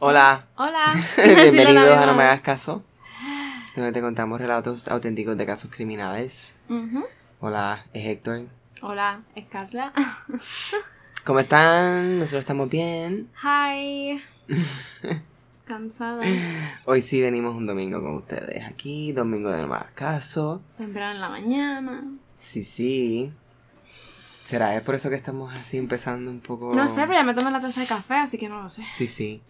Hola. 0.00 0.48
Hola. 0.56 0.92
Bienvenidos 1.16 1.96
a 1.96 2.06
No 2.06 2.14
Me 2.14 2.24
Hagas 2.24 2.40
Caso, 2.40 2.82
donde 3.76 3.92
te 3.92 4.00
contamos 4.00 4.40
relatos 4.40 4.88
auténticos 4.88 5.36
de 5.36 5.46
casos 5.46 5.70
criminales. 5.70 6.56
Hola, 7.40 7.86
es 7.92 8.04
Héctor. 8.04 8.42
Hola, 8.82 9.22
es 9.36 9.46
Carla. 9.46 9.92
¿Cómo 11.24 11.38
están? 11.38 12.18
Nosotros 12.18 12.40
estamos 12.40 12.68
bien. 12.68 13.30
Hi. 13.42 14.20
Cansada. 15.64 16.22
Hoy 16.86 17.00
sí 17.00 17.20
venimos 17.20 17.54
un 17.54 17.66
domingo 17.66 18.02
con 18.02 18.16
ustedes 18.16 18.66
aquí, 18.66 19.12
domingo 19.12 19.50
de 19.50 19.62
No 19.62 19.68
Me 19.68 19.76
Hagas 19.76 19.92
Caso. 19.94 20.60
Temprano 20.76 21.14
en 21.14 21.20
la 21.20 21.28
mañana. 21.28 22.02
Sí, 22.34 22.64
sí. 22.64 23.32
¿Será 23.84 24.76
es 24.76 24.82
por 24.82 24.96
eso 24.96 25.08
que 25.08 25.16
estamos 25.16 25.54
así 25.54 25.78
empezando 25.78 26.30
un 26.30 26.40
poco? 26.40 26.74
No 26.74 26.86
sé, 26.88 27.02
pero 27.02 27.14
ya 27.14 27.22
me 27.22 27.32
tomé 27.32 27.50
la 27.52 27.60
taza 27.60 27.80
de 27.80 27.86
café, 27.86 28.14
así 28.16 28.36
que 28.36 28.48
no 28.48 28.60
lo 28.60 28.68
sé. 28.68 28.84
Sí, 28.94 29.06
sí. 29.06 29.40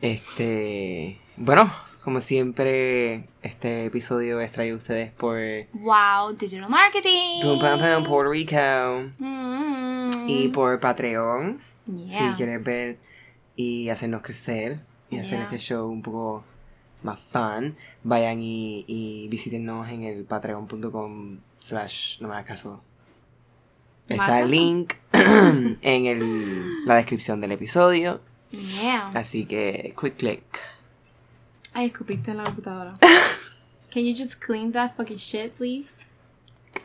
Este. 0.00 1.18
Bueno, 1.36 1.72
como 2.04 2.20
siempre, 2.20 3.24
este 3.42 3.86
episodio 3.86 4.40
es 4.40 4.50
traído 4.52 4.76
a 4.76 4.78
ustedes 4.78 5.10
por 5.12 5.38
Wow, 5.72 6.34
digital 6.38 6.68
marketing. 6.68 7.42
Pum 7.42 7.60
Pam 7.60 7.78
Pam 7.78 8.04
Puerto 8.04 8.30
Rico 8.30 9.10
Mm. 9.18 10.28
y 10.28 10.48
por 10.48 10.78
Patreon. 10.80 11.60
Yeah. 11.86 12.30
Si 12.32 12.36
quieres 12.36 12.62
ver 12.62 12.98
y 13.56 13.88
hacernos 13.88 14.22
crecer 14.22 14.80
y 15.10 15.18
hacer 15.18 15.40
este 15.40 15.58
show 15.58 15.88
un 15.88 16.02
poco 16.02 16.44
más 17.02 17.18
fun, 17.32 17.76
vayan 18.04 18.40
y, 18.42 18.84
y 18.86 19.28
visítenos 19.28 19.88
en 19.88 20.02
el 20.04 20.24
patreon.com 20.24 21.38
slash 21.60 22.20
no 22.20 22.28
me 22.28 22.34
hagas 22.34 22.46
caso. 22.46 22.82
Está 24.08 24.38
el 24.40 24.42
caso. 24.44 24.54
link 24.54 24.94
en 25.12 26.06
el- 26.06 26.84
la 26.86 26.96
descripción 26.96 27.40
del 27.40 27.52
episodio. 27.52 28.20
Yeah. 28.50 29.10
Así 29.14 29.44
que 29.46 29.94
click 29.96 30.16
click. 30.16 30.42
Ay, 31.74 31.86
escupiste 31.86 32.30
en 32.30 32.38
la 32.38 32.44
computadora. 32.44 32.94
Can 33.90 34.04
you 34.04 34.14
just 34.14 34.40
clean 34.40 34.72
that 34.72 34.96
fucking 34.96 35.18
shit, 35.18 35.54
please? 35.54 36.06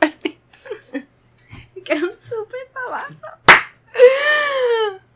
que 1.84 1.94
un 1.94 2.18
super 2.18 2.60
babazo. 2.74 3.26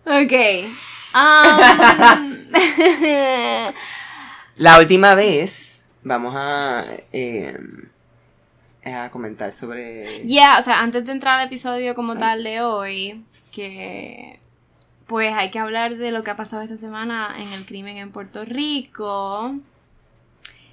Ok. 0.05 0.33
Um, 1.15 2.49
La 4.57 4.79
última 4.79 5.15
vez 5.15 5.87
vamos 6.03 6.35
a, 6.37 6.85
eh, 7.13 7.57
a 8.85 9.11
comentar 9.11 9.53
sobre... 9.53 10.27
Yeah, 10.27 10.59
o 10.59 10.63
sea, 10.63 10.81
antes 10.81 11.05
de 11.05 11.13
entrar 11.13 11.39
al 11.39 11.47
episodio 11.47 11.95
como 11.95 12.17
tal 12.17 12.43
de 12.43 12.61
hoy, 12.61 13.25
que 13.53 14.41
pues 15.09 15.35
hay 15.35 15.51
que 15.51 15.59
hablar 15.59 15.97
de 15.97 16.13
lo 16.13 16.23
que 16.23 16.31
ha 16.31 16.37
pasado 16.37 16.63
esta 16.63 16.77
semana 16.77 17.35
en 17.39 17.49
el 17.55 17.65
crimen 17.67 17.97
en 17.97 18.13
Puerto 18.13 18.45
Rico. 18.45 19.55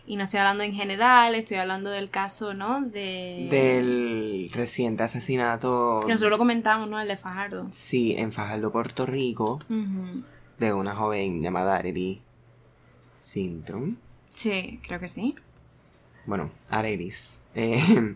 Y 0.06 0.18
no 0.18 0.26
estoy 0.26 0.40
hablando 0.40 0.64
en 0.64 0.74
general, 0.74 1.34
estoy 1.34 1.58
hablando 1.58 1.90
del 1.90 2.12
caso, 2.12 2.54
¿no? 2.54 2.82
De... 2.82 3.48
Del 3.50 4.52
reciente 4.54 5.02
asesinato, 5.02 6.02
Que 6.06 6.12
nosotros 6.12 6.30
lo 6.32 6.38
comentamos, 6.38 6.88
¿no? 6.88 7.00
El 7.00 7.08
de 7.08 7.18
Fajardo. 7.18 7.68
sí, 7.72 8.14
en 8.16 8.32
Fajardo, 8.32 8.72
Puerto 8.72 9.08
Rico, 9.08 9.60
de 10.60 10.74
una 10.74 10.96
joven 10.96 11.42
llamada 11.42 11.78
Arely 11.78 12.22
Sintron. 13.22 13.98
Sí, 14.28 14.80
creo 14.86 15.00
que 15.00 15.08
sí. 15.08 15.34
Bueno, 16.26 16.52
Arelis. 16.70 17.42
Eh, 17.58 18.16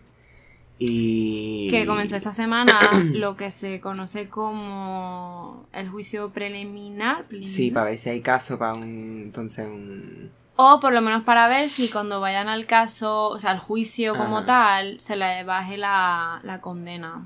y... 0.80 1.68
Que 1.70 1.86
comenzó 1.86 2.16
esta 2.16 2.32
semana 2.34 2.80
lo 3.14 3.36
que 3.36 3.52
se 3.52 3.80
conoce 3.82 4.30
como 4.30 5.66
el 5.74 5.90
juicio 5.90 6.30
preliminar. 6.30 7.26
Sí, 7.44 7.70
para 7.70 7.88
ver 7.88 7.98
si 7.98 8.10
hay 8.10 8.22
caso 8.22 8.58
para 8.58 8.74
un... 8.74 9.22
Entonces, 9.26 9.68
un... 9.68 10.32
O 10.56 10.80
por 10.80 10.92
lo 10.94 11.02
menos 11.02 11.24
para 11.24 11.48
ver 11.48 11.70
si 11.70 11.90
cuando 11.90 12.20
vayan 12.20 12.50
al 12.50 12.66
caso, 12.66 13.30
o 13.30 13.40
sea, 13.40 13.52
al 13.52 13.60
juicio 13.60 14.16
como 14.16 14.38
Ajá. 14.40 14.46
tal, 14.46 15.00
se 15.00 15.16
le 15.16 15.44
baje 15.46 15.78
la, 15.78 16.42
la 16.44 16.60
condena. 16.60 17.26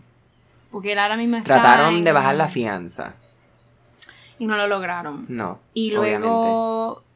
Porque 0.72 0.92
él 0.94 1.00
ahora 1.00 1.18
mismo 1.18 1.38
está. 1.38 1.56
Trataron 1.62 1.96
en- 1.96 2.04
de 2.04 2.12
bajar 2.12 2.36
la 2.36 2.48
fianza. 2.48 3.16
Y 4.38 4.46
no 4.46 4.56
lo 4.58 4.68
lograron. 4.68 5.26
No. 5.30 5.60
Y 5.74 5.96
obviamente. 5.96 6.28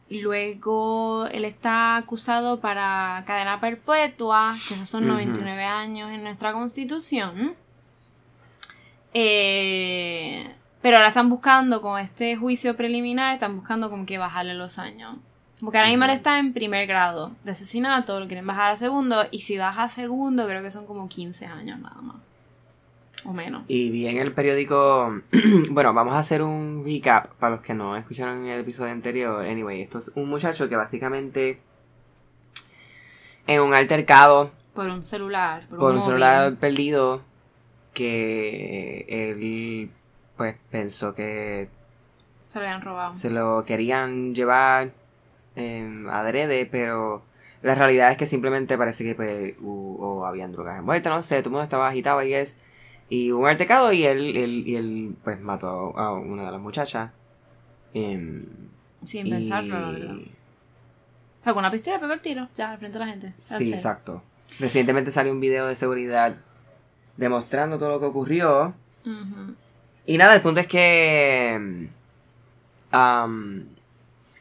Luego, 0.09 1.28
él 1.28 1.45
está 1.45 1.97
acusado 1.97 2.59
para 2.59 3.23
cadena 3.25 3.59
perpetua, 3.59 4.56
que 4.68 4.73
esos 4.75 4.88
son 4.88 5.03
Ujú. 5.03 5.13
99 5.13 5.63
años 5.63 6.12
en 6.12 6.23
nuestra 6.23 6.53
constitución. 6.53 7.56
Eh, 9.13 10.53
pero 10.81 10.97
ahora 10.97 11.09
están 11.09 11.29
buscando, 11.29 11.81
con 11.81 12.00
este 12.00 12.35
juicio 12.35 12.78
preliminar, 12.78 13.34
están 13.34 13.57
buscando 13.57 13.90
como 13.90 14.06
que 14.06 14.18
bajarle 14.18 14.53
los 14.53 14.79
años. 14.79 15.16
Porque 15.59 15.79
ahora 15.79 15.90
mismo 15.90 16.06
está 16.06 16.38
en 16.38 16.53
primer 16.53 16.85
grado 16.85 17.31
de 17.44 17.51
asesinato, 17.51 18.19
lo 18.19 18.28
quieren 18.28 18.45
bajar 18.45 18.72
a 18.72 18.78
segundo, 18.78 19.25
y 19.31 19.39
si 19.41 19.57
baja 19.57 19.84
a 19.84 19.89
segundo, 19.89 20.47
creo 20.47 20.62
que 20.62 20.69
son 20.69 20.85
como 20.85 21.09
15 21.09 21.47
años 21.47 21.79
nada 21.79 22.00
más. 22.01 22.18
O 23.27 23.33
menos. 23.33 23.63
Y 23.67 23.89
vi 23.91 24.07
en 24.07 24.17
el 24.17 24.31
periódico, 24.33 25.21
bueno, 25.71 25.93
vamos 25.93 26.13
a 26.13 26.19
hacer 26.19 26.41
un 26.41 26.83
recap 26.85 27.33
para 27.35 27.55
los 27.57 27.63
que 27.65 27.73
no 27.73 27.95
escucharon 27.97 28.45
el 28.47 28.61
episodio 28.61 28.91
anterior. 28.93 29.45
Anyway, 29.45 29.81
esto 29.81 29.99
es 29.99 30.11
un 30.15 30.29
muchacho 30.29 30.69
que 30.69 30.75
básicamente 30.77 31.59
en 33.47 33.61
un 33.61 33.73
altercado 33.73 34.51
Por 34.73 34.88
un 34.89 35.03
celular. 35.03 35.67
Por, 35.69 35.79
por 35.79 35.95
un 35.95 36.01
celular 36.01 36.55
perdido 36.55 37.21
que 37.93 39.05
él 39.09 39.89
pues 40.38 40.55
pensó 40.69 41.13
que 41.15 41.67
Se 42.47 42.59
lo 42.59 42.65
habían 42.65 42.81
robado. 42.81 43.13
se 43.13 43.29
lo 43.29 43.63
querían 43.65 44.35
llevar 44.35 44.91
eh, 45.55 46.05
adrede, 46.11 46.65
pero 46.67 47.23
la 47.63 47.73
realidad 47.75 48.11
es 48.11 48.17
que 48.17 48.27
simplemente 48.27 48.77
parece 48.77 49.03
que 49.03 49.15
pues, 49.15 49.57
hu- 49.59 49.97
o 49.99 50.25
habían 50.25 50.51
drogas 50.51 50.77
envueltas, 50.77 51.11
no 51.13 51.21
sé, 51.23 51.38
todo 51.39 51.49
el 51.49 51.51
mundo 51.53 51.63
estaba 51.63 51.89
agitado 51.89 52.21
y 52.21 52.33
es 52.35 52.61
y 53.09 53.31
hubo 53.31 53.44
un 53.44 53.47
altercado 53.50 53.91
y 53.94 54.06
él, 54.06 54.35
él, 54.35 54.63
y 54.68 54.75
él 54.75 55.16
pues 55.23 55.40
mató 55.40 55.97
a 55.97 56.13
una 56.13 56.45
de 56.45 56.51
las 56.51 56.62
muchachas. 56.62 57.12
Em, 57.94 58.45
Sin 59.03 59.28
y- 59.28 59.29
pensarlo, 59.31 59.79
la 59.79 59.91
verdad. 59.91 60.16
Sacó 61.40 61.59
una 61.59 61.72
pistola 61.72 61.97
y 61.97 62.00
pegó 62.00 62.13
el 62.13 62.19
tiro, 62.19 62.50
ya, 62.53 62.72
al 62.72 62.78
frente 62.79 63.00
de 63.00 63.06
la 63.06 63.12
gente. 63.12 63.28
That's 63.29 63.57
Sí, 63.59 63.66
it. 63.66 63.73
exacto. 63.73 64.22
Recientemente 64.59 65.12
salió 65.12 65.31
un 65.31 65.40
video 65.40 65.68
de 65.68 65.75
seguridad 65.75 66.35
demostrando 67.16 67.78
todo 67.78 67.90
lo 67.91 68.00
que 68.00 68.06
ocurrió. 68.07 68.73
Y 70.06 70.18
nada, 70.18 70.34
el 70.35 70.41
punto 70.41 70.59
es 70.59 70.68
que. 70.68 71.88
am, 72.91 73.66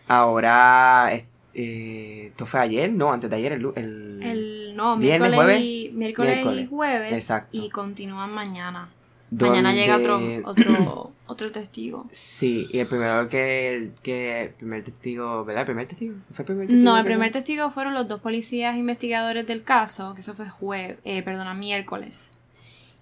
ahora. 0.08 1.10
eh, 1.58 2.26
esto 2.28 2.44
fue 2.46 2.60
ayer, 2.60 2.92
no, 2.92 3.12
antes 3.12 3.30
de 3.30 3.36
ayer, 3.36 3.52
el. 3.52 3.62
lu- 3.62 3.72
el- 3.76 4.20
El, 4.22 4.45
no, 4.76 4.96
Viernes, 4.96 5.30
miércoles, 5.30 5.60
y, 5.62 5.90
miércoles, 5.94 6.34
Miércoles. 6.36 6.64
y 6.64 6.66
jueves. 6.68 7.12
Exacto. 7.12 7.48
Y 7.56 7.68
continúan 7.70 8.32
mañana. 8.32 8.90
donde- 9.28 9.50
Mañana 9.56 9.72
llega 9.74 9.96
otro, 9.96 10.20
otro, 10.44 11.08
otro 11.26 11.50
testigo. 11.50 12.06
Sí, 12.12 12.68
y 12.72 12.78
el 12.78 12.86
primero 12.86 13.28
que. 13.28 13.90
que 14.02 14.42
el 14.42 14.50
primer 14.50 14.84
testigo, 14.84 15.44
¿verdad? 15.44 15.62
¿El 15.62 15.66
primer 15.66 15.86
testigo? 15.88 16.14
¿Fue 16.32 16.42
el 16.42 16.46
primer 16.46 16.66
testigo? 16.68 16.84
No, 16.90 16.96
el 16.96 17.04
primer 17.04 17.32
testigo 17.32 17.70
fueron 17.70 17.94
los 17.94 18.06
dos 18.06 18.20
policías 18.20 18.76
investigadores 18.76 19.44
del 19.46 19.64
caso, 19.64 20.14
que 20.14 20.20
eso 20.20 20.34
fue 20.34 20.48
jueves, 20.48 20.98
eh, 21.04 21.22
perdona, 21.24 21.54
miércoles. 21.54 22.30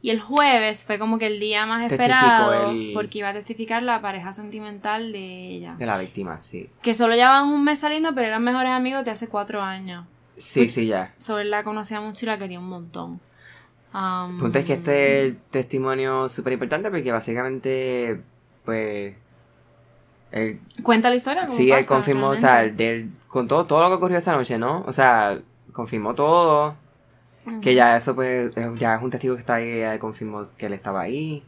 Y 0.00 0.10
el 0.10 0.20
jueves 0.20 0.84
fue 0.84 0.98
como 0.98 1.18
que 1.18 1.26
el 1.26 1.40
día 1.40 1.64
más 1.64 1.90
esperado 1.90 2.70
el- 2.70 2.90
porque 2.94 3.18
iba 3.18 3.28
a 3.30 3.32
testificar 3.32 3.82
la 3.82 4.00
pareja 4.02 4.32
sentimental 4.34 5.12
de 5.12 5.48
ella. 5.48 5.74
De 5.78 5.86
la 5.86 5.96
víctima, 5.98 6.40
sí. 6.40 6.68
Que 6.82 6.92
solo 6.94 7.14
llevaban 7.14 7.48
un 7.48 7.64
mes 7.64 7.78
saliendo, 7.78 8.14
pero 8.14 8.26
eran 8.28 8.42
mejores 8.44 8.70
amigos 8.72 9.04
de 9.04 9.10
hace 9.12 9.28
cuatro 9.28 9.62
años. 9.62 10.06
Sí, 10.36 10.68
sí, 10.68 10.86
ya. 10.86 11.14
Sobre 11.18 11.42
él 11.42 11.50
la 11.50 11.62
conocía 11.64 12.00
mucho 12.00 12.24
y 12.24 12.28
la 12.28 12.38
quería 12.38 12.58
un 12.58 12.68
montón. 12.68 13.20
Um, 13.94 14.38
punto 14.40 14.58
es 14.58 14.64
que 14.64 14.72
este 14.74 15.26
es 15.28 15.34
testimonio 15.50 16.28
súper 16.28 16.52
importante 16.54 16.90
porque 16.90 17.12
básicamente. 17.12 18.20
Pues. 18.64 19.14
Él 20.32 20.60
Cuenta 20.82 21.10
la 21.10 21.16
historia. 21.16 21.46
Sí, 21.48 21.70
él 21.70 21.86
confirmó, 21.86 22.30
o 22.30 22.36
sea, 22.36 22.54
realmente. 22.62 22.84
del- 22.84 23.10
con 23.28 23.46
todo, 23.46 23.66
todo 23.66 23.82
lo 23.82 23.88
que 23.90 23.94
ocurrió 23.94 24.18
esa 24.18 24.32
noche, 24.32 24.58
¿no? 24.58 24.82
O 24.86 24.92
sea, 24.92 25.38
confirmó 25.72 26.14
todo, 26.14 26.74
que 27.62 27.74
ya 27.74 27.96
eso 27.96 28.14
pues, 28.16 28.56
es- 28.56 28.74
ya 28.78 28.96
es 28.96 29.02
un 29.02 29.10
testigo 29.10 29.34
que 29.34 29.40
está 29.40 29.54
ahí, 29.56 29.78
ya 29.78 29.98
confirmó 30.00 30.48
que 30.56 30.66
él 30.66 30.72
estaba 30.72 31.02
ahí, 31.02 31.44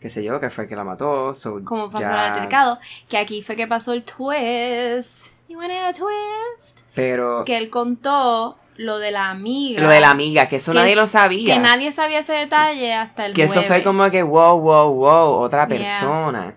qué 0.00 0.08
sé 0.08 0.22
yo, 0.24 0.40
que 0.40 0.48
fue 0.48 0.64
el 0.64 0.70
que 0.70 0.76
la 0.76 0.84
mató, 0.84 1.34
so, 1.34 1.62
Como 1.64 1.90
pasó 1.90 2.04
ya- 2.04 2.12
el 2.28 2.32
altercado. 2.32 2.78
Que 3.08 3.18
aquí 3.18 3.42
fue 3.42 3.56
que 3.56 3.66
pasó 3.66 3.92
el 3.92 4.04
twist. 4.04 5.34
You 5.50 5.58
want 5.58 5.72
a 5.72 5.92
twist? 5.92 6.82
Pero, 6.94 7.44
Que 7.44 7.56
él 7.56 7.70
contó 7.70 8.56
lo 8.76 8.98
de 9.00 9.10
la 9.10 9.30
amiga. 9.30 9.82
lo 9.82 9.88
de 9.88 9.98
la 9.98 10.10
amiga, 10.12 10.48
que 10.48 10.56
eso 10.56 10.70
Que 10.70 10.78
nadie 10.78 10.92
es- 10.92 10.96
lo 10.96 11.08
sabía. 11.08 11.54
Que 11.54 11.60
nadie 11.60 11.90
sabía 11.90 12.20
ese 12.20 12.34
detalle 12.34 12.94
hasta 12.94 13.26
el 13.26 13.32
Que 13.32 13.42
eso 13.42 13.60
fue 13.64 13.82
como 13.82 14.08
que, 14.12 14.22
wow, 14.22 14.60
wow, 14.60 14.94
wow, 14.94 15.32
otra 15.40 15.66
Yeah. 15.66 15.76
persona. 15.76 16.54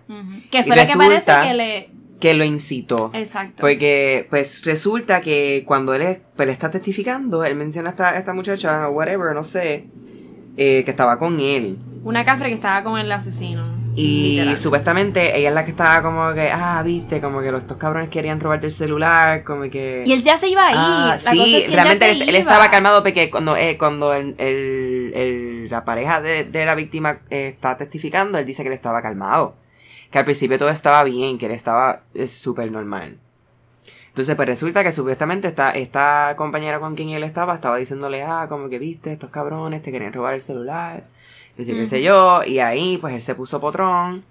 Que 0.48 0.62
fue 0.62 0.76
la 0.76 0.86
que 0.86 0.96
parece 0.96 1.32
que 1.42 1.54
le... 1.54 1.90
que 2.20 2.34
lo 2.34 2.44
incitó. 2.44 3.10
Exacto. 3.14 3.62
Porque, 3.62 4.28
pues, 4.30 4.64
resulta 4.64 5.20
que 5.22 5.64
cuando 5.66 5.92
él, 5.92 6.02
es- 6.02 6.18
pues, 6.36 6.48
está 6.50 6.70
testificando, 6.70 7.44
él 7.44 7.56
menciona 7.56 7.88
a 7.88 7.92
esta, 7.92 8.16
esta 8.16 8.32
muchacha, 8.32 8.88
whatever, 8.90 9.34
no 9.34 9.42
sé, 9.42 9.86
eh, 10.56 10.82
que 10.84 10.90
estaba 10.92 11.18
con 11.18 11.40
él. 11.40 11.78
Una 12.04 12.24
cafre 12.24 12.48
que 12.48 12.54
estaba 12.54 12.84
con 12.84 12.96
el 12.96 13.10
asesino. 13.10 13.73
Y 13.96 14.32
Literal. 14.38 14.56
supuestamente 14.56 15.38
ella 15.38 15.50
es 15.50 15.54
la 15.54 15.64
que 15.64 15.70
estaba 15.70 16.02
como 16.02 16.34
que, 16.34 16.50
ah, 16.50 16.82
viste, 16.84 17.20
como 17.20 17.40
que 17.40 17.52
los 17.52 17.62
estos 17.62 17.76
cabrones 17.76 18.08
querían 18.08 18.40
robarte 18.40 18.66
el 18.66 18.72
celular, 18.72 19.44
como 19.44 19.62
que... 19.70 20.02
Y 20.04 20.12
él 20.12 20.20
ya 20.20 20.36
se 20.36 20.48
iba 20.48 20.66
ahí. 20.66 20.74
Ah, 20.76 21.10
la 21.12 21.18
sí, 21.18 21.38
cosa 21.38 21.56
es 21.58 21.64
que 21.66 21.72
realmente 21.74 22.10
él, 22.10 22.34
estaba 22.34 22.70
calmado 22.70 23.04
porque 23.04 23.30
cuando, 23.30 23.56
eh, 23.56 23.76
cuando 23.78 24.12
el, 24.12 24.34
el- 24.38 25.12
el- 25.14 25.68
la 25.70 25.84
pareja 25.84 26.20
de, 26.20 26.42
de 26.44 26.64
la 26.66 26.74
víctima 26.74 27.18
eh, 27.30 27.46
está 27.48 27.76
testificando, 27.76 28.36
él 28.38 28.44
dice 28.44 28.62
que 28.62 28.68
él 28.68 28.74
estaba 28.74 29.00
calmado. 29.00 29.54
Que 30.10 30.18
al 30.18 30.24
principio 30.24 30.58
todo 30.58 30.70
estaba 30.70 31.04
bien, 31.04 31.38
que 31.38 31.46
él 31.46 31.52
estaba 31.52 32.00
eh, 32.14 32.26
súper 32.26 32.72
normal. 32.72 33.18
Entonces, 34.08 34.34
pues 34.36 34.48
resulta 34.48 34.82
que 34.84 34.92
supuestamente 34.92 35.48
esta, 35.48 35.70
esta 35.70 36.34
compañera 36.36 36.78
con 36.80 36.94
quien 36.96 37.10
él 37.10 37.22
estaba 37.24 37.54
estaba 37.54 37.76
diciéndole, 37.76 38.22
ah, 38.22 38.46
como 38.48 38.68
que 38.68 38.78
viste, 38.78 39.12
estos 39.12 39.30
cabrones 39.30 39.82
te 39.82 39.90
querían 39.92 40.12
robar 40.12 40.34
el 40.34 40.40
celular. 40.40 41.04
Decir, 41.56 41.76
qué 41.76 41.86
sé 41.86 42.02
yo, 42.02 42.42
y 42.44 42.58
ahí 42.58 42.98
pues 42.98 43.14
él 43.14 43.22
se 43.22 43.34
puso 43.34 43.60
potrón. 43.60 44.24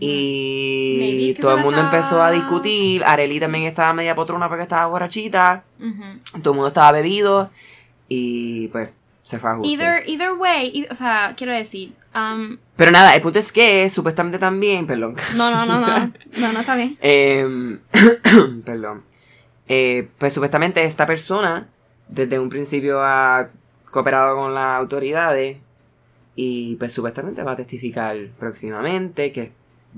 Y 0.00 1.34
que 1.34 1.40
todo 1.40 1.56
el 1.56 1.62
mundo 1.64 1.80
empezó 1.80 2.22
a 2.22 2.30
discutir. 2.30 3.04
Arely 3.04 3.40
también 3.40 3.64
estaba 3.64 3.92
media 3.92 4.14
potrona 4.14 4.48
porque 4.48 4.62
estaba 4.64 4.86
borrachita. 4.86 5.64
Todo 6.42 6.52
el 6.52 6.56
mundo 6.56 6.68
estaba 6.68 6.92
bebido. 6.92 7.50
Y 8.08 8.68
pues 8.68 8.90
se 9.22 9.38
fue 9.38 9.50
a 9.50 9.52
ajuste. 9.54 9.68
Either, 9.72 10.02
either 10.06 10.32
way, 10.32 10.72
e- 10.82 10.88
o 10.90 10.94
sea, 10.94 11.34
quiero 11.36 11.52
decir, 11.52 11.92
um, 12.16 12.56
Pero 12.76 12.90
nada, 12.90 13.14
el 13.14 13.20
punto 13.20 13.38
es 13.38 13.52
que 13.52 13.88
supuestamente 13.90 14.38
también, 14.38 14.86
perdón. 14.86 15.16
no, 15.36 15.50
no, 15.50 15.66
no, 15.66 15.78
no, 15.80 15.86
no, 16.38 16.52
no 16.52 16.60
está 16.60 16.74
bien. 16.74 16.96
Em, 17.00 17.78
perdón. 18.64 19.02
Eh, 19.68 20.08
pues 20.16 20.32
supuestamente 20.32 20.82
esta 20.84 21.06
persona 21.06 21.68
desde 22.08 22.38
un 22.38 22.48
principio 22.48 23.02
ha 23.02 23.48
cooperado 23.90 24.34
con 24.36 24.54
las 24.54 24.78
autoridades 24.78 25.58
y 26.40 26.76
pues 26.76 26.92
supuestamente 26.92 27.42
va 27.42 27.52
a 27.52 27.56
testificar 27.56 28.16
próximamente 28.38 29.32
que 29.32 29.50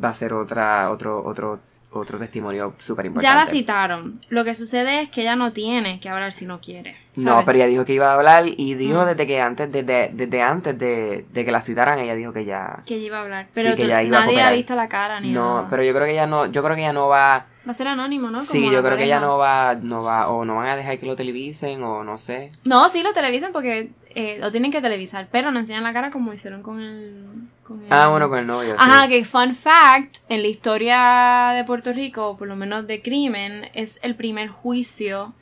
va 0.03 0.09
a 0.09 0.15
ser 0.15 0.33
otra 0.33 0.91
otro 0.91 1.23
otro 1.23 1.61
otro 1.93 2.19
testimonio 2.19 2.73
súper 2.79 3.07
importante. 3.07 3.27
Ya 3.35 3.39
la 3.39 3.47
citaron. 3.47 4.15
Lo 4.31 4.45
que 4.45 4.55
sucede 4.55 5.03
es 5.03 5.11
que 5.11 5.23
ella 5.23 5.35
no 5.37 5.53
tiene 5.53 5.99
que 6.01 6.09
hablar 6.09 6.33
si 6.33 6.47
no 6.47 6.61
quiere. 6.61 6.97
No, 7.17 7.43
pero 7.45 7.57
ella 7.57 7.67
dijo 7.67 7.85
que 7.85 7.93
iba 7.95 8.11
a 8.11 8.15
hablar 8.15 8.45
y 8.47 8.75
dijo 8.75 9.03
Mm. 9.03 9.07
desde 9.09 9.27
que 9.27 9.41
antes, 9.41 9.73
desde, 9.73 10.11
desde 10.15 10.41
antes 10.41 10.79
de, 10.79 11.27
de 11.33 11.45
que 11.45 11.51
la 11.53 11.61
citaran, 11.61 11.99
ella 11.99 12.15
dijo 12.15 12.33
que 12.33 12.45
ya. 12.45 12.85
Que 12.87 12.95
ella 12.95 13.07
iba 13.07 13.19
a 13.19 13.23
hablar. 13.23 13.45
Sí, 13.47 13.51
Pero 13.55 13.75
que 13.77 13.83
tú- 13.83 13.89
ya 13.89 14.03
iba 14.05 14.19
a 14.19 14.21
nadie 14.27 14.41
ha 14.41 14.53
visto 14.53 14.75
la 14.77 14.89
cara 14.89 15.19
ni 15.21 15.33
No, 15.33 15.57
nada. 15.57 15.67
pero 15.69 15.83
yo 15.83 15.93
creo 15.93 16.07
que 16.07 16.13
ella 16.13 16.27
no, 16.29 16.47
yo 16.47 16.63
creo 16.63 16.77
que 16.77 16.83
ella 16.83 16.93
no 16.93 17.09
va. 17.09 17.47
Va 17.67 17.73
a 17.73 17.75
ser 17.75 17.89
anónimo, 17.89 18.31
¿no? 18.31 18.41
sí, 18.41 18.71
yo 18.71 18.83
creo 18.83 18.97
que 18.97 19.05
ella 19.05 19.21
no 19.21 19.37
va, 19.37 19.75
no 19.75 20.03
va, 20.03 20.29
o 20.31 20.45
no 20.47 20.57
van 20.57 20.69
a 20.69 20.77
dejar 20.77 20.99
que 20.99 21.05
lo 21.07 21.15
televisen, 21.15 21.83
o 21.83 22.03
no 22.05 22.17
sé. 22.17 22.49
No, 22.65 22.89
sí 22.89 23.03
lo 23.03 23.13
televisan 23.13 23.53
porque 23.53 23.91
eh, 24.15 24.39
lo 24.41 24.51
tienen 24.51 24.71
que 24.73 24.81
televisar, 24.81 25.29
pero 25.31 25.51
no 25.51 25.59
enseñan 25.61 25.83
la 25.83 25.93
cara 25.93 26.11
como 26.11 26.33
hicieron 26.33 26.63
con 26.63 26.81
el... 26.81 27.25
Con 27.63 27.83
el- 27.83 27.93
Ah, 27.93 28.09
bueno, 28.09 28.29
con 28.31 28.39
el 28.39 28.47
novio. 28.47 28.75
Ajá, 28.79 29.03
sí. 29.03 29.09
que 29.11 29.25
fun 29.27 29.55
fact, 29.55 30.17
en 30.31 30.41
la 30.43 30.49
historia 30.49 31.53
de 31.55 31.65
Puerto 31.65 31.93
Rico, 31.93 32.37
por 32.39 32.49
lo 32.49 32.57
menos 32.57 32.87
de 32.87 33.03
crimen, 33.03 33.69
es 33.75 33.99
el 34.03 34.17
primer 34.17 34.49
juicio 34.49 35.35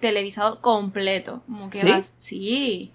televisado 0.00 0.60
completo. 0.60 1.42
Como 1.46 1.70
que 1.70 1.78
¿Sí? 1.78 1.90
vas- 1.90 2.14
sí. 2.18 2.92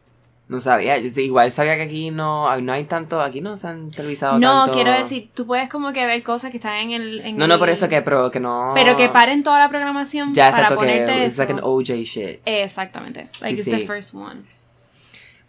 No 0.50 0.60
sabía, 0.60 0.98
yo 1.00 1.22
igual 1.22 1.52
sabía 1.52 1.78
que 1.78 1.84
aquí 1.84 2.12
no, 2.12 2.56
no 2.62 2.74
hay 2.74 2.84
tanto, 2.84 3.22
aquí 3.22 3.40
no 3.42 3.56
se 3.58 3.68
han 3.68 3.90
televisado 3.90 4.38
No, 4.40 4.66
tanto. 4.66 4.74
quiero 4.74 4.92
decir, 4.92 5.30
tú 5.34 5.48
puedes 5.48 5.70
como 5.70 5.94
que 5.94 6.06
ver 6.06 6.22
cosas 6.22 6.52
que 6.52 6.58
están 6.58 6.74
en 6.76 6.92
el... 6.92 7.22
en 7.22 7.38
No, 7.38 7.48
no, 7.48 7.58
por 7.58 7.70
eso 7.70 7.88
que, 7.88 8.02
pero 8.02 8.30
que 8.30 8.40
no. 8.42 8.72
Pero 8.76 8.96
que 8.98 9.08
paren 9.10 9.42
toda 9.42 9.58
la 9.60 9.70
programación 9.70 10.34
Ya, 10.34 10.52
para 10.52 10.76
ponerte 10.76 11.12
que 11.12 11.26
eso. 11.26 11.42
like 11.42 11.54
an 11.54 11.60
OJ 11.64 12.04
shit. 12.04 12.40
Exactamente. 12.46 13.30
Like 13.42 13.56
Sí, 13.64 13.72
it's 13.72 13.80
the 13.82 13.88
first 13.88 14.14
one. 14.14 14.42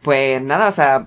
Pues 0.03 0.41
nada, 0.41 0.69
o 0.69 0.73
sea, 0.73 1.07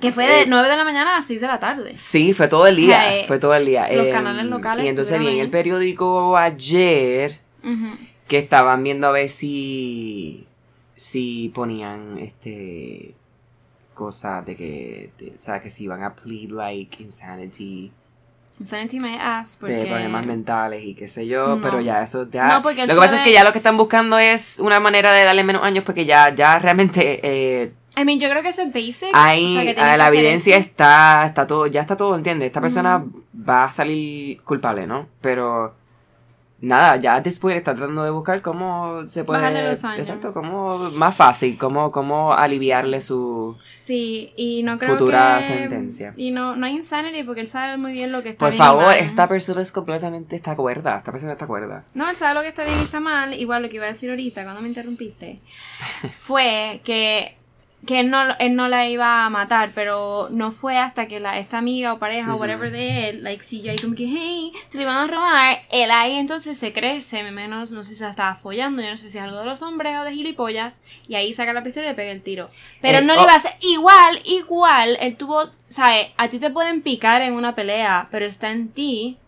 Que 0.00 0.12
fue 0.12 0.26
de 0.26 0.42
Eh, 0.42 0.44
9 0.46 0.68
de 0.68 0.76
la 0.76 0.84
mañana 0.84 1.16
a 1.18 1.22
6 1.22 1.40
de 1.40 1.46
la 1.48 1.58
tarde. 1.58 1.96
Sí, 1.96 2.32
fue 2.32 2.46
todo 2.48 2.66
el 2.68 2.74
O 2.74 2.76
sea, 2.76 2.86
día. 2.86 3.18
eh, 3.20 3.24
fue 3.26 3.38
todo 3.40 3.54
el 3.54 3.66
día. 3.66 3.88
los 3.92 4.06
Em, 4.06 4.12
canales 4.12 4.46
locales 4.46 4.84
Y 4.84 4.88
entonces 4.88 5.18
vi 5.18 5.26
en 5.28 5.38
el 5.40 5.50
periódico 5.50 6.36
ayer 6.38 7.40
que 8.28 8.38
estaban 8.38 8.82
viendo 8.84 9.08
a 9.08 9.10
ver 9.10 9.28
si. 9.28 10.46
Si 10.98 11.50
ponían 11.54 12.18
este. 12.18 13.14
cosas 13.94 14.44
de 14.44 14.54
que. 14.54 15.10
de- 15.18 15.32
o 15.36 15.38
sea, 15.38 15.60
que 15.62 15.70
si 15.70 15.84
iban 15.84 16.02
a 16.02 16.14
plead 16.14 16.50
like 16.50 17.02
insanity. 17.02 17.92
Insanity 18.60 18.98
my 19.00 19.16
ass 19.20 19.56
porque... 19.60 19.76
De 19.76 19.86
problemas 19.86 20.26
mentales 20.26 20.84
y 20.84 20.94
qué 20.94 21.06
sé 21.06 21.28
yo. 21.28 21.56
No. 21.56 21.62
Pero 21.62 21.80
ya 21.80 22.02
eso 22.02 22.28
ya. 22.28 22.48
No, 22.48 22.60
porque 22.62 22.82
él 22.82 22.88
lo 22.88 22.94
que 22.94 23.00
pasa 23.00 23.14
es 23.14 23.22
que 23.22 23.32
ya 23.32 23.44
lo 23.44 23.52
que 23.52 23.58
están 23.58 23.76
buscando 23.76 24.18
es 24.18 24.58
una 24.58 24.80
manera 24.80 25.12
de 25.12 25.22
darle 25.22 25.44
menos 25.44 25.62
años 25.62 25.84
porque 25.84 26.04
ya, 26.04 26.34
ya 26.34 26.58
realmente. 26.58 27.20
eh, 27.22 27.72
I 27.96 28.04
mean, 28.04 28.18
yo 28.20 28.28
creo 28.28 28.42
que 28.42 28.48
eso 28.48 28.62
es 28.62 28.72
basic. 28.72 29.10
Ahí 29.12 29.46
o 29.46 29.62
sea, 29.62 29.62
que 29.62 29.80
ah, 29.80 29.92
que 29.92 29.98
la 29.98 30.08
evidencia 30.08 30.56
eso. 30.56 30.66
está, 30.68 31.24
está 31.26 31.46
todo, 31.46 31.66
ya 31.68 31.80
está 31.80 31.96
todo, 31.96 32.16
¿entiendes? 32.16 32.46
Esta 32.46 32.60
persona 32.60 33.04
va 33.48 33.64
a 33.64 33.72
salir 33.72 34.40
culpable, 34.42 34.86
¿no? 34.86 35.08
Pero 35.20 35.74
nada, 36.60 36.96
ya 36.96 37.20
después 37.20 37.56
está 37.56 37.74
tratando 37.74 38.04
de 38.04 38.10
buscar 38.10 38.42
cómo 38.42 39.06
se 39.06 39.24
puede, 39.24 39.40
Bajarle 39.40 39.70
los 39.70 39.84
años. 39.84 40.00
exacto, 40.00 40.32
cómo 40.34 40.90
más 40.90 41.16
fácil, 41.16 41.56
cómo, 41.56 41.90
cómo 41.90 42.34
aliviarle 42.34 43.00
su, 43.00 43.56
Sí, 43.74 44.32
y 44.36 44.62
no 44.64 44.78
creo 44.78 44.98
Futura 44.98 45.38
que... 45.38 45.44
sentencia. 45.44 46.12
Y 46.16 46.30
no, 46.30 46.56
no 46.56 46.66
hay 46.66 46.74
insanity 46.74 47.22
porque 47.22 47.40
él 47.40 47.46
sabe 47.46 47.76
muy 47.76 47.92
bien 47.92 48.12
lo 48.12 48.22
que 48.22 48.28
está 48.30 48.40
por 48.40 48.50
bien 48.50 48.62
y 48.62 48.66
favor, 48.66 48.84
mal. 48.86 48.98
esta 48.98 49.28
persona 49.28 49.62
es 49.62 49.72
completamente 49.72 50.36
está 50.36 50.56
cuerda, 50.56 50.98
esta 50.98 51.12
persona 51.12 51.32
está 51.32 51.46
cuerda. 51.46 51.84
No, 51.94 52.10
él 52.10 52.16
sabe 52.16 52.34
lo 52.34 52.42
que 52.42 52.48
está 52.48 52.64
bien 52.64 52.78
y 52.80 52.82
está 52.82 53.00
mal. 53.00 53.32
Igual 53.34 53.62
lo 53.62 53.68
que 53.68 53.76
iba 53.76 53.86
a 53.86 53.88
decir 53.88 54.10
ahorita 54.10 54.42
cuando 54.42 54.60
me 54.60 54.68
interrumpiste 54.68 55.36
fue 56.12 56.82
que, 56.84 57.37
que 57.86 58.00
él, 58.00 58.10
no, 58.10 58.22
él 58.38 58.56
no 58.56 58.68
la 58.68 58.88
iba 58.88 59.24
a 59.24 59.30
matar, 59.30 59.70
pero 59.74 60.28
no 60.30 60.50
fue 60.50 60.76
hasta 60.76 61.06
que 61.06 61.20
la, 61.20 61.38
esta 61.38 61.58
amiga 61.58 61.92
o 61.92 61.98
pareja 61.98 62.34
o 62.34 62.36
whatever 62.36 62.70
de 62.70 63.08
él, 63.08 63.22
like, 63.22 63.42
si 63.42 63.62
ya 63.62 63.74
como 63.80 63.94
que, 63.94 64.06
hey, 64.06 64.52
se 64.68 64.78
le 64.78 64.84
van 64.84 64.96
a 64.96 65.06
robar, 65.06 65.58
él 65.70 65.90
ahí 65.90 66.16
entonces 66.16 66.58
se 66.58 66.72
crece, 66.72 67.22
menos, 67.30 67.70
no 67.70 67.82
sé 67.82 67.90
si 67.90 67.94
se 67.96 68.04
la 68.04 68.10
estaba 68.10 68.34
follando, 68.34 68.82
yo 68.82 68.90
no 68.90 68.96
sé 68.96 69.08
si 69.08 69.18
es 69.18 69.24
algo 69.24 69.38
de 69.38 69.44
los 69.44 69.62
hombres 69.62 69.96
o 69.96 70.04
de 70.04 70.12
gilipollas, 70.12 70.82
y 71.06 71.14
ahí 71.14 71.32
saca 71.32 71.52
la 71.52 71.62
pistola 71.62 71.86
y 71.86 71.90
le 71.90 71.94
pega 71.94 72.10
el 72.10 72.22
tiro. 72.22 72.46
Pero 72.80 72.98
Eh, 72.98 73.02
no 73.02 73.14
le 73.14 73.20
oh. 73.20 73.22
iba 73.24 73.32
a 73.32 73.36
hacer, 73.36 73.52
igual, 73.60 74.20
igual, 74.24 74.98
él 75.00 75.16
tuvo, 75.16 75.50
¿sabes? 75.68 76.08
A 76.16 76.28
ti 76.28 76.38
te 76.38 76.50
pueden 76.50 76.82
picar 76.82 77.22
en 77.22 77.34
una 77.34 77.54
pelea, 77.54 78.08
pero 78.10 78.26
está 78.26 78.50
en 78.50 78.68
ti 78.70 79.18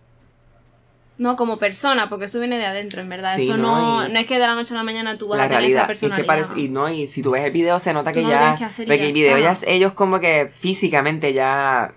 no 1.20 1.36
como 1.36 1.58
persona, 1.58 2.08
porque 2.08 2.24
eso 2.24 2.38
viene 2.38 2.56
de 2.56 2.64
adentro, 2.64 3.02
en 3.02 3.08
verdad. 3.10 3.36
Sí, 3.36 3.42
eso 3.42 3.58
no, 3.58 4.08
no, 4.08 4.18
es 4.18 4.26
que 4.26 4.38
de 4.38 4.40
la 4.40 4.54
noche 4.54 4.72
a 4.72 4.78
la 4.78 4.82
mañana 4.82 5.16
tú 5.16 5.28
vas 5.28 5.36
La 5.36 5.44
a 5.44 5.48
tener 5.48 5.64
esa 5.64 5.68
realidad 5.68 5.82
es 5.82 5.86
personalidad. 5.86 6.16
que 6.16 6.26
parece, 6.26 6.58
y 6.58 6.68
no, 6.70 6.88
y 6.88 7.08
si 7.08 7.22
tú 7.22 7.32
ves 7.32 7.44
el 7.44 7.50
video 7.50 7.78
se 7.78 7.92
nota 7.92 8.10
que 8.10 8.22
no 8.22 8.30
ya, 8.30 8.38
tienes 8.38 8.58
que 8.58 8.64
hacer 8.64 8.86
y 8.86 8.88
porque 8.88 9.02
ya 9.02 9.06
el 9.08 9.12
video 9.12 9.38
ya 9.38 9.54
ellos 9.66 9.92
como 9.92 10.18
que 10.18 10.50
físicamente 10.50 11.34
ya, 11.34 11.92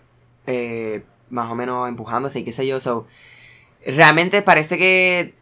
eh, 0.45 1.03
más 1.29 1.49
o 1.49 1.55
menos 1.55 1.87
empujándose 1.87 2.39
y 2.39 2.43
qué 2.43 2.51
sé 2.51 2.67
yo, 2.67 2.81
so, 2.81 3.07
realmente 3.85 4.41
parece 4.41 4.77
que 4.77 5.33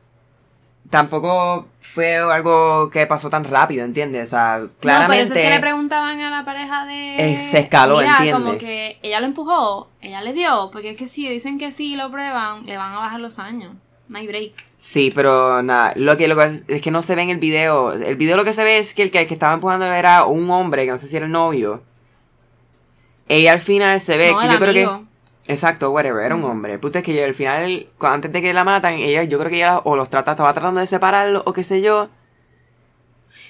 tampoco 0.92 1.66
fue 1.80 2.18
algo 2.18 2.92
que 2.92 3.08
pasó 3.08 3.32
tan 3.32 3.44
rápido, 3.46 3.84
¿entiendes? 3.84 4.28
O 4.28 4.32
sea, 4.32 4.60
No, 4.62 4.70
claramente... 4.80 5.12
pero 5.14 5.24
eso 5.24 5.34
es 5.34 5.42
que 5.42 5.50
le 5.50 5.60
preguntaban 5.60 6.20
a 6.20 6.30
la 6.30 6.46
pareja 6.46 6.86
de... 6.86 7.16
Eh, 7.16 7.48
se 7.50 7.60
escaló, 7.60 7.98
Mira, 7.98 8.18
¿entiendes? 8.18 8.44
como 8.44 8.58
que 8.60 9.00
ella 9.02 9.20
lo 9.20 9.26
empujó, 9.26 9.90
ella 10.02 10.22
le 10.22 10.34
dio, 10.34 10.70
porque 10.72 10.92
es 10.92 10.98
que 10.98 11.08
si 11.08 11.28
dicen 11.28 11.58
que 11.58 11.72
sí 11.72 11.96
lo 11.96 12.12
prueban, 12.12 12.66
le 12.68 12.78
van 12.78 12.94
a 12.94 13.00
bajar 13.00 13.20
los 13.20 13.40
años. 13.40 13.74
No 14.10 14.18
hay 14.20 14.28
break. 14.28 14.52
Sí, 14.78 15.12
pero 15.16 15.64
nada, 15.64 15.94
lo 15.96 16.18
que, 16.18 16.28
lo 16.28 16.36
que 16.36 16.46
es, 16.46 16.66
es 16.68 16.82
que 16.82 16.92
no 16.92 17.02
se 17.02 17.16
ve 17.16 17.22
en 17.24 17.30
el 17.30 17.38
video. 17.38 17.94
El 17.94 18.18
video 18.18 18.36
lo 18.36 18.44
que 18.44 18.54
se 18.54 18.64
ve 18.64 18.78
es 18.78 18.94
que 18.94 19.04
el 19.04 19.12
que, 19.12 19.22
el 19.22 19.28
que 19.28 19.34
estaba 19.34 19.54
empujando 19.54 19.86
era 19.86 20.26
un 20.26 20.50
hombre, 20.52 20.86
que 20.86 20.92
no 20.92 20.98
sé 20.98 21.08
si 21.08 21.16
era 21.16 21.26
el 21.26 21.32
novio. 21.32 21.82
Ella 23.30 23.54
al 23.54 23.62
final 23.62 24.02
se 24.02 24.18
ve, 24.18 24.34
no, 24.34 24.40
que 24.40 24.46
el 24.48 24.52
yo 24.52 24.60
creo 24.60 24.74
que... 25.00 25.11
Exacto, 25.48 25.92
whatever, 25.92 26.24
era 26.24 26.36
un 26.36 26.44
hombre. 26.44 26.74
El 26.74 26.80
punto 26.80 27.00
es 27.00 27.04
que 27.04 27.24
al 27.24 27.34
final, 27.34 27.88
antes 28.00 28.32
de 28.32 28.42
que 28.42 28.54
la 28.54 28.64
matan, 28.64 28.94
ella, 28.96 29.24
yo 29.24 29.40
creo 29.40 29.50
que 29.50 29.58
ella 29.58 29.80
o 29.80 29.96
los 29.96 30.10
trata, 30.10 30.32
estaba 30.32 30.54
tratando 30.54 30.80
de 30.80 30.88
separarlo 30.88 31.44
o 31.46 31.54
qué 31.54 31.64
sé 31.64 31.82
yo. 31.82 32.10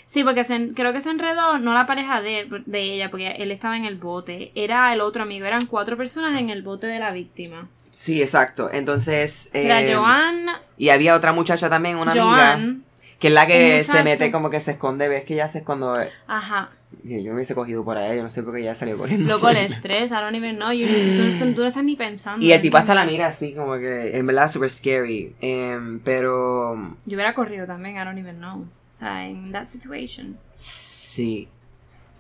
Sí, 0.05 0.23
porque 0.23 0.43
se 0.43 0.73
creo 0.73 0.93
que 0.93 1.01
se 1.01 1.09
enredó, 1.09 1.57
no 1.59 1.73
la 1.73 1.85
pareja 1.85 2.21
de, 2.21 2.47
de 2.65 2.81
ella, 2.81 3.09
porque 3.09 3.27
él 3.37 3.51
estaba 3.51 3.77
en 3.77 3.85
el 3.85 3.95
bote. 3.95 4.51
Era 4.55 4.91
el 4.93 5.01
otro 5.01 5.23
amigo, 5.23 5.45
eran 5.45 5.65
cuatro 5.67 5.95
personas 5.95 6.39
en 6.39 6.49
el 6.49 6.63
bote 6.63 6.87
de 6.87 6.99
la 6.99 7.11
víctima. 7.11 7.69
Sí, 7.91 8.21
exacto. 8.21 8.69
Entonces. 8.71 9.49
Era 9.53 9.81
eh, 9.81 9.93
Joan, 9.93 10.47
Y 10.77 10.89
había 10.89 11.15
otra 11.15 11.33
muchacha 11.33 11.69
también, 11.69 11.97
una 11.97 12.11
amiga. 12.11 12.25
Joan, 12.25 12.83
Que 13.19 13.27
es 13.27 13.33
la 13.33 13.45
que 13.45 13.83
se 13.83 14.03
mete 14.03 14.31
como 14.31 14.49
que 14.49 14.59
se 14.59 14.71
esconde. 14.71 15.07
Ves 15.07 15.23
que 15.23 15.35
ella 15.35 15.49
se 15.49 15.63
cuando. 15.63 15.93
ajá. 16.27 16.69
Yo 17.03 17.17
yo 17.17 17.23
me 17.31 17.35
hubiese 17.35 17.55
cogido 17.55 17.83
por 17.83 17.97
ahí, 17.97 18.17
yo 18.17 18.23
no 18.23 18.29
sé 18.29 18.43
por 18.43 18.53
qué 18.53 18.61
ella 18.61 18.75
salió 18.75 18.97
corriendo. 18.97 19.27
Loco, 19.29 19.49
el 19.49 19.57
estrés, 19.71 20.09
don't 20.11 20.35
even 20.35 20.57
know. 20.57 20.71
you- 20.71 20.87
tú, 21.15 21.39
tú- 21.45 21.53
tú 21.53 21.61
no 21.61 21.67
estás 21.67 21.83
ni 21.83 21.95
pensando. 21.95 22.45
Y 22.45 22.51
el 22.51 22.61
tipo 22.61 22.77
hasta 22.77 22.93
la 22.93 23.05
mira 23.05 23.27
así, 23.27 23.53
como 23.55 23.73
que 23.77 24.15
en 24.17 24.25
verdad 24.27 24.51
super 24.51 24.69
scary. 24.69 25.35
Em, 25.41 25.99
pero 26.01 26.75
Yo 27.05 27.15
hubiera 27.15 27.33
corrido 27.33 27.65
también, 27.65 27.95
I 27.95 27.99
don't 28.05 28.17
even 28.19 28.37
know. 28.37 28.61
O 28.61 28.95
sea, 28.95 29.27
en 29.27 29.51
that 29.51 29.65
situation. 29.67 30.37
sí. 30.53 31.47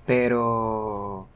Pero. 0.05 1.27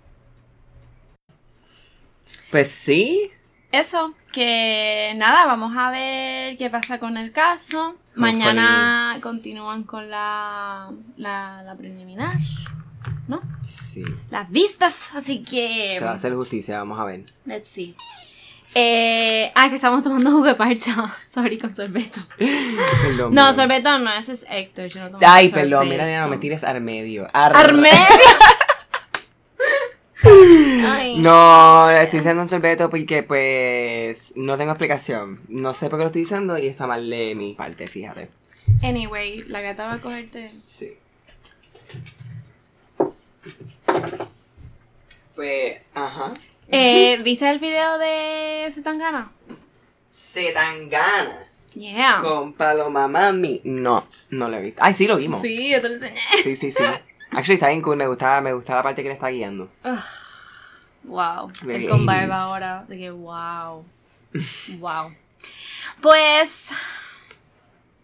Pues 2.52 2.70
sí. 2.72 3.32
Eso, 3.72 4.14
que 4.32 5.14
nada, 5.18 5.46
vamos 5.46 5.74
a 5.78 5.92
ver 5.92 6.58
qué 6.58 6.70
pasa 6.70 6.98
con 7.00 7.18
el 7.18 7.32
caso. 7.32 7.96
Mañana 8.16 9.20
continúan 9.22 9.84
con 9.84 10.10
la, 10.10 10.90
la, 11.18 11.62
la 11.64 11.76
preliminar, 11.76 12.38
¿no? 13.28 13.42
Sí. 13.64 14.04
Las 14.30 14.50
vistas, 14.50 15.10
así 15.16 15.44
que... 15.44 15.96
Se 15.98 16.04
va 16.06 16.12
a 16.12 16.16
hacer 16.16 16.34
justicia, 16.34 16.78
vamos 16.80 17.00
a 17.00 17.06
ver. 17.06 17.24
Let's 17.46 17.68
see. 17.68 17.96
Eh, 18.78 19.52
ah, 19.56 19.70
que 19.70 19.76
estamos 19.76 20.04
tomando 20.04 20.32
jugo 20.32 20.46
de 20.46 20.56
parcha. 20.56 21.16
Sorry, 21.26 21.58
con 21.58 21.76
sorbeto. 21.76 22.20
Perdón. 22.38 23.34
No, 23.34 23.48
perdón. 23.48 23.56
sorbeto 23.56 24.00
no, 24.00 24.14
ese 24.14 24.34
es 24.34 24.46
Héctor. 24.50 24.88
Yo 24.88 25.00
no 25.02 25.12
tomo 25.12 25.24
Ay, 25.26 25.50
sorbeto. 25.50 25.70
perdón, 25.70 25.90
mira, 25.90 26.22
no 26.22 26.28
me 26.30 26.38
tires 26.38 26.64
al 26.64 26.82
medio. 26.82 27.28
Ar- 27.34 27.56
¡Armedio! 27.56 27.98
Ay. 30.24 31.20
No, 31.20 31.90
estoy 31.90 32.20
usando 32.20 32.42
un 32.42 32.50
sorbeto 32.50 32.90
porque, 32.90 33.24
pues, 33.24 34.34
no 34.36 34.58
tengo 34.58 34.72
explicación. 34.72 35.42
No 35.48 35.74
sé 35.74 35.90
por 35.90 36.00
qué 36.00 36.04
lo 36.04 36.08
estoy 36.08 36.24
usando 36.24 36.58
y 36.58 36.68
está 36.68 36.88
mal 36.88 37.10
de 37.10 37.36
mi 37.36 37.54
parte, 37.54 37.88
fíjate. 37.88 38.30
Anyway, 38.82 39.44
la 39.44 39.62
gata 39.62 39.86
va 39.86 39.94
a 39.94 40.02
cogerte. 40.02 40.50
Sí. 40.66 40.94
Pues, 45.36 45.78
ajá. 45.94 46.32
Eh, 46.70 47.20
¿Viste 47.24 47.50
el 47.50 47.60
video 47.60 47.98
de 47.98 48.70
Zetangana? 48.74 49.32
Setangana 50.08 51.40
Yeah. 51.74 52.20
con 52.22 52.54
Paloma 52.54 53.08
Mami. 53.10 53.60
No, 53.66 54.08
no 54.30 54.48
lo 54.48 54.58
he 54.58 54.62
visto. 54.62 54.82
Ay, 54.82 54.94
sí 54.94 55.08
lo 55.08 55.18
vimos. 55.18 55.42
Sí, 55.42 55.70
yo 55.70 55.82
te 55.82 55.90
lo 55.90 55.96
enseñé. 55.96 56.22
Sí, 56.42 56.56
sí, 56.56 56.72
sí. 56.72 56.84
Actually, 57.32 57.56
está 57.56 57.68
bien 57.68 57.82
cool. 57.82 57.98
Me 57.98 58.08
gustaba, 58.08 58.40
me 58.40 58.54
gustaba 58.54 58.78
la 58.80 58.84
parte 58.84 59.04
que 59.04 59.10
le 59.10 59.14
está 59.16 59.28
guiando. 59.28 59.70
Wow. 61.04 61.52
Very 61.64 61.84
Él 61.84 61.90
con 61.92 62.02
80s. 62.02 62.06
barba 62.06 62.42
ahora. 62.44 62.86
De 62.88 62.98
que 62.98 63.12
wow. 63.12 63.86
Wow. 64.80 65.14
Pues. 66.02 66.70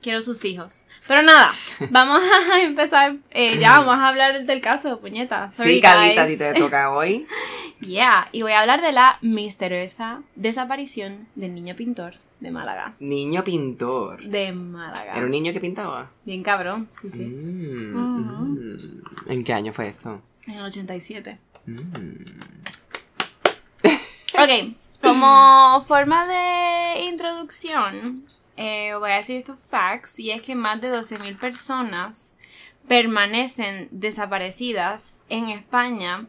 Quiero 0.01 0.21
sus 0.21 0.43
hijos. 0.45 0.83
Pero 1.07 1.21
nada, 1.21 1.51
vamos 1.91 2.23
a 2.51 2.61
empezar. 2.61 3.15
eh, 3.31 3.57
ya 3.59 3.77
vamos 3.79 3.95
a 3.97 4.07
hablar 4.07 4.45
del 4.45 4.61
caso, 4.61 4.99
puñeta. 4.99 5.51
Sorry, 5.51 5.75
sí, 5.75 5.81
Carlita, 5.81 6.25
ti 6.25 6.37
te 6.37 6.53
toca 6.55 6.91
hoy. 6.93 7.25
Yeah, 7.81 8.27
y 8.31 8.41
voy 8.41 8.51
a 8.53 8.61
hablar 8.61 8.81
de 8.81 8.91
la 8.91 9.17
misteriosa 9.21 10.21
desaparición 10.35 11.27
del 11.35 11.53
niño 11.53 11.75
pintor 11.75 12.15
de 12.39 12.49
Málaga. 12.49 12.93
Niño 12.99 13.43
pintor. 13.43 14.23
De 14.23 14.51
Málaga. 14.51 15.13
¿Era 15.15 15.25
un 15.25 15.31
niño 15.31 15.53
que 15.53 15.59
pintaba? 15.59 16.09
Bien 16.25 16.41
cabrón, 16.41 16.87
sí, 16.89 17.09
sí. 17.11 17.19
Mm, 17.19 17.95
Ujú. 17.95 18.45
mm. 18.45 19.31
¿En 19.31 19.43
qué 19.43 19.53
año 19.53 19.71
fue 19.73 19.89
esto? 19.89 20.21
En 20.47 20.55
el 20.55 20.65
87. 20.65 21.37
Mm. 21.67 21.75
Ok, 24.33 24.75
como 25.01 25.83
forma 25.85 26.25
de 26.25 27.01
introducción, 27.03 28.25
eh, 28.61 28.95
voy 28.95 29.11
a 29.11 29.15
decir 29.15 29.37
estos 29.37 29.59
facts, 29.59 30.19
y 30.19 30.31
es 30.31 30.41
que 30.41 30.55
más 30.55 30.79
de 30.81 30.91
12.000 30.93 31.37
personas 31.39 32.33
permanecen 32.87 33.87
desaparecidas 33.91 35.19
en 35.29 35.49
España, 35.49 36.25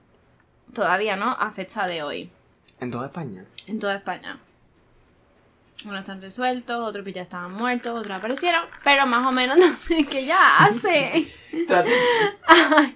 todavía 0.73 1.17
no, 1.17 1.31
a 1.33 1.51
fecha 1.51 1.87
de 1.87 2.03
hoy, 2.03 2.31
¿En 2.81 2.91
toda 2.91 3.07
España? 3.07 3.45
en 3.67 3.79
toda 3.79 3.95
España. 3.97 4.39
Unos 5.85 5.99
están 6.01 6.21
resueltos, 6.21 6.79
otros 6.81 7.05
ya 7.13 7.23
estaban 7.23 7.55
muertos, 7.55 7.99
otros 7.99 8.17
aparecieron, 8.17 8.65
pero 8.85 9.05
más 9.07 9.27
o 9.27 9.33
menos 9.33 9.57
no 9.65 9.75
sé 9.77 10.05
qué 10.05 10.25
ya 10.25 10.59
hace. 10.59 11.27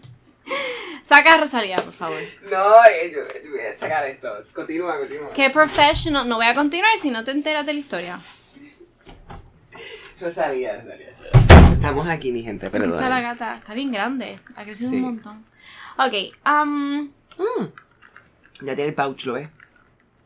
Saca 1.03 1.35
a 1.35 1.37
Rosalía, 1.39 1.77
por 1.77 1.93
favor. 1.93 2.19
No, 2.51 2.73
yo, 3.13 3.19
yo 3.45 3.51
voy 3.51 3.61
a 3.61 3.77
sacar 3.77 4.09
esto. 4.09 4.29
Continúa, 4.53 4.99
continúa. 4.99 5.31
Qué 5.35 5.51
professional. 5.51 6.29
No 6.29 6.37
voy 6.37 6.47
a 6.47 6.55
continuar 6.55 6.97
si 6.99 7.11
no 7.11 7.25
te 7.25 7.31
enteras 7.33 7.67
de 7.67 7.75
la 7.75 7.79
historia. 7.81 8.21
Rosalía, 10.21 10.77
Rosalía. 10.81 11.11
Estamos 11.73 12.07
aquí, 12.09 12.33
mi 12.33 12.43
gente, 12.43 12.71
perdón. 12.71 12.95
está 12.95 13.09
la 13.09 13.21
gata. 13.21 13.55
Está 13.55 13.75
bien 13.75 13.93
grande. 13.93 14.39
Ha 14.57 14.65
crecido 14.65 14.91
Sí. 14.91 14.97
un 14.97 15.03
montón. 15.03 15.45
Ok. 15.99 16.15
Um, 16.47 17.09
Mm. 17.39 17.67
Ya 18.63 18.75
tiene 18.75 18.87
el 18.89 18.95
pouch, 18.95 19.27
¿lo 19.27 19.35
ves? 19.35 19.51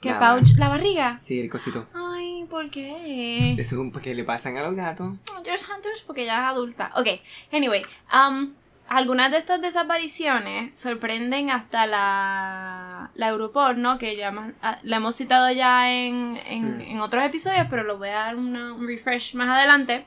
¿Qué 0.00 0.10
Nada. 0.12 0.34
pouch? 0.36 0.50
¿La 0.56 0.68
barriga? 0.68 1.18
Sí, 1.20 1.40
el 1.40 1.50
cosito. 1.50 1.86
Ay, 1.92 2.46
¿por 2.48 2.70
qué? 2.70 3.52
Eso 3.54 3.74
es 3.74 3.80
un 3.80 3.90
porque 3.90 4.14
le 4.14 4.22
pasan 4.22 4.56
a 4.56 4.62
los 4.62 4.74
gatos. 4.76 5.14
Hunters, 5.36 5.68
Hunters, 5.68 6.02
porque 6.06 6.24
ya 6.24 6.34
es 6.34 6.50
adulta. 6.52 6.92
Ok, 6.94 7.08
anyway. 7.52 7.82
Um, 8.14 8.52
algunas 8.90 9.30
de 9.30 9.38
estas 9.38 9.60
desapariciones 9.60 10.76
sorprenden 10.78 11.48
hasta 11.50 11.86
la, 11.86 13.10
la 13.14 13.28
Europol, 13.28 13.80
¿no? 13.80 13.98
Que 13.98 14.16
ya 14.16 14.30
más- 14.32 14.52
ah, 14.62 14.78
la 14.82 14.96
hemos 14.96 15.14
citado 15.16 15.50
ya 15.52 15.90
en, 15.92 16.38
en, 16.48 16.80
en 16.80 17.00
otros 17.00 17.24
episodios, 17.24 17.66
pero 17.70 17.84
lo 17.84 17.98
voy 17.98 18.08
a 18.08 18.14
dar 18.26 18.36
una- 18.36 18.74
un 18.74 18.86
refresh 18.86 19.34
más 19.36 19.48
adelante. 19.48 20.06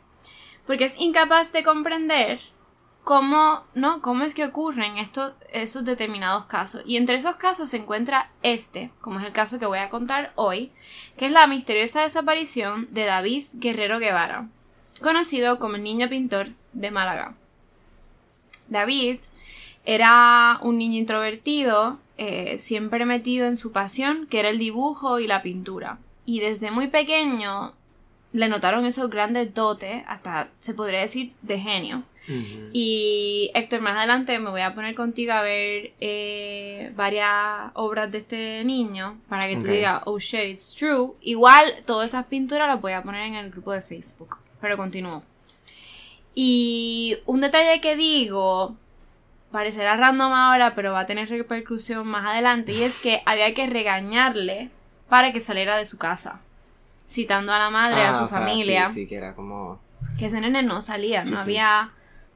Porque 0.68 0.86
es 0.86 0.96
incapaz 1.00 1.54
de 1.54 1.63
comprender 1.63 2.40
cómo, 3.06 3.63
¿no? 3.74 4.02
cómo 4.02 4.24
es 4.25 4.34
que 4.34 4.46
ocurren 4.46 4.98
estos, 4.98 5.34
esos 5.52 5.86
determinados 5.86 6.46
casos. 6.46 6.84
Y 6.86 6.98
entre 6.98 7.16
esos 7.16 7.38
casos 7.38 7.70
se 7.70 7.78
encuentra 7.78 8.32
este, 8.44 8.92
como 9.02 9.20
es 9.20 9.25
el 9.25 9.32
caso 9.34 9.60
que 9.60 9.66
voy 9.66 9.80
a 9.80 9.90
contar 9.90 10.34
hoy, 10.36 10.72
que 11.18 11.25
es 11.28 11.32
la 11.32 11.48
misteriosa 11.48 12.02
desaparición 12.02 12.88
de 12.92 13.06
David 13.06 13.46
Guerrero 13.54 14.00
Guevara, 14.00 14.48
conocido 15.02 15.58
como 15.60 15.75
el 15.75 15.84
niño 15.84 16.10
pintor 16.10 16.50
de 16.74 16.92
Málaga. 16.92 17.36
David 18.74 19.20
era 19.86 20.60
un 20.62 20.77
niño 20.77 20.98
introvertido, 21.00 22.00
eh, 22.18 22.58
siempre 22.58 23.06
metido 23.06 23.48
en 23.48 23.56
su 23.58 23.72
pasión, 23.72 24.27
que 24.27 24.39
era 24.39 24.50
el 24.50 24.60
dibujo 24.60 25.20
y 25.20 25.27
la 25.27 25.42
pintura. 25.42 25.98
Y 26.25 26.39
desde 26.42 26.72
muy 26.72 26.88
pequeño 26.88 27.74
le 28.32 28.48
notaron 28.48 28.86
esos 28.86 29.10
grandes 29.10 29.53
dotes, 29.53 30.03
hasta 30.08 30.50
se 30.60 30.74
podría 30.74 31.00
decir 31.01 31.34
de 31.42 31.60
genio. 31.60 32.03
Y 32.72 33.51
Héctor, 33.53 33.82
más 33.82 33.98
adelante 33.98 34.39
me 34.39 34.50
voy 34.50 34.62
a 34.62 34.74
poner 34.74 34.96
contigo 34.96 35.34
a 35.34 35.42
ver 35.42 35.92
eh, 36.00 36.92
varias 36.96 37.72
obras 37.74 38.10
de 38.12 38.20
este 38.20 38.63
niño 38.63 39.20
para 39.27 39.46
que 39.48 39.56
tú 39.56 39.63
Ok. 39.63 39.68
digas, 39.68 40.01
oh 40.06 40.18
shit, 40.20 40.46
it's 40.51 40.74
true. 40.74 41.12
Igual 41.22 41.65
todas 41.86 42.12
esas 42.12 42.25
pinturas 42.27 42.68
las 42.70 42.80
voy 42.82 42.94
a 42.94 43.03
poner 43.03 43.27
en 43.27 43.36
el 43.36 43.51
grupo 43.51 43.74
de 43.74 43.82
Facebook. 43.82 44.38
Pero 44.62 44.77
continúo. 44.77 45.22
Y 46.36 47.18
un 47.25 47.42
detalle 47.42 47.80
que 47.82 47.96
digo, 47.96 48.75
parecerá 49.52 49.96
random 49.98 50.32
ahora, 50.34 50.74
pero 50.75 50.92
va 50.94 51.02
a 51.02 51.06
tener 51.06 51.30
repercusión 51.30 52.08
más 52.08 52.25
adelante, 52.28 52.72
y 52.72 52.82
es 52.84 53.00
que 53.00 53.22
había 53.25 53.54
que 53.54 53.68
regañarle 53.68 54.70
para 55.10 55.32
que 55.32 55.40
saliera 55.40 55.78
de 55.78 55.86
su 55.86 55.98
casa. 55.98 56.40
Citando 57.08 57.54
a 57.54 57.60
la 57.60 57.70
madre, 57.70 58.02
a 58.04 58.10
Ah, 58.10 58.13
su 58.13 58.24
o 58.24 58.28
sea, 58.28 58.40
familia 58.40 58.88
Sí, 58.88 59.02
sí, 59.02 59.08
que 59.08 59.16
era 59.18 59.36
como. 59.36 59.80
que 60.18 60.25
ese 60.28 60.42
nene 60.42 60.63
no 60.63 60.82
salía, 60.82 61.22
Sí, 61.22 61.32
no 61.32 61.40
había... 61.40 61.92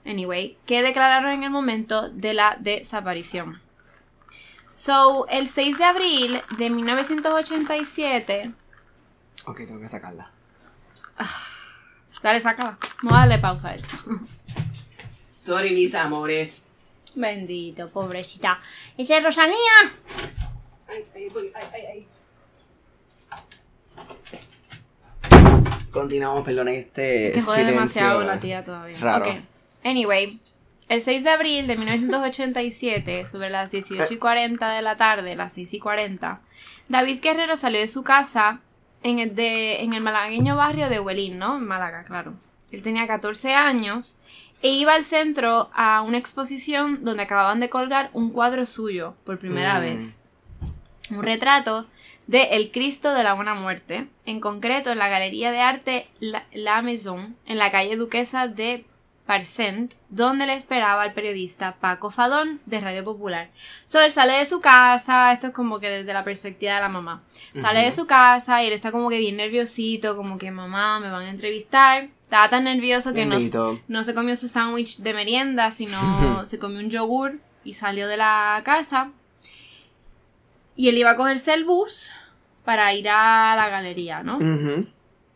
Anyway, 0.06 0.58
que 0.66 0.84
declararon 0.84 1.32
en 1.32 1.44
el 1.44 1.50
momento 1.50 2.10
de 2.10 2.34
la 2.34 2.56
desaparición. 2.60 3.60
So, 4.74 5.28
el 5.28 5.50
6 5.50 5.78
de 5.80 5.84
abril 5.84 6.42
de 6.58 6.70
1987... 6.70 8.52
Ok, 9.46 9.58
tengo 9.66 9.80
que 9.82 9.90
sacarla. 9.90 10.30
Dale, 12.22 12.40
sácala. 12.40 12.78
Vamos 13.04 13.18
a 13.18 13.22
darle 13.22 13.40
pausa 13.40 13.70
a 13.70 13.76
esto. 13.76 13.98
Sorry, 15.40 15.72
mis 15.72 15.96
amores. 15.96 16.68
Bendito, 17.16 17.88
pobrecita. 17.90 18.60
¡Esa 18.98 19.18
es 19.18 19.24
Rosanía! 19.24 19.58
Ay, 20.88 21.06
ay, 21.16 21.30
voy, 21.30 21.52
ay, 21.56 21.68
ay, 21.74 21.86
ay. 21.94 22.08
Continuamos, 25.92 26.44
perdón, 26.44 26.68
este. 26.68 27.32
Que 27.34 27.42
jode 27.42 27.66
demasiado 27.66 28.22
la 28.24 28.40
tía 28.40 28.64
todavía. 28.64 28.98
Raro. 29.00 29.26
Ok. 29.26 29.38
Anyway, 29.84 30.40
el 30.90 31.02
6 31.02 31.24
de 31.24 31.30
abril 31.30 31.68
de 31.68 31.76
1987, 31.76 33.26
sobre 33.26 33.50
las 33.50 33.72
18 33.72 34.14
y 34.14 34.18
40 34.18 34.70
de 34.72 34.82
la 34.82 34.96
tarde, 34.96 35.36
las 35.36 35.54
6 35.54 35.74
y 35.74 35.80
40, 35.80 36.42
David 36.88 37.20
Guerrero 37.22 37.58
salió 37.58 37.80
de 37.80 37.88
su 37.88 38.04
casa 38.04 38.62
en 39.04 39.20
el, 39.20 39.36
de, 39.36 39.82
en 39.84 39.94
el 39.94 40.02
malagueño 40.02 40.56
barrio 40.56 40.90
de 40.90 41.00
Huelín, 41.00 41.38
¿no? 41.38 41.58
En 41.58 41.66
Málaga, 41.66 42.04
claro. 42.04 42.34
Él 42.72 42.82
tenía 42.82 43.08
14 43.08 43.54
años 43.54 44.18
e 44.62 44.70
iba 44.70 44.94
al 44.96 45.06
centro 45.06 45.70
a 45.74 46.02
una 46.02 46.18
exposición 46.18 47.04
donde 47.04 47.24
acababan 47.24 47.60
de 47.60 47.70
colgar 47.70 48.10
un 48.14 48.32
cuadro 48.32 48.66
suyo 48.66 49.14
por 49.24 49.38
primera 49.40 49.76
Mm. 49.80 49.82
vez. 49.82 50.20
Un 51.12 51.24
retrato 51.24 51.86
de 52.26 52.44
El 52.52 52.72
Cristo 52.72 53.14
de 53.14 53.24
la 53.24 53.34
Buena 53.34 53.54
Muerte, 53.54 54.08
en 54.26 54.42
concreto 54.42 54.92
en 54.92 54.98
la 54.98 55.08
Galería 55.08 55.52
de 55.52 55.60
Arte 55.62 56.10
La, 56.20 56.44
La 56.52 56.82
Maison, 56.82 57.38
en 57.46 57.58
la 57.58 57.72
calle 57.72 57.96
Duquesa 57.96 58.48
de 58.50 58.84
Parcent, 59.28 59.94
donde 60.10 60.48
le 60.48 60.54
esperaba 60.54 61.06
el 61.06 61.12
periodista 61.12 61.76
Paco 61.80 62.10
Fadón 62.10 62.62
de 62.66 62.80
Radio 62.80 63.04
Popular. 63.04 63.50
So, 63.86 64.00
él 64.00 64.12
sale 64.12 64.34
de 64.34 64.46
su 64.46 64.62
casa, 64.62 65.32
esto 65.34 65.48
es 65.48 65.54
como 65.54 65.80
que 65.80 65.90
desde 65.90 66.14
la 66.14 66.24
perspectiva 66.24 66.76
de 66.76 66.80
la 66.80 66.90
mamá. 66.90 67.22
Sale 67.54 67.82
de 67.82 67.92
su 67.92 68.08
casa 68.08 68.64
y 68.64 68.68
él 68.68 68.74
está 68.74 68.92
como 68.92 69.10
que 69.10 69.20
bien 69.20 69.36
nerviosito, 69.36 70.16
como 70.16 70.38
que 70.38 70.50
mamá, 70.50 71.00
me 71.00 71.12
van 71.12 71.26
a 71.26 71.30
entrevistar. 71.30 72.08
Estaba 72.24 72.50
tan 72.50 72.64
nervioso 72.64 73.14
que 73.14 73.26
no, 73.26 74.04
se 74.04 74.14
comió 74.16 74.36
su 74.36 74.48
sándwich 74.48 74.98
de 74.98 75.14
merienda, 75.14 75.72
sino 75.72 76.46
se 76.46 76.58
comió 76.58 76.80
un 76.80 76.90
yogur 76.90 77.40
y 77.64 77.74
salió 77.74 78.08
de 78.08 78.18
la 78.18 78.62
casa. 78.64 79.12
Y 80.76 80.88
él 80.88 80.98
iba 80.98 81.12
a 81.12 81.16
cogerse 81.18 81.54
el 81.54 81.66
bus 81.66 82.10
para 82.64 82.94
ir 82.94 83.10
a 83.10 83.56
la 83.58 83.68
galería, 83.70 84.24
¿no? 84.24 84.38
Ujú. 84.38 84.88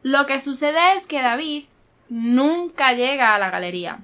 Lo 0.03 0.25
que 0.25 0.39
sucede 0.39 0.95
es 0.95 1.05
que 1.05 1.21
David 1.21 1.65
nunca 2.11 2.91
llega 2.91 3.33
a 3.33 3.39
la 3.39 3.49
galería. 3.49 3.99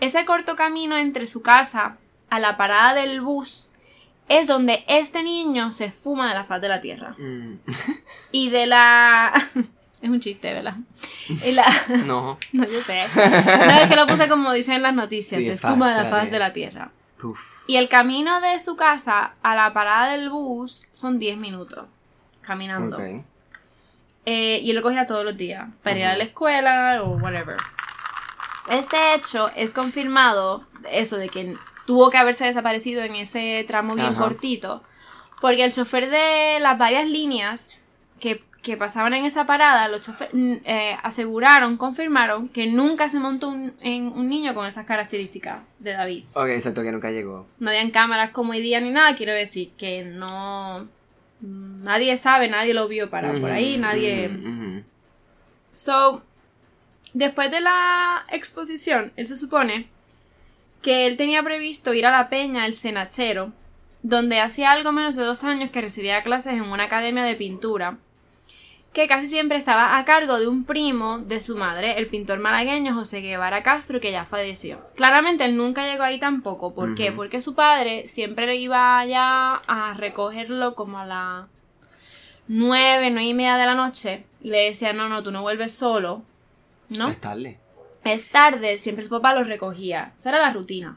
Ese 0.00 0.24
corto 0.24 0.56
camino 0.56 0.98
entre 0.98 1.26
su 1.26 1.42
casa 1.42 1.96
a 2.28 2.40
la 2.40 2.56
parada 2.56 2.92
del 2.92 3.20
bus 3.20 3.70
es 4.28 4.48
donde 4.48 4.84
este 4.88 5.22
niño 5.22 5.70
se 5.70 5.92
fuma 5.92 6.28
de 6.28 6.34
la 6.34 6.44
faz 6.44 6.60
de 6.60 6.68
la 6.68 6.80
tierra. 6.80 7.14
Mm. 7.16 7.60
Y 8.32 8.50
de 8.50 8.66
la... 8.66 9.32
es 10.02 10.10
un 10.10 10.18
chiste, 10.18 10.52
¿verdad? 10.52 10.74
Y 11.28 11.52
la... 11.52 11.64
No. 12.04 12.36
No, 12.52 12.64
yo 12.64 12.82
sé. 12.82 13.04
No, 13.14 13.78
es 13.80 13.88
que 13.88 13.96
lo 13.96 14.08
puse 14.08 14.28
como 14.28 14.52
dicen 14.52 14.82
las 14.82 14.94
noticias, 14.94 15.40
Sí, 15.40 15.46
se 15.46 15.56
fuma 15.56 15.94
de 15.94 16.02
la 16.02 16.10
faz 16.10 16.30
de 16.32 16.40
la 16.40 16.52
tierra. 16.52 16.90
Y 17.68 17.76
el 17.76 17.88
camino 17.88 18.40
de 18.40 18.58
su 18.58 18.74
casa 18.74 19.34
a 19.42 19.54
la 19.54 19.72
parada 19.72 20.10
del 20.10 20.30
bus 20.30 20.88
son 20.92 21.20
10 21.20 21.38
minutos 21.38 21.86
caminando. 22.42 22.98
Eh, 24.26 24.58
y 24.62 24.70
él 24.70 24.76
lo 24.76 24.82
cogía 24.82 25.06
todos 25.06 25.24
los 25.24 25.36
días 25.36 25.68
para 25.82 25.98
ir 25.98 26.04
a 26.04 26.16
la 26.16 26.24
escuela 26.24 27.00
o 27.02 27.16
whatever. 27.16 27.56
Este 28.68 29.14
hecho 29.14 29.50
es 29.54 29.72
confirmado, 29.72 30.64
eso 30.90 31.16
de 31.16 31.28
que 31.28 31.54
tuvo 31.86 32.10
que 32.10 32.18
haberse 32.18 32.44
desaparecido 32.44 33.02
en 33.04 33.14
ese 33.14 33.64
tramo 33.68 33.94
bien 33.94 34.08
Ajá. 34.08 34.18
cortito, 34.18 34.82
porque 35.40 35.64
el 35.64 35.72
chofer 35.72 36.10
de 36.10 36.58
las 36.60 36.76
varias 36.76 37.06
líneas 37.06 37.82
que, 38.18 38.42
que 38.62 38.76
pasaban 38.76 39.14
en 39.14 39.24
esa 39.24 39.46
parada, 39.46 39.86
los 39.86 40.00
chofer- 40.02 40.30
n- 40.32 40.60
eh, 40.64 40.96
aseguraron, 41.04 41.76
confirmaron 41.76 42.48
que 42.48 42.66
nunca 42.66 43.08
se 43.08 43.20
montó 43.20 43.48
un, 43.50 43.74
en 43.82 44.08
un 44.08 44.28
niño 44.28 44.52
con 44.54 44.66
esas 44.66 44.84
características 44.86 45.58
de 45.78 45.92
David. 45.92 46.24
Ok, 46.34 46.48
exacto, 46.48 46.82
que 46.82 46.90
nunca 46.90 47.12
llegó. 47.12 47.46
No 47.60 47.68
habían 47.70 47.92
cámaras 47.92 48.30
como 48.32 48.50
hoy 48.50 48.60
día 48.60 48.80
ni 48.80 48.90
nada, 48.90 49.14
quiero 49.14 49.32
decir 49.32 49.70
que 49.78 50.02
no... 50.02 50.88
Nadie 51.40 52.16
sabe, 52.16 52.48
nadie 52.48 52.74
lo 52.74 52.88
vio 52.88 53.10
parar 53.10 53.40
por 53.40 53.50
ahí, 53.50 53.76
nadie... 53.78 54.84
So, 55.72 56.24
después 57.12 57.50
de 57.50 57.60
la 57.60 58.24
exposición, 58.30 59.12
él 59.16 59.26
se 59.26 59.36
supone 59.36 59.88
que 60.82 61.06
él 61.06 61.16
tenía 61.16 61.42
previsto 61.42 61.92
ir 61.92 62.06
a 62.06 62.10
la 62.10 62.28
peña 62.28 62.64
El 62.64 62.74
Cenachero, 62.74 63.52
donde 64.02 64.40
hacía 64.40 64.70
algo 64.70 64.92
menos 64.92 65.16
de 65.16 65.24
dos 65.24 65.44
años 65.44 65.70
que 65.70 65.80
recibía 65.80 66.22
clases 66.22 66.54
en 66.54 66.62
una 66.62 66.84
academia 66.84 67.24
de 67.24 67.34
pintura, 67.34 67.98
que 68.96 69.06
casi 69.08 69.28
siempre 69.28 69.58
estaba 69.58 69.98
a 69.98 70.06
cargo 70.06 70.38
de 70.38 70.48
un 70.48 70.64
primo 70.64 71.18
de 71.18 71.42
su 71.42 71.54
madre, 71.54 71.98
el 71.98 72.06
pintor 72.06 72.38
malagueño 72.38 72.94
José 72.94 73.20
Guevara 73.20 73.62
Castro, 73.62 74.00
que 74.00 74.10
ya 74.10 74.24
falleció. 74.24 74.80
Claramente 74.94 75.44
él 75.44 75.54
nunca 75.54 75.86
llegó 75.86 76.02
ahí 76.02 76.18
tampoco. 76.18 76.74
¿Por 76.74 76.94
qué? 76.94 77.12
Porque 77.12 77.42
su 77.42 77.54
padre 77.54 78.08
siempre 78.08 78.56
iba 78.56 78.98
allá 78.98 79.56
a 79.66 79.92
recogerlo 79.92 80.74
como 80.74 80.98
a 80.98 81.04
las 81.04 81.44
nueve, 82.48 83.10
nueve 83.10 83.28
y 83.28 83.34
media 83.34 83.58
de 83.58 83.66
la 83.66 83.74
noche. 83.74 84.24
Le 84.40 84.64
decía, 84.68 84.94
no, 84.94 85.10
no, 85.10 85.22
tú 85.22 85.30
no 85.30 85.42
vuelves 85.42 85.74
solo. 85.74 86.22
¿no? 86.88 87.10
Es 87.10 87.20
tarde. 87.20 87.58
Es 88.02 88.30
tarde, 88.30 88.78
siempre 88.78 89.04
su 89.04 89.10
papá 89.10 89.34
lo 89.34 89.44
recogía. 89.44 90.14
Esa 90.16 90.30
era 90.30 90.38
la 90.38 90.54
rutina. 90.54 90.96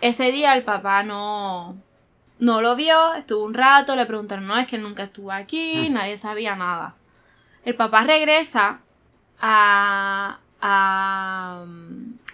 Ese 0.00 0.32
día 0.32 0.52
el 0.54 0.64
papá 0.64 1.04
no, 1.04 1.76
no 2.40 2.60
lo 2.60 2.74
vio, 2.74 3.14
estuvo 3.14 3.44
un 3.44 3.54
rato, 3.54 3.94
le 3.94 4.06
preguntaron, 4.06 4.46
no, 4.46 4.58
es 4.58 4.66
que 4.66 4.74
él 4.74 4.82
nunca 4.82 5.04
estuvo 5.04 5.30
aquí, 5.30 5.88
nadie 5.90 6.18
sabía 6.18 6.56
nada. 6.56 6.96
El 7.64 7.74
papá 7.74 8.04
regresa 8.04 8.80
a, 9.40 10.38
a, 10.60 11.64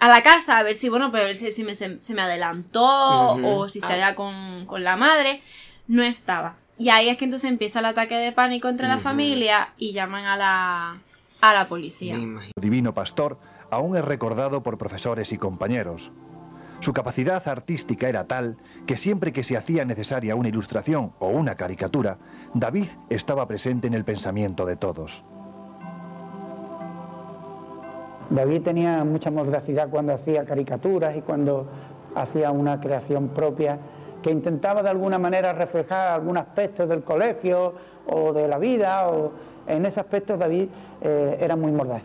a 0.00 0.09
la 0.09 0.23
casa 0.23 0.59
a 0.59 0.62
ver 0.62 0.76
si, 0.76 0.88
bueno, 0.88 1.11
pues 1.11 1.23
a 1.23 1.26
ver 1.26 1.37
si, 1.37 1.50
si 1.52 1.64
me, 1.64 1.75
se, 1.75 2.00
se 2.00 2.14
me 2.14 2.23
adelantó 2.23 3.33
o 3.35 3.68
si 3.68 3.80
está 3.80 3.95
allá 3.95 4.14
con, 4.14 4.66
con 4.66 4.85
la 4.85 4.97
madre. 4.97 5.42
No 5.88 6.02
estaba. 6.02 6.56
Y 6.78 6.90
ahí 6.90 7.09
es 7.09 7.16
que 7.16 7.25
entonces 7.25 7.49
empieza 7.49 7.78
el 7.78 7.87
ataque 7.87 8.16
de 8.16 8.33
pánico 8.33 8.68
entre 8.68 8.88
la 8.88 8.99
familia 8.99 9.71
y 9.78 9.92
llaman 9.92 10.25
a 10.26 10.37
la, 10.37 10.97
a 11.40 11.54
la 11.54 11.68
policía. 11.68 12.16
Divino 12.61 12.92
Pastor 12.92 13.38
aún 13.71 13.97
es 13.97 14.04
recordado 14.04 14.62
por 14.62 14.78
profesores 14.78 15.33
y 15.33 15.38
compañeros. 15.38 16.11
Su 16.80 16.92
capacidad 16.92 17.47
artística 17.49 18.09
era 18.09 18.26
tal 18.26 18.59
que 18.87 18.99
siempre 18.99 19.33
que 19.33 19.42
se 19.42 19.56
hacía 19.56 19.85
necesaria 19.87 20.35
una 20.35 20.49
ilustración 20.49 21.12
o 21.18 21.28
una 21.28 21.54
caricatura, 21.54 22.18
David 22.58 22.88
estaba 23.10 23.46
presente 23.46 23.86
en 23.86 23.92
el 23.92 24.02
pensamiento 24.02 24.64
de 24.64 24.76
todos. 24.76 25.22
David 28.30 28.62
tenía 28.62 29.04
mucha 29.04 29.30
mordacidad 29.30 29.90
cuando 29.90 30.14
hacía 30.14 30.46
caricaturas 30.46 31.14
y 31.18 31.20
cuando 31.20 31.68
hacía 32.14 32.50
una 32.52 32.80
creación 32.80 33.28
propia 33.28 33.78
que 34.23 34.30
intentaba 34.30 34.82
de 34.82 34.88
alguna 34.88 35.19
manera 35.19 35.52
reflejar 35.52 36.14
algún 36.14 36.38
aspecto 36.38 36.86
del 36.86 37.04
colegio 37.04 37.75
o 38.06 38.32
de 38.32 38.49
la 38.49 38.56
vida 38.56 39.06
o 39.10 39.32
en 39.66 39.84
ese 39.84 40.00
aspecto 40.00 40.38
David 40.38 40.69
eh, 41.02 41.36
era 41.38 41.56
muy 41.56 41.73
mordaz. 41.73 42.02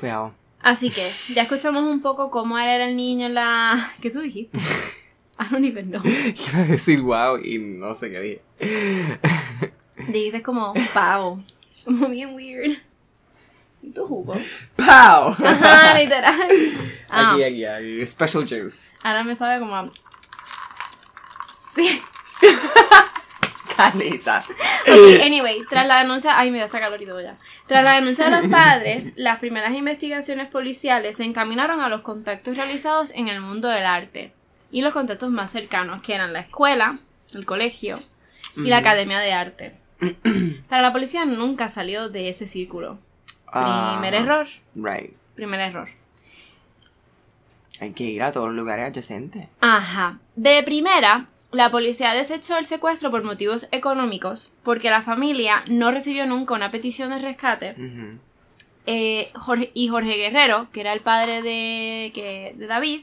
Cuidado. 0.00 0.32
Así 0.60 0.90
que 0.90 1.06
ya 1.32 1.42
escuchamos 1.42 1.84
un 1.84 2.02
poco 2.02 2.28
cómo 2.28 2.58
él 2.58 2.68
era 2.68 2.86
el 2.88 2.96
niño 2.96 3.26
en 3.26 3.34
la... 3.34 3.76
¿Qué 4.00 4.10
tú 4.10 4.20
dijiste? 4.20 4.58
I 5.44 5.48
don't 5.50 5.64
even 5.64 5.90
know. 5.90 6.02
Iba 6.04 6.58
a 6.58 6.64
decir 6.66 7.00
wow 7.00 7.38
y 7.38 7.58
no 7.58 7.94
sé 7.94 8.10
qué 8.10 8.20
dije. 8.20 9.18
Dijiste 10.08 10.42
como 10.42 10.72
pavo. 10.94 11.42
Como 11.84 12.08
bien 12.08 12.34
weird. 12.34 12.76
¿Y 13.82 13.90
tu 13.90 14.06
jugo? 14.06 14.34
¡Pow! 14.76 14.86
Ajá, 15.44 15.98
literal. 15.98 16.32
Ah, 17.14 17.32
Aquí, 17.34 17.42
aquí, 17.44 17.64
aquí. 17.66 18.06
Special 18.06 18.44
juice. 18.48 18.78
ahora 19.02 19.22
me 19.22 19.34
sabe 19.34 19.58
como... 19.60 19.76
a- 19.76 19.90
Sí. 21.74 22.00
Canita. 23.76 24.42
Ok, 24.82 25.22
anyway, 25.24 25.62
tras 25.68 25.86
la 25.86 25.98
denuncia... 25.98 26.38
Ay, 26.38 26.50
me 26.50 26.56
dio 26.58 26.64
hasta 26.64 26.80
calor 26.80 27.00
y 27.02 27.06
todo 27.06 27.20
ya. 27.20 27.36
Tras 27.66 27.84
la 27.84 27.94
denuncia 27.96 28.26
de 28.30 28.30
los 28.42 28.50
padres, 28.50 29.12
las 29.16 29.38
primeras 29.40 29.74
investigaciones 29.74 30.48
policiales 30.48 31.16
se 31.18 31.24
encaminaron 31.24 31.80
a 31.80 31.88
los 31.88 32.00
contactos 32.02 32.56
realizados 32.56 33.10
en 33.14 33.28
el 33.28 33.40
mundo 33.40 33.68
del 33.68 33.84
arte. 33.84 34.32
Y 34.72 34.82
los 34.82 34.92
contactos 34.92 35.30
más 35.30 35.52
cercanos, 35.52 36.02
que 36.02 36.14
eran 36.14 36.32
la 36.32 36.40
escuela, 36.40 36.98
el 37.34 37.44
colegio 37.46 37.98
y 38.56 38.62
la 38.68 38.78
academia 38.78 39.20
de 39.20 39.32
arte. 39.32 39.74
Para 40.68 40.82
la 40.82 40.92
policía 40.92 41.24
nunca 41.26 41.68
salió 41.68 42.08
de 42.08 42.28
ese 42.28 42.46
círculo. 42.48 42.98
Primer 43.52 44.14
Ah, 44.14 44.18
error. 44.18 44.46
Right. 44.74 45.12
Primer 45.36 45.60
error. 45.60 45.88
Hay 47.80 47.92
que 47.92 48.04
ir 48.04 48.22
a 48.22 48.32
todos 48.32 48.46
los 48.48 48.56
lugares 48.56 48.86
adyacentes. 48.86 49.48
Ajá. 49.60 50.18
De 50.36 50.62
primera, 50.62 51.26
la 51.50 51.70
policía 51.70 52.14
desechó 52.14 52.56
el 52.58 52.66
secuestro 52.66 53.10
por 53.10 53.24
motivos 53.24 53.66
económicos, 53.72 54.50
porque 54.62 54.88
la 54.90 55.02
familia 55.02 55.62
no 55.68 55.90
recibió 55.90 56.24
nunca 56.26 56.54
una 56.54 56.70
petición 56.70 57.10
de 57.10 57.18
rescate. 57.18 57.74
Eh, 58.86 59.30
Jorge- 59.34 59.70
y 59.74 59.88
Jorge 59.88 60.16
Guerrero, 60.16 60.68
que 60.72 60.80
era 60.80 60.92
el 60.92 61.00
padre 61.00 61.42
de, 61.42 62.10
que- 62.14 62.54
de 62.56 62.66
David, 62.66 63.02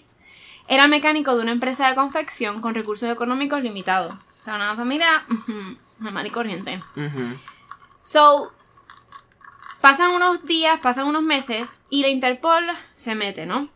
era 0.69 0.87
mecánico 0.87 1.35
de 1.35 1.41
una 1.41 1.51
empresa 1.51 1.89
de 1.89 1.95
confección 1.95 2.61
con 2.61 2.75
recursos 2.75 3.11
económicos 3.11 3.61
limitados. 3.63 4.13
O 4.13 4.43
sea, 4.43 4.55
una 4.55 4.75
familia 4.75 5.25
normal 5.99 6.27
y 6.27 6.29
corriente. 6.29 6.79
So, 8.01 8.53
pasan 9.81 10.11
unos 10.11 10.45
días, 10.45 10.79
pasan 10.79 11.07
unos 11.07 11.23
meses 11.23 11.81
y 11.89 12.03
la 12.03 12.09
Interpol 12.09 12.65
se 12.93 13.15
mete, 13.15 13.47
¿no? 13.47 13.67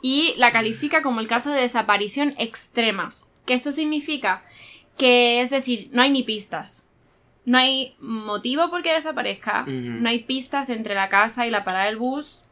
Y 0.00 0.34
la 0.38 0.50
califica 0.50 1.02
como 1.02 1.20
el 1.20 1.28
caso 1.28 1.50
de 1.50 1.60
desaparición 1.60 2.34
extrema. 2.38 3.12
Que 3.44 3.52
esto 3.54 3.70
significa 3.70 4.42
que, 4.96 5.42
es 5.42 5.50
decir, 5.50 5.90
no 5.92 6.00
hay 6.00 6.10
ni 6.10 6.22
pistas. 6.22 6.86
No 7.44 7.58
hay 7.58 7.94
motivo 8.00 8.70
por 8.70 8.82
qué 8.82 8.94
desaparezca. 8.94 9.64
No 9.66 10.08
hay 10.08 10.24
pistas 10.24 10.70
entre 10.70 10.94
la 10.94 11.10
casa 11.10 11.46
y 11.46 11.50
la 11.50 11.64
parada 11.64 11.84
del 11.84 11.96
bus. 11.96 12.42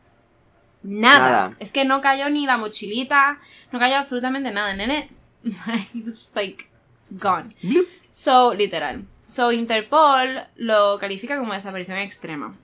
Nada. 0.83 1.19
Nada. 1.19 1.57
Es 1.59 1.73
que 1.73 1.85
no 1.85 2.01
cayó 2.01 2.31
ni 2.31 2.47
la 2.47 2.57
mochilita. 2.57 3.39
No 3.73 3.79
cayó 3.79 3.97
absolutamente 3.97 4.51
nada. 4.51 4.75
Nene. 4.75 5.09
He 5.95 6.03
was 6.03 6.19
just 6.19 6.37
like 6.37 6.69
gone. 7.11 7.49
So, 8.11 8.55
literal. 8.55 9.05
So, 9.29 9.53
Interpol 9.53 10.45
lo 10.57 10.99
califica 10.99 11.39
como 11.39 11.53
desaparición 11.53 11.99
extrema. 11.99 12.55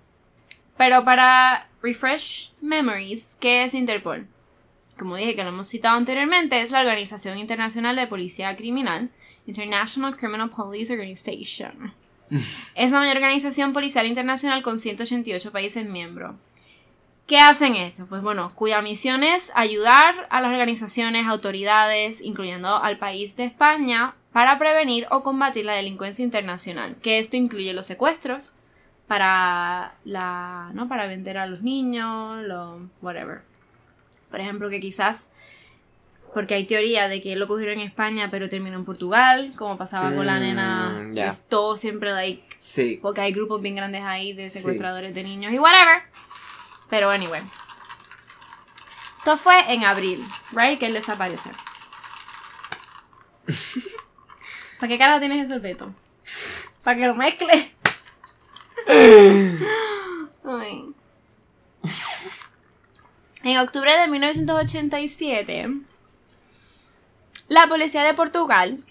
Pero 0.76 1.04
para 1.04 1.68
refresh 1.82 2.52
memories, 2.60 3.36
¿qué 3.40 3.64
es 3.64 3.74
Interpol? 3.74 4.26
Como 4.98 5.16
dije 5.16 5.34
que 5.34 5.42
lo 5.42 5.50
hemos 5.50 5.68
citado 5.68 5.96
anteriormente, 5.96 6.60
es 6.60 6.70
la 6.70 6.80
Organización 6.80 7.38
Internacional 7.38 7.96
de 7.96 8.06
Policía 8.06 8.56
Criminal, 8.56 9.10
International 9.46 10.16
Criminal 10.16 10.50
Police 10.50 10.92
Organization. 10.92 11.94
es 12.74 12.92
la 12.92 12.98
mayor 13.00 13.16
organización 13.16 13.72
policial 13.72 14.06
internacional 14.06 14.62
con 14.62 14.78
188 14.78 15.52
países 15.52 15.88
miembros. 15.88 16.36
¿Qué 17.26 17.38
hacen 17.38 17.76
esto? 17.76 18.06
Pues 18.06 18.20
bueno, 18.22 18.52
cuya 18.54 18.82
misión 18.82 19.22
es 19.22 19.52
ayudar 19.54 20.26
a 20.30 20.40
las 20.40 20.50
organizaciones, 20.52 21.26
autoridades, 21.26 22.20
incluyendo 22.20 22.76
al 22.82 22.98
país 22.98 23.36
de 23.36 23.44
España, 23.44 24.14
para 24.32 24.58
prevenir 24.58 25.06
o 25.10 25.22
combatir 25.22 25.64
la 25.64 25.74
delincuencia 25.74 26.24
internacional. 26.24 26.96
Que 27.02 27.18
esto 27.18 27.36
incluye 27.36 27.72
los 27.72 27.86
secuestros 27.86 28.52
para 29.06 29.94
la, 30.04 30.70
¿no? 30.74 30.88
Para 30.88 31.06
vender 31.06 31.38
a 31.38 31.46
los 31.46 31.62
niños, 31.62 32.42
lo 32.44 32.80
whatever. 33.02 33.42
Por 34.30 34.40
ejemplo, 34.40 34.68
que 34.70 34.80
quizás 34.80 35.30
porque 36.34 36.54
hay 36.54 36.64
teoría 36.64 37.08
de 37.08 37.20
que 37.20 37.36
lo 37.36 37.46
cogieron 37.46 37.78
en 37.78 37.86
España 37.86 38.28
pero 38.30 38.48
terminó 38.48 38.76
en 38.78 38.86
Portugal, 38.86 39.52
como 39.56 39.76
pasaba 39.76 40.14
con 40.14 40.24
la 40.24 40.36
Mm, 40.36 40.40
nena. 40.40 41.10
ya. 41.12 41.28
Es 41.28 41.44
todo 41.46 41.76
siempre 41.76 42.12
like 42.12 42.42
Sí. 42.58 42.98
porque 43.02 43.20
hay 43.20 43.32
grupos 43.32 43.60
bien 43.60 43.76
grandes 43.76 44.02
ahí 44.02 44.32
de 44.32 44.48
Sí. 44.48 44.58
secuestradores 44.58 45.14
de 45.14 45.22
niños 45.24 45.52
y 45.52 45.58
whatever. 45.58 46.00
Pero 46.92 47.08
anyway. 47.08 47.40
Esto 49.16 49.38
fue 49.38 49.72
en 49.72 49.82
abril, 49.82 50.22
right? 50.50 50.78
Que 50.78 50.84
él 50.84 50.92
desaparece. 50.92 51.48
¿Para 54.78 54.88
qué 54.88 54.98
cara 54.98 55.18
tienes 55.18 55.38
el 55.40 55.48
sorbeto? 55.48 55.94
¿Para 56.84 56.98
que 56.98 57.06
lo 57.06 57.14
mezcle? 57.14 57.74
Ay. 60.44 60.94
En 63.42 63.58
octubre 63.58 63.96
de 63.96 64.08
1987, 64.08 65.70
la 67.48 67.68
policía 67.68 68.04
de 68.04 68.12
Portugal 68.12 68.84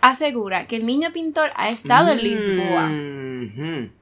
asegura 0.00 0.66
que 0.66 0.76
el 0.76 0.86
niño 0.86 1.12
pintor 1.12 1.52
ha 1.56 1.68
estado 1.68 2.12
en 2.12 2.22
Lisboa. 2.22 2.86
Mhm. 2.86 3.92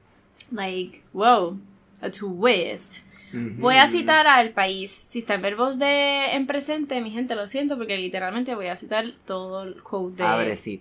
Like, 0.51 1.03
wow, 1.11 1.59
a 2.01 2.09
twist. 2.09 3.10
Voy 3.33 3.75
a 3.75 3.87
citar 3.87 4.27
al 4.27 4.51
país. 4.51 4.91
Si 4.91 5.19
está 5.19 5.35
en 5.35 5.41
verbos 5.41 5.79
de 5.79 6.33
en 6.33 6.47
presente, 6.47 7.01
mi 7.01 7.11
gente, 7.11 7.35
lo 7.35 7.47
siento, 7.47 7.77
porque 7.77 7.97
literalmente 7.97 8.55
voy 8.55 8.67
a 8.67 8.75
citar 8.75 9.05
todo 9.25 9.63
el 9.63 9.81
quote 9.81 10.23
de 10.23 10.79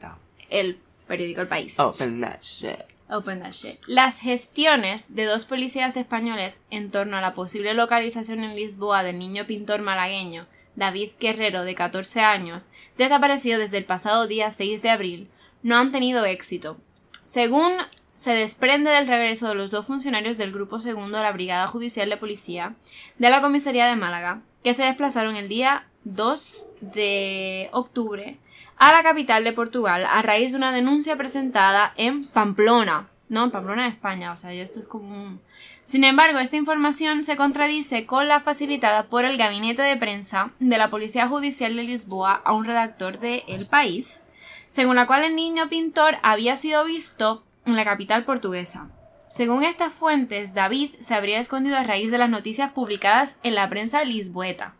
el 0.50 0.78
periódico 1.06 1.40
El 1.40 1.48
País. 1.48 1.78
Open 1.78 2.20
that 2.20 2.40
shit. 2.42 2.80
Open 3.08 3.40
that 3.40 3.52
shit. 3.52 3.80
Las 3.86 4.20
gestiones 4.20 5.14
de 5.14 5.24
dos 5.24 5.44
policías 5.44 5.96
españoles 5.96 6.60
en 6.70 6.90
torno 6.90 7.16
a 7.16 7.20
la 7.20 7.34
posible 7.34 7.74
localización 7.74 8.44
en 8.44 8.54
Lisboa 8.54 9.02
del 9.02 9.18
niño 9.18 9.46
pintor 9.46 9.82
malagueño 9.82 10.46
David 10.76 11.10
Guerrero, 11.20 11.64
de 11.64 11.74
14 11.74 12.20
años, 12.20 12.66
desaparecido 12.96 13.58
desde 13.58 13.78
el 13.78 13.84
pasado 13.84 14.26
día 14.26 14.52
6 14.52 14.82
de 14.82 14.90
abril, 14.90 15.28
no 15.62 15.76
han 15.76 15.92
tenido 15.92 16.24
éxito. 16.24 16.78
Según 17.24 17.72
se 18.20 18.34
desprende 18.34 18.90
del 18.90 19.08
regreso 19.08 19.48
de 19.48 19.54
los 19.54 19.70
dos 19.70 19.86
funcionarios 19.86 20.36
del 20.36 20.52
Grupo 20.52 20.78
Segundo 20.78 21.16
de 21.16 21.24
la 21.24 21.32
Brigada 21.32 21.66
Judicial 21.66 22.10
de 22.10 22.18
Policía 22.18 22.74
de 23.16 23.30
la 23.30 23.40
Comisaría 23.40 23.86
de 23.86 23.96
Málaga, 23.96 24.42
que 24.62 24.74
se 24.74 24.82
desplazaron 24.82 25.36
el 25.36 25.48
día 25.48 25.86
2 26.04 26.66
de 26.82 27.70
octubre 27.72 28.36
a 28.76 28.92
la 28.92 29.02
capital 29.02 29.42
de 29.42 29.54
Portugal 29.54 30.04
a 30.04 30.20
raíz 30.20 30.52
de 30.52 30.58
una 30.58 30.70
denuncia 30.70 31.16
presentada 31.16 31.94
en 31.96 32.26
Pamplona. 32.26 33.08
No, 33.30 33.44
en 33.44 33.52
Pamplona, 33.52 33.88
España. 33.88 34.32
O 34.32 34.36
sea, 34.36 34.52
esto 34.52 34.80
es 34.80 34.86
como 34.86 35.08
un... 35.08 35.40
Sin 35.84 36.04
embargo, 36.04 36.40
esta 36.40 36.58
información 36.58 37.24
se 37.24 37.38
contradice 37.38 38.04
con 38.04 38.28
la 38.28 38.40
facilitada 38.40 39.04
por 39.04 39.24
el 39.24 39.38
gabinete 39.38 39.80
de 39.80 39.96
prensa 39.96 40.50
de 40.58 40.76
la 40.76 40.90
Policía 40.90 41.26
Judicial 41.26 41.74
de 41.74 41.84
Lisboa 41.84 42.42
a 42.44 42.52
un 42.52 42.66
redactor 42.66 43.18
de 43.18 43.44
El 43.48 43.64
País, 43.64 44.24
según 44.68 44.96
la 44.96 45.06
cual 45.06 45.24
el 45.24 45.34
niño 45.34 45.70
pintor 45.70 46.18
había 46.22 46.58
sido 46.58 46.84
visto 46.84 47.44
en 47.70 47.76
la 47.76 47.84
capital 47.84 48.24
portuguesa. 48.24 48.88
Según 49.28 49.62
estas 49.62 49.94
fuentes, 49.94 50.54
David 50.54 50.90
se 50.98 51.14
habría 51.14 51.38
escondido 51.38 51.76
a 51.76 51.84
raíz 51.84 52.10
de 52.10 52.18
las 52.18 52.30
noticias 52.30 52.72
publicadas 52.72 53.36
en 53.42 53.54
la 53.54 53.68
prensa 53.68 54.02
lisboeta. 54.04 54.74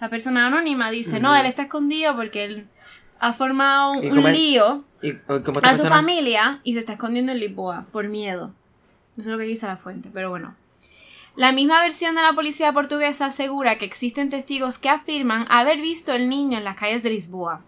La 0.00 0.08
persona 0.08 0.46
anónima 0.46 0.90
dice, 0.90 1.20
no, 1.20 1.36
él 1.36 1.44
está 1.44 1.62
escondido 1.62 2.16
porque 2.16 2.44
él 2.44 2.68
ha 3.18 3.34
formado 3.34 4.02
¿Y 4.02 4.08
un 4.08 4.32
lío 4.32 4.84
¿Y 5.02 5.10
a 5.10 5.14
su 5.44 5.52
persona? 5.52 5.90
familia 5.90 6.60
y 6.64 6.72
se 6.72 6.78
está 6.78 6.92
escondiendo 6.92 7.32
en 7.32 7.40
Lisboa 7.40 7.86
por 7.92 8.08
miedo. 8.08 8.54
Eso 9.18 9.28
es 9.28 9.32
lo 9.32 9.38
que 9.38 9.44
dice 9.44 9.66
la 9.66 9.76
fuente, 9.76 10.08
pero 10.12 10.30
bueno. 10.30 10.54
La 11.36 11.52
misma 11.52 11.80
versión 11.82 12.14
de 12.14 12.22
la 12.22 12.32
policía 12.32 12.72
portuguesa 12.72 13.26
asegura 13.26 13.76
que 13.76 13.84
existen 13.84 14.30
testigos 14.30 14.78
que 14.78 14.88
afirman 14.88 15.46
haber 15.50 15.80
visto 15.80 16.12
el 16.12 16.28
niño 16.28 16.58
en 16.58 16.64
las 16.64 16.76
calles 16.76 17.02
de 17.02 17.10
Lisboa. 17.10 17.62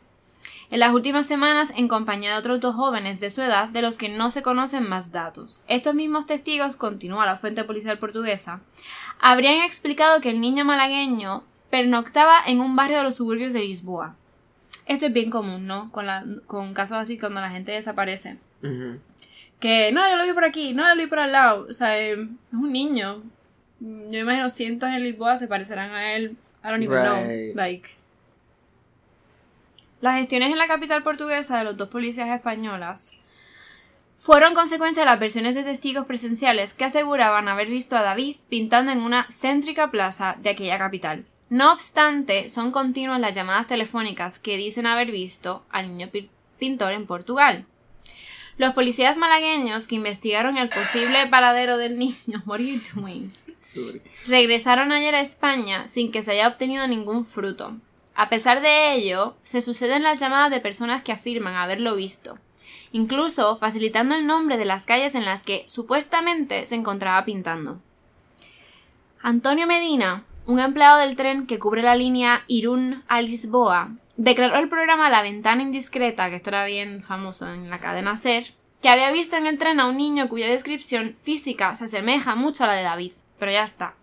En 0.72 0.80
las 0.80 0.92
últimas 0.92 1.26
semanas, 1.26 1.70
en 1.76 1.86
compañía 1.86 2.32
de 2.32 2.38
otros 2.38 2.58
dos 2.60 2.74
jóvenes 2.74 3.20
de 3.20 3.30
su 3.30 3.42
edad, 3.42 3.68
de 3.68 3.82
los 3.82 3.98
que 3.98 4.08
no 4.08 4.30
se 4.30 4.42
conocen 4.42 4.88
más 4.88 5.12
datos. 5.12 5.62
Estos 5.68 5.94
mismos 5.94 6.26
testigos, 6.26 6.76
continúa 6.76 7.26
la 7.26 7.36
fuente 7.36 7.62
policial 7.64 7.98
portuguesa, 7.98 8.60
habrían 9.20 9.62
explicado 9.64 10.20
que 10.22 10.30
el 10.30 10.40
niño 10.40 10.64
malagueño 10.64 11.44
pernoctaba 11.70 12.38
en 12.46 12.60
un 12.60 12.74
barrio 12.74 12.96
de 12.98 13.02
los 13.04 13.16
suburbios 13.16 13.52
de 13.52 13.60
Lisboa. 13.60 14.16
Esto 14.86 15.06
es 15.06 15.12
bien 15.12 15.30
común, 15.30 15.66
¿no? 15.66 15.92
Con, 15.92 16.06
la- 16.06 16.24
con 16.46 16.72
casos 16.74 16.96
así 16.96 17.18
cuando 17.18 17.40
la 17.40 17.50
gente 17.50 17.72
desaparece. 17.72 18.38
Que 19.60 19.92
no, 19.92 20.08
yo 20.08 20.16
lo 20.16 20.24
vi 20.24 20.32
por 20.32 20.44
aquí, 20.44 20.72
no, 20.72 20.84
yo 20.88 20.94
lo 20.94 21.02
vi 21.02 21.06
por 21.06 21.18
al 21.20 21.32
lado. 21.32 21.66
O 21.68 21.72
sea, 21.72 21.98
eh, 21.98 22.14
es 22.14 22.54
un 22.54 22.72
niño. 22.72 23.22
Yo 23.80 24.18
imagino 24.18 24.50
cientos 24.50 24.90
en 24.90 25.02
Lisboa 25.04 25.36
se 25.38 25.46
parecerán 25.48 25.90
a 25.92 26.14
él. 26.14 26.36
I 26.64 26.68
don't 26.68 26.82
even 26.82 26.96
Right. 26.98 27.06
know. 27.52 27.56
Like. 27.56 27.90
Las 30.02 30.16
gestiones 30.16 30.50
en 30.52 30.58
la 30.58 30.66
capital 30.66 31.02
portuguesa 31.02 31.56
de 31.56 31.64
los 31.64 31.76
dos 31.78 31.88
policías 31.88 32.28
españolas 32.28 33.16
fueron 34.18 34.52
consecuencia 34.54 35.02
de 35.02 35.06
las 35.06 35.18
versiones 35.18 35.54
de 35.54 35.62
testigos 35.62 36.06
presenciales 36.06 36.74
que 36.74 36.84
aseguraban 36.84 37.48
haber 37.48 37.68
visto 37.68 37.96
a 37.96 38.02
David 38.02 38.36
pintando 38.50 38.92
en 38.92 39.00
una 39.00 39.26
céntrica 39.30 39.90
plaza 39.90 40.36
de 40.42 40.50
aquella 40.50 40.76
capital. 40.78 41.24
No 41.48 41.72
obstante, 41.72 42.50
son 42.50 42.70
continuas 42.72 43.20
las 43.20 43.32
llamadas 43.32 43.66
telefónicas 43.66 44.38
que 44.38 44.56
dicen 44.56 44.86
haber 44.86 45.10
visto 45.10 45.64
al 45.70 45.88
niño 45.88 46.08
pi- 46.10 46.30
pintor 46.58 46.92
en 46.92 47.06
Portugal. 47.06 47.64
Los 48.58 48.74
policías 48.74 49.18
malagueños 49.18 49.86
que 49.86 49.94
investigaron 49.96 50.56
el 50.58 50.68
posible 50.68 51.26
paradero 51.28 51.76
del 51.78 51.96
niño, 51.98 52.42
what 52.46 52.56
are 52.56 52.66
you 52.66 52.80
doing? 52.94 53.30
Sorry. 53.60 54.02
regresaron 54.26 54.90
ayer 54.90 55.14
a 55.14 55.20
España 55.20 55.86
sin 55.86 56.10
que 56.10 56.22
se 56.22 56.32
haya 56.32 56.48
obtenido 56.48 56.86
ningún 56.88 57.24
fruto. 57.24 57.76
A 58.14 58.28
pesar 58.28 58.60
de 58.60 58.94
ello, 58.94 59.36
se 59.42 59.62
suceden 59.62 60.02
las 60.02 60.20
llamadas 60.20 60.50
de 60.50 60.60
personas 60.60 61.02
que 61.02 61.12
afirman 61.12 61.54
haberlo 61.54 61.96
visto, 61.96 62.38
incluso 62.92 63.56
facilitando 63.56 64.14
el 64.14 64.26
nombre 64.26 64.58
de 64.58 64.66
las 64.66 64.84
calles 64.84 65.14
en 65.14 65.24
las 65.24 65.42
que 65.42 65.64
supuestamente 65.66 66.66
se 66.66 66.74
encontraba 66.74 67.24
pintando. 67.24 67.80
Antonio 69.22 69.66
Medina, 69.66 70.24
un 70.46 70.58
empleado 70.58 70.98
del 70.98 71.16
tren 71.16 71.46
que 71.46 71.58
cubre 71.58 71.82
la 71.82 71.96
línea 71.96 72.44
Irún 72.48 73.02
a 73.08 73.22
Lisboa, 73.22 73.92
declaró 74.16 74.56
al 74.56 74.68
programa 74.68 75.08
La 75.08 75.22
Ventana 75.22 75.62
Indiscreta, 75.62 76.28
que 76.28 76.36
esto 76.36 76.50
era 76.50 76.66
bien 76.66 77.02
famoso 77.02 77.48
en 77.48 77.70
la 77.70 77.78
cadena 77.78 78.16
SER, 78.16 78.44
que 78.82 78.88
había 78.88 79.10
visto 79.12 79.36
en 79.36 79.46
el 79.46 79.58
tren 79.58 79.80
a 79.80 79.86
un 79.86 79.96
niño 79.96 80.28
cuya 80.28 80.48
descripción 80.48 81.14
física 81.22 81.74
se 81.76 81.84
asemeja 81.86 82.34
mucho 82.34 82.64
a 82.64 82.66
la 82.66 82.74
de 82.74 82.82
David, 82.82 83.12
pero 83.38 83.52
ya 83.52 83.62
está, 83.62 83.94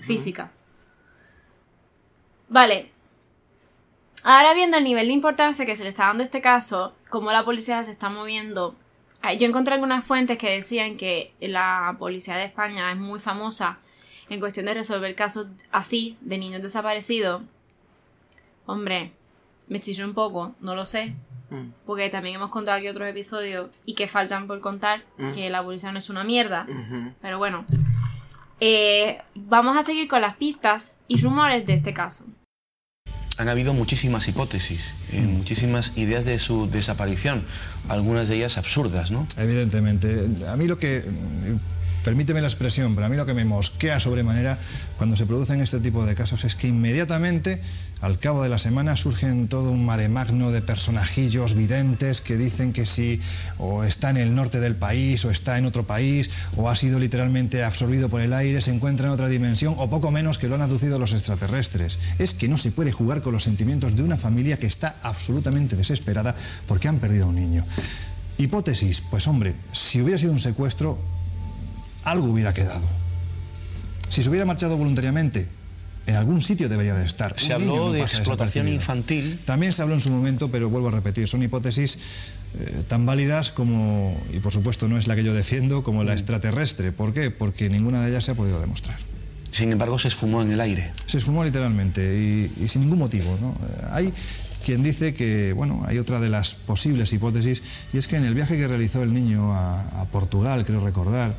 física. 0.00 0.52
Vale. 2.48 2.93
Ahora 4.24 4.54
viendo 4.54 4.76
el 4.78 4.84
nivel 4.84 5.06
de 5.08 5.12
importancia 5.12 5.66
que 5.66 5.76
se 5.76 5.82
le 5.84 5.90
está 5.90 6.06
dando 6.06 6.22
a 6.22 6.24
este 6.24 6.40
caso, 6.40 6.94
cómo 7.10 7.30
la 7.30 7.44
policía 7.44 7.84
se 7.84 7.90
está 7.90 8.08
moviendo. 8.08 8.74
ah, 9.22 9.34
Yo 9.34 9.46
encontré 9.46 9.74
algunas 9.74 10.04
fuentes 10.04 10.38
que 10.38 10.50
decían 10.50 10.96
que 10.96 11.32
la 11.40 11.94
policía 11.98 12.36
de 12.36 12.44
España 12.44 12.90
es 12.90 12.96
muy 12.98 13.20
famosa 13.20 13.78
en 14.30 14.40
cuestión 14.40 14.64
de 14.66 14.74
resolver 14.74 15.14
casos 15.14 15.46
así, 15.70 16.16
de 16.22 16.38
niños 16.38 16.62
desaparecidos. 16.62 17.42
Hombre, 18.66 19.12
me 19.68 19.78
chilló 19.80 20.06
un 20.06 20.14
poco, 20.14 20.54
no 20.60 20.74
lo 20.74 20.86
sé. 20.86 21.14
Mm. 21.50 21.68
Porque 21.84 22.08
también 22.08 22.36
hemos 22.36 22.50
contado 22.50 22.78
aquí 22.78 22.88
otros 22.88 23.06
episodios 23.06 23.68
y 23.84 23.94
que 23.94 24.08
faltan 24.08 24.46
por 24.46 24.60
contar, 24.60 25.02
Mm. 25.18 25.32
que 25.34 25.50
la 25.50 25.60
policía 25.62 25.92
no 25.92 25.98
es 25.98 26.08
una 26.08 26.24
mierda. 26.24 26.66
Pero 27.20 27.36
bueno, 27.36 27.66
eh, 28.60 29.20
vamos 29.34 29.76
a 29.76 29.82
seguir 29.82 30.08
con 30.08 30.22
las 30.22 30.36
pistas 30.36 30.98
y 31.08 31.20
rumores 31.20 31.66
de 31.66 31.74
este 31.74 31.92
caso. 31.92 32.24
Han 33.36 33.48
habido 33.48 33.74
muchísimas 33.74 34.28
hipótesis, 34.28 34.94
eh, 35.12 35.20
muchísimas 35.20 35.92
ideas 35.96 36.24
de 36.24 36.38
su 36.38 36.70
desaparición, 36.70 37.44
algunas 37.88 38.28
de 38.28 38.36
ellas 38.36 38.58
absurdas, 38.58 39.10
¿no? 39.10 39.26
Evidentemente. 39.36 40.28
A 40.48 40.56
mí 40.56 40.68
lo 40.68 40.78
que, 40.78 41.04
permíteme 42.04 42.42
la 42.42 42.46
expresión, 42.46 42.94
pero 42.94 43.06
a 43.06 43.08
mí 43.08 43.16
lo 43.16 43.26
que 43.26 43.34
me 43.34 43.44
mosquea 43.44 43.98
sobremanera 43.98 44.58
cuando 44.98 45.16
se 45.16 45.26
producen 45.26 45.60
este 45.60 45.80
tipo 45.80 46.04
de 46.04 46.14
casos 46.14 46.44
es 46.44 46.54
que 46.54 46.68
inmediatamente, 46.68 47.60
al 48.00 48.18
cabo 48.18 48.42
de 48.42 48.50
la 48.50 48.58
semana, 48.58 48.96
surgen 48.96 49.48
todo 49.48 49.70
un 49.70 49.86
mare 49.86 50.08
magno 50.08 50.52
de 50.52 50.60
personajillos 50.60 51.54
videntes 51.54 52.20
que 52.20 52.36
dicen 52.36 52.72
que 52.74 52.84
si 52.84 53.20
o 53.58 53.84
está 53.84 54.10
en 54.10 54.18
el 54.18 54.34
norte 54.34 54.60
del 54.60 54.76
país 54.76 55.24
o 55.24 55.30
está 55.30 55.56
en 55.56 55.64
otro 55.64 55.84
país 55.84 56.30
o 56.56 56.68
ha 56.68 56.76
sido 56.76 57.00
literalmente 57.00 57.64
absorbido 57.64 58.10
por 58.10 58.20
el 58.20 58.34
aire, 58.34 58.60
se 58.60 58.70
encuentra 58.70 59.06
en 59.06 59.12
otra 59.12 59.28
dimensión 59.28 59.74
o 59.78 59.88
poco 59.88 60.10
menos 60.10 60.36
que 60.36 60.48
lo 60.48 60.54
han 60.56 60.62
aducido 60.62 60.98
los 60.98 61.14
extraterrestres. 61.14 61.98
Es 62.18 62.34
que 62.34 62.48
no 62.48 62.58
se 62.58 62.70
puede 62.70 62.92
jugar 62.92 63.22
con 63.22 63.32
los 63.32 63.44
sentimientos 63.44 63.96
de 63.96 64.02
una 64.02 64.18
familia 64.18 64.58
que 64.58 64.66
está 64.66 64.96
absolutamente 65.02 65.74
desesperada 65.74 66.36
porque 66.68 66.88
han 66.88 66.98
perdido 66.98 67.24
a 67.24 67.28
un 67.28 67.36
niño. 67.36 67.64
Hipótesis, 68.36 69.00
pues 69.00 69.26
hombre, 69.26 69.54
si 69.72 70.02
hubiera 70.02 70.18
sido 70.18 70.32
un 70.32 70.40
secuestro, 70.40 70.98
algo 72.04 72.30
hubiera 72.30 72.52
quedado. 72.52 72.86
Si 74.08 74.22
se 74.22 74.28
hubiera 74.28 74.46
marchado 74.46 74.76
voluntariamente, 74.76 75.46
en 76.06 76.16
algún 76.16 76.42
sitio 76.42 76.68
debería 76.68 76.94
de 76.94 77.06
estar. 77.06 77.34
Se 77.38 77.46
Un 77.46 77.52
habló 77.52 77.76
no 77.76 77.92
de 77.92 78.02
explotación 78.02 78.68
infantil. 78.68 79.38
También 79.44 79.72
se 79.72 79.82
habló 79.82 79.94
en 79.94 80.00
su 80.00 80.10
momento, 80.10 80.50
pero 80.50 80.68
vuelvo 80.68 80.88
a 80.88 80.90
repetir, 80.90 81.26
son 81.26 81.42
hipótesis 81.42 81.98
eh, 82.58 82.82
tan 82.86 83.06
válidas 83.06 83.50
como, 83.50 84.20
y 84.32 84.38
por 84.38 84.52
supuesto 84.52 84.86
no 84.86 84.98
es 84.98 85.06
la 85.06 85.16
que 85.16 85.24
yo 85.24 85.34
defiendo, 85.34 85.82
como 85.82 86.04
la 86.04 86.12
extraterrestre. 86.12 86.92
¿Por 86.92 87.14
qué? 87.14 87.30
Porque 87.30 87.70
ninguna 87.70 88.02
de 88.02 88.10
ellas 88.10 88.24
se 88.24 88.32
ha 88.32 88.34
podido 88.34 88.60
demostrar. 88.60 88.98
Sin 89.50 89.72
embargo, 89.72 89.98
se 89.98 90.08
esfumó 90.08 90.42
en 90.42 90.52
el 90.52 90.60
aire. 90.60 90.90
Se 91.06 91.18
esfumó 91.18 91.42
literalmente 91.44 92.02
y, 92.02 92.64
y 92.64 92.68
sin 92.68 92.82
ningún 92.82 92.98
motivo. 92.98 93.38
¿no? 93.40 93.52
Eh, 93.52 93.86
Hay 93.90 94.12
quien 94.66 94.82
dice 94.82 95.14
que, 95.14 95.52
bueno, 95.52 95.84
hay 95.86 95.98
otra 95.98 96.20
de 96.20 96.28
las 96.28 96.54
posibles 96.54 97.12
hipótesis 97.12 97.62
y 97.92 97.98
es 97.98 98.08
que 98.08 98.16
en 98.16 98.24
el 98.24 98.34
viaje 98.34 98.56
que 98.56 98.66
realizó 98.66 99.02
el 99.02 99.14
niño 99.14 99.52
a, 99.54 100.00
a 100.00 100.04
Portugal, 100.06 100.64
creo 100.64 100.84
recordar, 100.84 101.34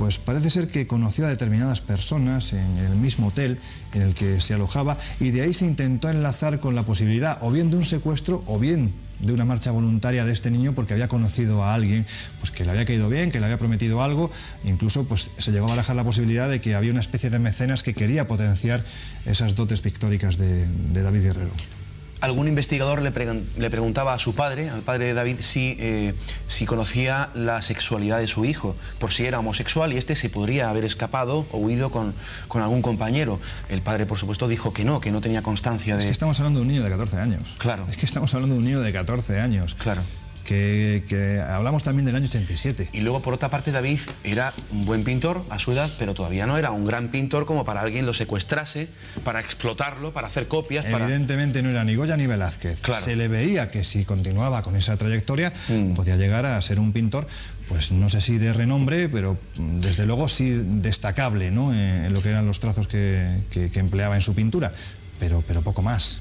pues 0.00 0.16
parece 0.16 0.48
ser 0.48 0.68
que 0.68 0.86
conoció 0.86 1.26
a 1.26 1.28
determinadas 1.28 1.82
personas 1.82 2.54
en 2.54 2.78
el 2.78 2.96
mismo 2.96 3.26
hotel 3.26 3.58
en 3.92 4.00
el 4.00 4.14
que 4.14 4.40
se 4.40 4.54
alojaba 4.54 4.96
y 5.20 5.30
de 5.30 5.42
ahí 5.42 5.52
se 5.52 5.66
intentó 5.66 6.08
enlazar 6.08 6.58
con 6.58 6.74
la 6.74 6.84
posibilidad 6.84 7.36
o 7.42 7.50
bien 7.50 7.70
de 7.70 7.76
un 7.76 7.84
secuestro 7.84 8.42
o 8.46 8.58
bien 8.58 8.94
de 9.18 9.34
una 9.34 9.44
marcha 9.44 9.72
voluntaria 9.72 10.24
de 10.24 10.32
este 10.32 10.50
niño 10.50 10.72
porque 10.72 10.94
había 10.94 11.08
conocido 11.08 11.64
a 11.64 11.74
alguien 11.74 12.06
pues, 12.38 12.50
que 12.50 12.64
le 12.64 12.70
había 12.70 12.86
caído 12.86 13.10
bien, 13.10 13.30
que 13.30 13.40
le 13.40 13.44
había 13.44 13.58
prometido 13.58 14.02
algo, 14.02 14.30
incluso 14.64 15.04
pues, 15.04 15.30
se 15.36 15.52
llegó 15.52 15.66
a 15.66 15.70
barajar 15.70 15.96
la 15.96 16.04
posibilidad 16.04 16.48
de 16.48 16.62
que 16.62 16.74
había 16.74 16.92
una 16.92 17.00
especie 17.00 17.28
de 17.28 17.38
mecenas 17.38 17.82
que 17.82 17.92
quería 17.92 18.26
potenciar 18.26 18.82
esas 19.26 19.54
dotes 19.54 19.82
pictóricas 19.82 20.38
de, 20.38 20.66
de 20.66 21.02
David 21.02 21.24
Guerrero 21.24 21.79
algún 22.20 22.48
investigador 22.48 23.02
le, 23.02 23.10
le, 23.10 23.70
preguntaba 23.70 24.14
a 24.14 24.18
su 24.18 24.34
padre, 24.34 24.70
al 24.70 24.82
padre 24.82 25.06
de 25.06 25.14
David, 25.14 25.36
si, 25.40 25.76
eh, 25.78 26.14
si 26.48 26.66
conocía 26.66 27.30
la 27.34 27.62
sexualidad 27.62 28.18
de 28.18 28.26
su 28.26 28.44
hijo, 28.44 28.76
por 28.98 29.12
si 29.12 29.26
era 29.26 29.38
homosexual 29.38 29.92
y 29.92 29.96
este 29.96 30.16
se 30.16 30.28
podría 30.28 30.70
haber 30.70 30.84
escapado 30.84 31.46
o 31.50 31.58
huido 31.58 31.90
con, 31.90 32.14
con 32.48 32.62
algún 32.62 32.82
compañero. 32.82 33.40
El 33.68 33.82
padre, 33.82 34.06
por 34.06 34.18
supuesto, 34.18 34.48
dijo 34.48 34.72
que 34.72 34.84
no, 34.84 35.00
que 35.00 35.10
no 35.10 35.20
tenía 35.20 35.42
constancia 35.42 35.96
de... 35.96 36.00
Es 36.00 36.06
que 36.06 36.12
estamos 36.12 36.38
hablando 36.40 36.60
de 36.60 36.62
un 36.62 36.68
niño 36.68 36.82
de 36.82 36.90
14 36.90 37.20
años. 37.20 37.42
Claro. 37.58 37.86
Es 37.88 37.96
que 37.96 38.06
estamos 38.06 38.32
hablando 38.34 38.54
de 38.54 38.58
un 38.60 38.64
niño 38.64 38.80
de 38.80 38.92
14 38.92 39.40
años. 39.40 39.74
Claro 39.74 40.02
que, 40.44 41.42
hablamos 41.48 41.82
también 41.82 42.06
del 42.06 42.16
año 42.16 42.26
87. 42.26 42.90
Y 42.92 43.00
luego, 43.00 43.20
por 43.20 43.34
otra 43.34 43.48
parte, 43.48 43.72
David 43.72 44.00
era 44.24 44.52
un 44.72 44.84
buen 44.84 45.04
pintor 45.04 45.44
a 45.50 45.58
su 45.58 45.72
edad, 45.72 45.90
pero 45.98 46.14
todavía 46.14 46.46
no 46.46 46.58
era 46.58 46.70
un 46.70 46.86
gran 46.86 47.08
pintor 47.08 47.46
como 47.46 47.64
para 47.64 47.80
alguien 47.80 48.06
lo 48.06 48.14
secuestrase, 48.14 48.88
para 49.24 49.40
explotarlo, 49.40 50.12
para 50.12 50.28
hacer 50.28 50.48
copias. 50.48 50.84
Evidentemente 50.84 51.62
no 51.62 51.70
era 51.70 51.84
ni 51.84 51.94
Goya 51.94 52.16
ni 52.16 52.26
Velázquez. 52.26 52.80
Se 53.00 53.16
le 53.16 53.28
veía 53.28 53.70
que 53.70 53.84
si 53.84 54.04
continuaba 54.04 54.62
con 54.62 54.76
esa 54.76 54.96
trayectoria, 54.96 55.52
mm. 55.68 55.94
podía 55.94 56.16
llegar 56.16 56.46
a 56.46 56.60
ser 56.62 56.80
un 56.80 56.92
pintor 56.92 57.26
pues 57.70 57.92
no 57.92 58.08
sé 58.08 58.20
si 58.20 58.36
de 58.36 58.52
renombre, 58.52 59.08
pero 59.08 59.38
desde 59.56 60.04
luego 60.04 60.28
sí 60.28 60.50
destacable 60.50 61.52
¿no? 61.52 61.72
en 61.72 62.12
lo 62.12 62.20
que 62.20 62.30
eran 62.30 62.44
los 62.44 62.58
trazos 62.58 62.88
que, 62.88 63.42
que, 63.48 63.70
empleaba 63.78 64.16
en 64.16 64.22
su 64.22 64.34
pintura, 64.34 64.72
pero, 65.20 65.44
pero 65.46 65.62
poco 65.62 65.80
más. 65.80 66.18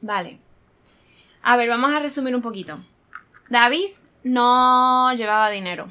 Vale, 0.00 0.38
a 1.42 1.56
ver, 1.56 1.68
vamos 1.68 1.92
a 1.92 1.98
resumir 1.98 2.34
un 2.34 2.42
poquito. 2.42 2.78
David 3.50 3.88
no 4.24 5.12
llevaba 5.14 5.50
dinero. 5.50 5.88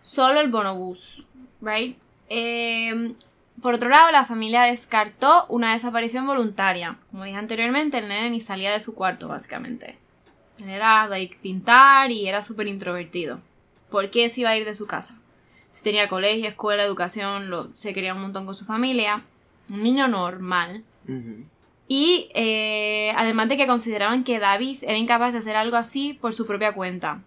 Solo 0.00 0.40
el 0.40 0.50
bonobús, 0.50 1.24
¿right? 1.60 1.98
Em, 2.28 3.14
por 3.60 3.74
otro 3.74 3.88
lado, 3.88 4.12
la 4.12 4.24
familia 4.24 4.62
descartó 4.62 5.46
una 5.48 5.72
desaparición 5.72 6.26
voluntaria. 6.26 6.98
Como 7.10 7.24
dije 7.24 7.36
anteriormente, 7.36 7.98
el 7.98 8.08
nene 8.08 8.30
ni 8.30 8.40
salía 8.40 8.72
de 8.72 8.80
su 8.80 8.94
cuarto, 8.94 9.28
básicamente. 9.28 9.98
Era 10.66 11.08
de 11.08 11.36
pintar 11.42 12.10
y 12.10 12.28
era 12.28 12.42
súper 12.42 12.68
introvertido. 12.68 13.40
¿Por 13.90 14.10
qué 14.10 14.28
se 14.28 14.42
iba 14.42 14.50
a 14.50 14.56
ir 14.56 14.64
de 14.64 14.74
su 14.74 14.86
casa? 14.86 15.16
Si 15.70 15.82
tenía 15.82 16.08
colegio, 16.08 16.48
escuela, 16.48 16.84
educación, 16.84 17.50
lo, 17.50 17.74
se 17.74 17.92
quería 17.92 18.14
un 18.14 18.22
montón 18.22 18.46
con 18.46 18.54
su 18.54 18.64
familia. 18.64 19.24
Un 19.70 19.82
niño 19.82 20.06
normal. 20.06 20.84
Y 21.86 22.30
eh, 22.34 23.12
además 23.16 23.48
de 23.48 23.56
que 23.56 23.66
consideraban 23.66 24.24
que 24.24 24.38
David 24.38 24.78
era 24.82 24.96
incapaz 24.96 25.32
de 25.32 25.40
hacer 25.40 25.56
algo 25.56 25.76
así 25.76 26.14
por 26.14 26.32
su 26.32 26.46
propia 26.46 26.72
cuenta, 26.72 27.20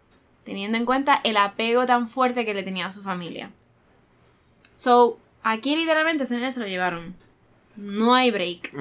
teniendo 0.44 0.78
en 0.78 0.86
cuenta 0.86 1.22
el 1.24 1.38
apego 1.38 1.86
tan 1.86 2.08
fuerte 2.08 2.46
que 2.46 2.54
le 2.54 2.64
tenía 2.64 2.88
a 2.88 2.92
su 2.92 3.02
familia. 3.02 3.52
So, 4.76 5.20
aquí 5.44 5.76
literalmente 5.76 6.26
se 6.26 6.60
lo 6.60 6.68
llevaron. 6.68 7.16
No 7.76 8.16
hay 8.16 8.32
break. 8.32 8.74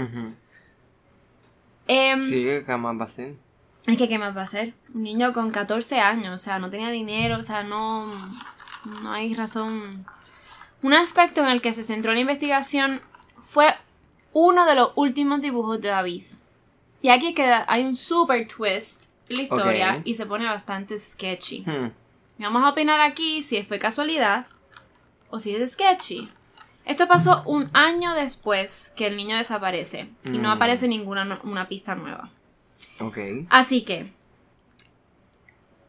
Em, 1.87 2.21
sí, 2.21 2.47
¿qué 2.65 2.77
más 2.77 2.99
va 2.99 3.05
a 3.05 3.09
ser? 3.09 3.35
Es 3.87 3.97
que, 3.97 4.09
¿qué 4.09 4.19
más 4.19 4.37
va 4.37 4.43
a 4.43 4.47
ser? 4.47 4.75
Un 4.95 5.05
niño 5.05 5.33
con 5.33 5.51
14 5.51 6.01
años, 6.01 6.35
o 6.35 6.39
sea, 6.39 6.59
no 6.59 6.71
tenía 6.71 6.91
dinero, 6.91 7.39
o 7.39 7.43
sea, 7.43 7.63
no, 7.63 8.11
no 9.03 9.13
hay 9.13 9.35
razón. 9.35 10.05
Un 10.83 10.93
aspecto 10.93 11.43
en 11.43 11.49
el 11.49 11.63
que 11.63 11.73
se 11.73 11.85
centró 11.85 12.13
la 12.13 12.21
investigación 12.21 13.01
fue 13.41 13.75
uno 14.39 14.67
de 14.67 14.75
los 14.75 14.91
últimos 14.97 15.41
dibujos 15.41 15.81
de 15.81 15.89
David. 15.89 16.23
Y 17.01 17.09
aquí 17.09 17.33
queda, 17.33 17.65
hay 17.69 17.85
un 17.85 17.97
super 17.97 18.47
twist 18.47 19.07
en 19.31 19.37
la 19.37 19.43
historia 19.43 20.03
y 20.05 20.15
se 20.15 20.27
pone 20.27 20.45
bastante 20.45 20.99
sketchy. 20.99 21.65
Hmm. 21.65 21.91
Vamos 22.39 22.63
a 22.63 22.69
opinar 22.69 23.01
aquí 23.01 23.43
si 23.43 23.63
fue 23.63 23.79
casualidad 23.79 24.45
o 25.31 25.39
si 25.39 25.57
es 25.57 25.73
sketchy. 25.73 26.29
Esto 26.85 27.09
pasó 27.09 27.45
un 27.47 27.71
año 27.73 28.13
después 28.15 28.93
que 28.95 29.07
el 29.07 29.17
niño 29.17 29.39
desaparece 29.39 30.11
y 30.25 30.37
no 30.37 30.51
hmm. 30.51 30.57
aparece 30.57 30.87
ninguna 30.87 31.41
una 31.43 31.67
pista 31.67 31.95
nueva. 31.95 32.31
Así 33.49 33.85
que, 33.85 34.13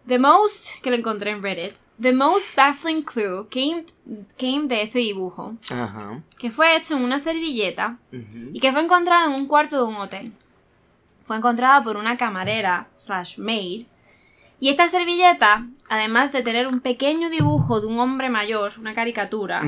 The 0.08 0.20
Most, 0.20 0.82
que 0.82 0.90
lo 0.90 0.96
encontré 0.96 1.32
en 1.32 1.44
Reddit, 1.44 1.76
The 2.00 2.14
most 2.14 2.56
baffling 2.56 3.02
clue 3.02 3.48
came, 3.50 3.84
came 4.38 4.68
de 4.68 4.84
este 4.84 5.00
dibujo, 5.00 5.56
que 6.38 6.52
fue 6.52 6.76
hecho 6.76 6.96
en 6.96 7.04
una 7.04 7.18
servilleta 7.20 7.98
y 8.12 8.60
que 8.60 8.72
fue 8.72 8.82
encontrado 8.82 9.30
en 9.30 9.36
un 9.36 9.48
cuarto 9.48 9.78
de 9.78 9.84
un 9.84 9.96
hotel. 9.96 10.32
Fue 11.24 11.38
encontrada 11.38 11.82
por 11.84 11.98
una 11.98 12.16
camarera 12.16 12.88
slash 12.98 13.40
maid 13.40 13.86
y 14.60 14.70
esta 14.70 14.90
servilleta, 14.90 15.68
además 15.90 16.32
de 16.32 16.44
tener 16.44 16.68
un 16.68 16.82
pequeño 16.82 17.30
dibujo 17.30 17.82
de 17.82 17.88
un 17.88 18.00
hombre 18.00 18.30
mayor, 18.30 18.74
una 18.80 18.94
caricatura, 18.94 19.64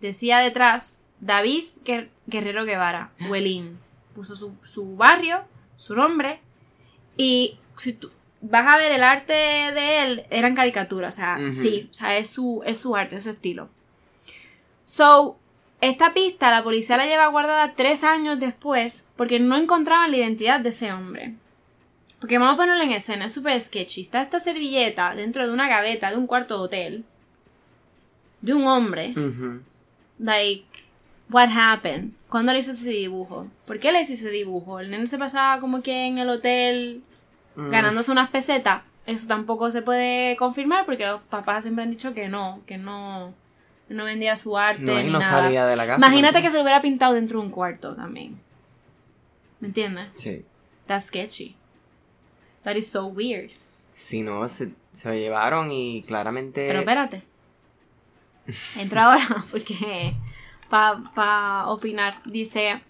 decía 0.00 0.38
detrás 0.38 1.02
David 1.20 1.64
Guerrero 2.26 2.64
Guevara, 2.64 3.12
Huelín. 3.30 3.78
Puso 4.14 4.36
su, 4.36 4.54
su 4.62 4.96
barrio, 4.96 5.44
su 5.76 5.94
nombre 5.94 6.40
y 7.16 7.58
si 7.76 7.94
tú, 7.94 8.10
vas 8.42 8.66
a 8.66 8.76
ver 8.76 8.92
el 8.92 9.02
arte 9.02 9.32
de 9.32 10.02
él, 10.02 10.24
eran 10.30 10.54
caricaturas, 10.54 11.14
o 11.14 11.16
sea, 11.16 11.38
sí, 11.52 11.88
o 11.90 11.94
sea, 11.94 12.18
es 12.18 12.28
su, 12.28 12.62
es 12.66 12.78
su 12.78 12.94
arte, 12.94 13.16
es 13.16 13.22
su 13.22 13.30
estilo. 13.30 13.70
So, 14.84 15.38
esta 15.80 16.12
pista 16.12 16.50
la 16.50 16.62
policía 16.62 16.96
la 16.96 17.06
lleva 17.06 17.28
guardada 17.28 17.74
tres 17.74 18.04
años 18.04 18.38
después 18.38 19.04
porque 19.16 19.40
no 19.40 19.56
encontraban 19.56 20.10
la 20.10 20.18
identidad 20.18 20.60
de 20.60 20.68
ese 20.68 20.92
hombre. 20.92 21.34
Porque 22.20 22.38
vamos 22.38 22.54
a 22.54 22.56
ponerlo 22.56 22.82
en 22.84 22.92
escena, 22.92 23.24
es 23.24 23.32
súper 23.32 23.60
sketchy. 23.60 24.02
Está 24.02 24.22
esta 24.22 24.38
servilleta 24.38 25.14
dentro 25.14 25.46
de 25.46 25.52
una 25.52 25.68
gaveta 25.68 26.10
de 26.10 26.16
un 26.16 26.26
cuarto 26.26 26.58
de 26.58 26.64
hotel 26.64 27.04
de 28.42 28.54
un 28.54 28.66
hombre. 28.66 29.14
Like, 30.18 30.66
what 31.30 31.48
happened? 31.52 32.12
¿Cuándo 32.28 32.52
le 32.52 32.58
hizo 32.58 32.72
ese 32.72 32.90
dibujo? 32.90 33.48
¿Por 33.66 33.78
qué 33.78 33.90
le 33.90 34.02
hizo 34.02 34.12
ese 34.12 34.30
dibujo? 34.30 34.78
El 34.78 34.90
nene 34.90 35.06
se 35.06 35.18
pasaba 35.18 35.60
como 35.60 35.82
que 35.82 36.06
en 36.06 36.18
el 36.18 36.28
hotel 36.28 37.02
Mm. 37.54 37.70
ganándose 37.70 38.10
unas 38.10 38.30
pesetas, 38.30 38.82
eso 39.06 39.26
tampoco 39.26 39.70
se 39.70 39.82
puede 39.82 40.36
confirmar 40.36 40.86
porque 40.86 41.06
los 41.06 41.20
papás 41.22 41.64
siempre 41.64 41.84
han 41.84 41.90
dicho 41.90 42.14
que 42.14 42.28
no, 42.28 42.62
que 42.66 42.78
no, 42.78 43.34
no 43.88 44.04
vendía 44.04 44.36
su 44.36 44.56
arte. 44.56 44.82
No, 44.82 44.94
ni 44.94 45.10
no 45.10 45.18
nada. 45.18 45.42
salía 45.42 45.66
de 45.66 45.76
la 45.76 45.86
casa. 45.86 45.98
Imagínate 45.98 46.40
que 46.40 46.50
se 46.50 46.56
lo 46.56 46.62
hubiera 46.62 46.80
pintado 46.80 47.14
dentro 47.14 47.40
de 47.40 47.46
un 47.46 47.50
cuarto 47.52 47.94
también. 47.94 48.38
¿Me 49.60 49.68
entiendes? 49.68 50.08
Sí. 50.16 50.44
That's 50.86 51.06
sketchy. 51.06 51.56
That 52.62 52.76
is 52.76 52.88
so 52.88 53.06
weird. 53.06 53.50
Si 53.94 54.22
no, 54.22 54.48
se, 54.48 54.70
se 54.92 55.08
lo 55.08 55.14
llevaron 55.14 55.70
y 55.72 56.02
claramente. 56.02 56.66
Pero 56.66 56.80
espérate. 56.80 57.22
Entro 58.76 59.00
ahora 59.00 59.44
porque. 59.50 60.14
Para 60.68 61.02
pa 61.14 61.66
opinar. 61.66 62.22
Dice. 62.24 62.82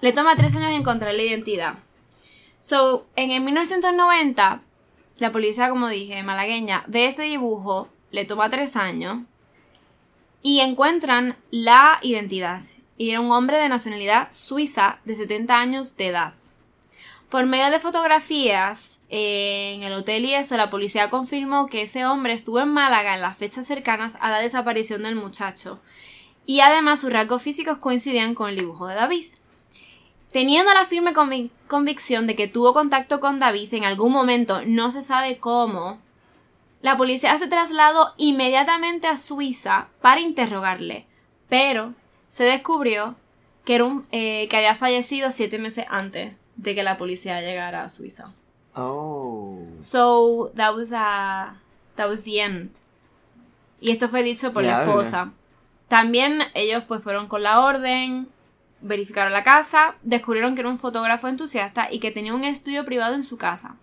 Le 0.00 0.12
toma 0.12 0.36
tres 0.36 0.54
años 0.54 0.78
encontrar 0.78 1.14
la 1.14 1.22
identidad. 1.22 1.74
So, 2.60 3.06
en 3.16 3.30
el 3.30 3.40
1990, 3.42 4.62
la 5.18 5.32
policía, 5.32 5.68
como 5.68 5.88
dije, 5.88 6.22
malagueña, 6.22 6.84
ve 6.86 7.06
este 7.06 7.22
dibujo, 7.22 7.88
le 8.10 8.24
toma 8.24 8.50
tres 8.50 8.76
años 8.76 9.18
y 10.42 10.60
encuentran 10.60 11.36
la 11.50 11.98
identidad. 12.02 12.62
Y 12.96 13.10
era 13.10 13.20
un 13.20 13.30
hombre 13.30 13.58
de 13.58 13.68
nacionalidad 13.68 14.28
suiza 14.32 14.98
de 15.04 15.14
70 15.14 15.58
años 15.58 15.96
de 15.96 16.08
edad. 16.08 16.32
Por 17.28 17.44
medio 17.44 17.70
de 17.70 17.78
fotografías 17.78 19.02
eh, 19.10 19.74
en 19.74 19.82
el 19.82 19.92
hotel 19.92 20.24
y 20.24 20.34
eso, 20.34 20.56
la 20.56 20.70
policía 20.70 21.10
confirmó 21.10 21.66
que 21.66 21.82
ese 21.82 22.06
hombre 22.06 22.32
estuvo 22.32 22.58
en 22.60 22.70
Málaga 22.70 23.14
en 23.14 23.20
las 23.20 23.36
fechas 23.36 23.66
cercanas 23.66 24.16
a 24.20 24.30
la 24.30 24.38
desaparición 24.38 25.02
del 25.02 25.14
muchacho. 25.14 25.80
Y 26.46 26.60
además 26.60 27.00
sus 27.00 27.12
rasgos 27.12 27.42
físicos 27.42 27.78
coincidían 27.78 28.34
con 28.34 28.48
el 28.48 28.56
dibujo 28.56 28.86
de 28.86 28.94
David. 28.94 29.26
Teniendo 30.32 30.72
la 30.74 30.84
firme 30.84 31.14
convicción 31.68 32.26
de 32.26 32.36
que 32.36 32.48
tuvo 32.48 32.74
contacto 32.74 33.20
con 33.20 33.38
David 33.38 33.72
en 33.74 33.84
algún 33.84 34.12
momento, 34.12 34.60
no 34.66 34.90
se 34.90 35.02
sabe 35.02 35.38
cómo, 35.38 35.98
la 36.82 36.96
policía 36.96 37.36
se 37.38 37.48
trasladó 37.48 38.12
inmediatamente 38.18 39.06
a 39.06 39.16
Suiza 39.16 39.88
para 40.00 40.20
interrogarle, 40.20 41.06
pero 41.48 41.94
se 42.28 42.44
descubrió 42.44 43.16
que, 43.64 43.76
era 43.76 43.84
un, 43.84 44.06
eh, 44.12 44.46
que 44.48 44.56
había 44.56 44.74
fallecido 44.74 45.32
siete 45.32 45.58
meses 45.58 45.86
antes 45.88 46.34
de 46.56 46.74
que 46.74 46.82
la 46.82 46.96
policía 46.96 47.40
llegara 47.40 47.84
a 47.84 47.88
Suiza. 47.88 48.24
Oh. 48.74 49.66
So, 49.80 50.52
that 50.54 50.74
was, 50.74 50.92
a, 50.92 51.54
that 51.96 52.08
was 52.08 52.22
the 52.24 52.40
end. 52.40 52.70
Y 53.80 53.90
esto 53.90 54.08
fue 54.08 54.22
dicho 54.22 54.52
por 54.52 54.62
la 54.62 54.82
esposa. 54.82 55.32
También 55.88 56.42
ellos 56.54 56.84
pues 56.86 57.02
fueron 57.02 57.28
con 57.28 57.42
la 57.42 57.64
orden, 57.64 58.28
verificaron 58.80 59.32
la 59.32 59.42
casa, 59.42 59.94
descubrieron 60.02 60.54
que 60.54 60.60
era 60.60 60.70
un 60.70 60.78
fotógrafo 60.78 61.28
entusiasta 61.28 61.88
y 61.90 61.98
que 61.98 62.10
tenía 62.10 62.34
un 62.34 62.44
estudio 62.44 62.84
privado 62.84 63.14
en 63.14 63.24
su 63.24 63.36
casa. 63.36 63.76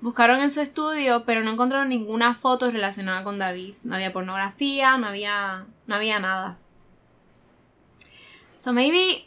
Buscaron 0.00 0.40
en 0.40 0.48
su 0.48 0.62
estudio, 0.62 1.24
pero 1.26 1.42
no 1.42 1.50
encontraron 1.50 1.90
ninguna 1.90 2.32
foto 2.32 2.70
relacionada 2.70 3.22
con 3.22 3.38
David. 3.38 3.74
No 3.84 3.94
había 3.94 4.10
pornografía, 4.10 4.96
no 4.96 5.08
había, 5.08 5.66
no 5.86 5.94
había 5.94 6.18
nada. 6.18 6.56
So 8.56 8.72
maybe 8.72 9.26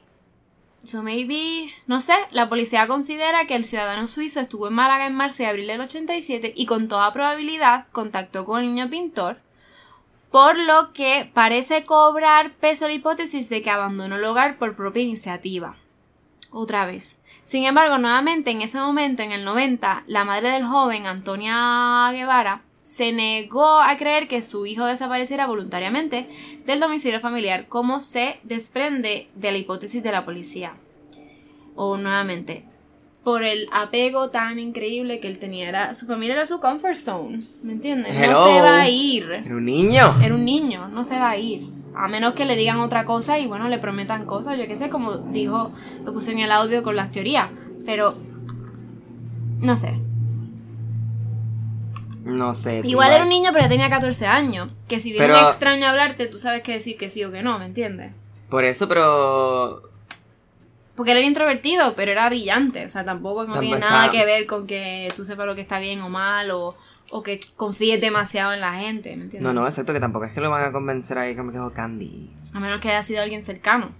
So 0.86 1.02
maybe, 1.02 1.74
no 1.88 2.00
sé, 2.00 2.14
la 2.30 2.48
policía 2.48 2.88
considera 2.88 3.48
que 3.48 3.56
el 3.56 3.66
ciudadano 3.66 4.08
suizo 4.08 4.40
estuvo 4.40 4.68
en 4.68 4.76
Málaga 4.76 5.08
en 5.08 5.16
marzo 5.16 5.42
y 5.42 5.48
abril 5.48 5.66
del 5.66 5.82
87 5.82 6.54
y 6.56 6.68
con 6.68 6.88
toda 6.88 7.12
probabilidad 7.12 7.88
contactó 7.92 8.46
con 8.46 8.62
el 8.62 8.68
niño 8.68 8.88
pintor, 8.90 9.38
por 10.36 10.60
lo 10.60 10.92
que 10.92 11.32
parece 11.34 11.86
cobrar 11.86 12.56
peso 12.56 12.88
la 12.88 12.94
hipótesis 12.94 13.48
de 13.48 13.62
que 13.62 13.70
abandonó 13.70 14.18
el 14.18 14.26
hogar 14.26 14.58
por 14.58 14.76
propia 14.76 15.02
iniciativa. 15.02 15.78
Otra 16.52 16.86
vez. 16.86 17.22
Sin 17.46 17.64
embargo, 17.64 18.00
nuevamente 18.00 18.52
en 18.52 18.62
ese 18.62 18.78
momento, 18.78 19.24
en 19.24 19.32
el 19.32 19.46
90, 19.46 20.04
la 20.08 20.26
madre 20.26 20.50
del 20.50 20.66
joven, 20.66 21.06
Antonia 21.06 22.10
Guevara, 22.12 22.64
se 22.84 23.14
negó 23.14 23.80
a 23.80 23.96
creer 23.96 24.28
que 24.28 24.44
su 24.44 24.66
hijo 24.66 24.84
desapareciera 24.84 25.48
voluntariamente 25.48 26.28
del 26.66 26.82
domicilio 26.82 27.22
familiar, 27.22 27.70
como 27.70 28.02
se 28.02 28.42
desprende 28.44 29.30
de 29.36 29.54
la 29.54 29.58
hipótesis 29.58 30.04
de 30.04 30.12
la 30.12 30.26
policía. 30.26 30.76
O 31.78 31.96
nuevamente, 31.96 32.66
por 33.26 33.44
el 33.44 33.68
apego 33.74 34.30
tan 34.30 34.60
increíble 34.60 35.20
que 35.20 35.28
él 35.28 35.40
tenía. 35.40 35.68
Era, 35.68 35.94
su 35.96 36.06
familia 36.06 36.36
era 36.36 36.46
su 36.46 36.62
comfort 36.62 36.96
zone, 36.96 37.40
¿me 37.64 37.74
entiendes? 37.74 38.14
No 38.14 38.46
se 38.46 38.62
va 38.62 38.82
a 38.82 38.90
ir. 38.90 39.30
Era 39.32 39.56
un 39.56 39.66
niño. 39.66 40.14
Era 40.24 40.36
un 40.36 40.46
niño, 40.46 40.88
no 40.90 41.04
se 41.04 41.16
va 41.16 41.32
a 41.32 41.38
ir. 41.38 41.68
A 41.96 42.08
menos 42.08 42.36
que 42.36 42.46
le 42.46 42.56
digan 42.56 42.80
otra 42.80 43.04
cosa 43.04 43.40
y 43.40 43.48
bueno, 43.48 43.68
le 43.68 43.80
prometan 43.80 44.26
cosas, 44.26 44.60
yo 44.60 44.68
qué 44.68 44.76
sé, 44.76 44.90
como 44.90 45.18
dijo, 45.18 45.72
lo 46.06 46.14
puse 46.14 46.34
en 46.34 46.40
el 46.40 46.52
audio 46.52 46.84
con 46.84 46.96
las 46.96 47.12
teorías. 47.12 47.50
Pero, 47.84 48.16
no 49.60 49.76
sé, 49.76 50.00
no 52.24 52.54
sé. 52.54 52.82
Igual 52.84 53.12
era 53.12 53.24
un 53.24 53.30
niño, 53.30 53.50
pero 53.54 53.66
ya 53.66 53.70
tenía 53.70 53.90
14 53.90 54.28
años. 54.28 54.72
Que 54.88 55.00
si 55.00 55.12
viene 55.12 55.28
pero... 55.28 55.50
extraño 55.50 55.88
hablarte, 55.88 56.28
tú 56.28 56.38
sabes 56.38 56.62
qué 56.62 56.74
decir 56.74 56.96
que 56.98 57.10
sí 57.10 57.24
o 57.24 57.32
que 57.32 57.42
no, 57.42 57.58
¿me 57.58 57.66
entiendes? 57.66 58.12
Por 58.50 58.66
eso, 58.66 58.88
pero. 58.88 59.95
Porque 60.96 61.12
él 61.12 61.18
era 61.18 61.28
introvertido, 61.28 61.96
pero 61.96 62.12
era 62.12 62.28
brillante. 62.30 62.86
O 62.86 62.90
sea, 62.90 63.04
tampoco 63.04 63.46
no 63.46 63.60
tiene 63.60 63.80
nada 63.80 64.10
que 64.10 64.24
ver 64.26 64.46
con 64.46 64.66
que 64.66 65.10
tú 65.16 65.26
sepas 65.26 65.46
lo 65.46 65.56
que 65.56 65.62
está 65.62 65.80
bien 65.80 66.02
o 66.02 66.10
mal 66.10 66.52
o, 66.52 66.76
o 67.12 67.24
que 67.24 67.40
confíes 67.56 68.00
demasiado 68.02 68.54
en 68.54 68.62
la 68.62 68.74
gente, 68.76 69.10
¿me 69.16 69.24
entiendes? 69.24 69.42
No, 69.42 69.54
no, 69.54 69.68
excepto 69.68 69.94
que 69.94 70.00
tampoco 70.00 70.26
es 70.26 70.34
que 70.34 70.42
lo 70.42 70.50
van 70.50 70.64
a 70.64 70.72
convencer 70.72 71.18
ahí 71.18 71.36
que 71.36 71.42
es 71.42 71.72
Candy. 71.74 72.32
A 72.54 72.60
menos 72.60 72.80
que 72.80 72.90
haya 72.90 73.04
sido 73.04 73.22
alguien 73.22 73.44
cercano. 73.44 73.92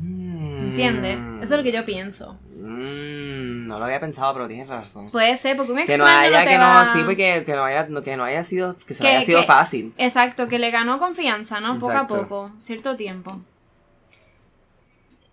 ¿Me 0.00 0.68
¿Entiendes? 0.68 1.18
Eso 1.42 1.54
es 1.54 1.58
lo 1.58 1.62
que 1.62 1.70
yo 1.70 1.84
pienso. 1.84 2.38
Mm, 2.56 3.68
no 3.68 3.78
lo 3.78 3.84
había 3.84 4.00
pensado, 4.00 4.32
pero 4.32 4.48
tienes 4.48 4.68
razón. 4.68 5.10
Puede 5.10 5.36
ser, 5.36 5.56
porque 5.56 5.72
un 5.72 5.78
extraño 5.78 6.04
Que 6.04 6.10
no 6.10 6.18
haya, 6.18 6.44
que 6.44 6.58
no, 6.58 6.92
sí, 6.92 7.04
porque 7.04 7.42
que 7.46 7.54
no 7.54 7.64
haya, 7.64 7.86
que 7.86 8.16
no 8.16 8.24
haya 8.24 8.42
sido, 8.42 8.76
que 8.78 8.94
se 8.94 9.06
haya 9.06 9.22
sido 9.22 9.44
fácil. 9.44 9.92
Exacto, 9.98 10.48
que 10.48 10.58
le 10.58 10.70
ganó 10.70 10.98
confianza, 10.98 11.60
¿no? 11.60 11.78
Poco 11.78 11.92
a 11.92 12.06
poco, 12.06 12.50
cierto 12.58 12.96
tiempo. 12.96 13.40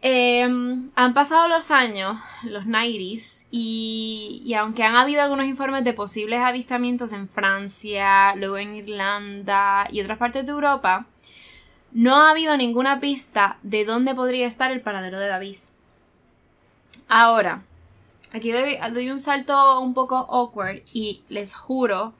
Em, 0.01 0.91
han 0.95 1.13
pasado 1.13 1.49
los 1.49 1.71
años, 1.71 2.17
los 2.43 2.65
90s, 2.65 3.45
y, 3.51 4.41
y, 4.45 4.53
aunque 4.53 4.83
han 4.83 4.95
habido 4.95 5.21
algunos 5.21 5.45
informes 5.45 5.83
de 5.83 5.93
posibles 5.93 6.39
avistamientos 6.39 7.11
en 7.11 7.27
Francia, 7.27 8.33
luego 8.35 8.57
en 8.57 8.75
Irlanda 8.75 9.87
y 9.91 9.99
otras 9.99 10.17
partes 10.17 10.45
de 10.45 10.53
Europa, 10.53 11.05
no 11.91 12.15
ha 12.15 12.31
habido 12.31 12.55
ninguna 12.55 12.99
pista 12.99 13.57
de 13.63 13.83
dónde 13.83 14.15
podría 14.15 14.47
estar 14.47 14.71
el 14.71 14.81
paradero 14.81 15.19
de 15.19 15.27
David. 15.27 15.57
Ahora, 17.07 17.63
aquí 18.31 18.51
doy, 18.51 19.09
un 19.09 19.19
salto 19.19 19.79
un 19.81 19.93
poco 19.93 20.15
awkward 20.15 20.81
y 20.93 21.23
les 21.29 21.55
juro 21.55 22.13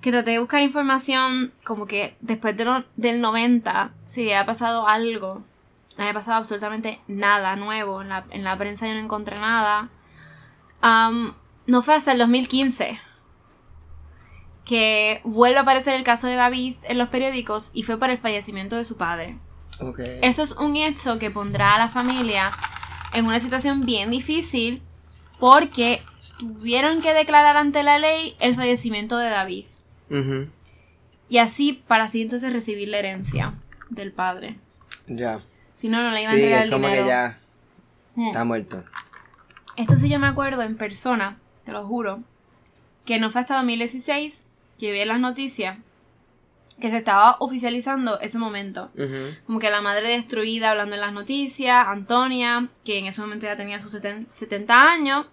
que 0.00 0.10
traté 0.10 0.32
de 0.32 0.40
buscar 0.40 0.62
información 0.62 1.52
como 1.64 1.86
que 1.86 2.16
después 2.20 2.56
de 2.56 2.84
del 2.96 3.20
90, 3.20 3.92
si 4.04 4.22
había 4.22 4.44
pasado 4.44 4.88
algo, 4.88 5.42
no 5.96 6.04
había 6.04 6.14
pasado 6.14 6.38
absolutamente 6.38 7.00
nada 7.06 7.56
nuevo, 7.56 8.02
en 8.02 8.08
la, 8.44 8.58
prensa 8.58 8.86
yo 8.86 8.94
no 8.94 9.00
encontré 9.00 9.36
nada. 9.36 9.88
no 10.82 11.82
fue 11.82 11.94
hasta 11.94 12.12
el 12.12 12.18
2015 12.18 12.98
que 14.64 15.20
vuelve 15.24 15.58
a 15.58 15.62
aparecer 15.62 15.94
el 15.94 16.04
caso 16.04 16.26
de 16.26 16.36
David 16.36 16.76
en 16.84 16.98
los 16.98 17.10
periódicos 17.10 17.70
y 17.74 17.82
fue 17.82 17.98
por 17.98 18.10
el 18.10 18.18
fallecimiento 18.18 18.76
de 18.76 18.84
su 18.84 18.96
padre. 18.96 19.38
Eso 20.22 20.42
es 20.42 20.52
un 20.52 20.76
hecho 20.76 21.18
que 21.18 21.30
pondrá 21.30 21.74
a 21.74 21.78
la 21.78 21.88
familia 21.88 22.52
en 23.12 23.26
una 23.26 23.40
situación 23.40 23.84
bien 23.84 24.10
difícil 24.10 24.82
porque 25.38 26.02
tuvieron 26.38 27.02
que 27.02 27.12
declarar 27.12 27.56
ante 27.56 27.82
la 27.82 27.98
ley 27.98 28.36
el 28.40 28.54
fallecimiento 28.54 29.18
de 29.18 29.28
David. 29.28 29.66
Y 31.28 31.38
así, 31.38 31.72
para 31.86 32.04
así 32.04 32.22
entonces 32.22 32.52
recibir 32.52 32.88
la 32.88 32.98
herencia 32.98 33.54
del 33.90 34.12
padre. 34.12 34.58
Ya. 35.06 35.40
Si 35.74 35.88
no, 35.88 36.02
no 36.02 36.10
le 36.10 36.22
iban 36.22 36.32
a 36.32 36.36
entregar 36.36 36.62
el 36.64 36.70
como 36.70 36.86
dinero. 36.86 37.04
que 37.04 37.08
ya 37.08 37.38
hmm. 38.14 38.26
está 38.28 38.44
muerto. 38.44 38.82
Esto 39.76 39.98
sí 39.98 40.08
yo 40.08 40.18
me 40.18 40.28
acuerdo 40.28 40.62
en 40.62 40.76
persona, 40.76 41.36
te 41.64 41.72
lo 41.72 41.86
juro, 41.86 42.20
que 43.04 43.18
no 43.18 43.28
fue 43.28 43.42
hasta 43.42 43.56
2016 43.56 44.46
que 44.78 44.92
vi 44.92 45.04
las 45.04 45.20
noticias 45.20 45.78
que 46.80 46.90
se 46.90 46.96
estaba 46.96 47.36
oficializando 47.38 48.18
ese 48.20 48.38
momento. 48.38 48.90
Como 49.46 49.58
que 49.58 49.70
la 49.70 49.80
madre 49.80 50.08
destruida 50.08 50.70
hablando 50.70 50.94
en 50.94 51.00
las 51.00 51.12
noticias, 51.12 51.86
Antonia, 51.86 52.68
que 52.84 52.98
en 52.98 53.06
ese 53.06 53.20
momento 53.20 53.46
ya 53.46 53.56
tenía 53.56 53.78
sus 53.78 53.92
70 53.92 54.80
años, 54.80 55.26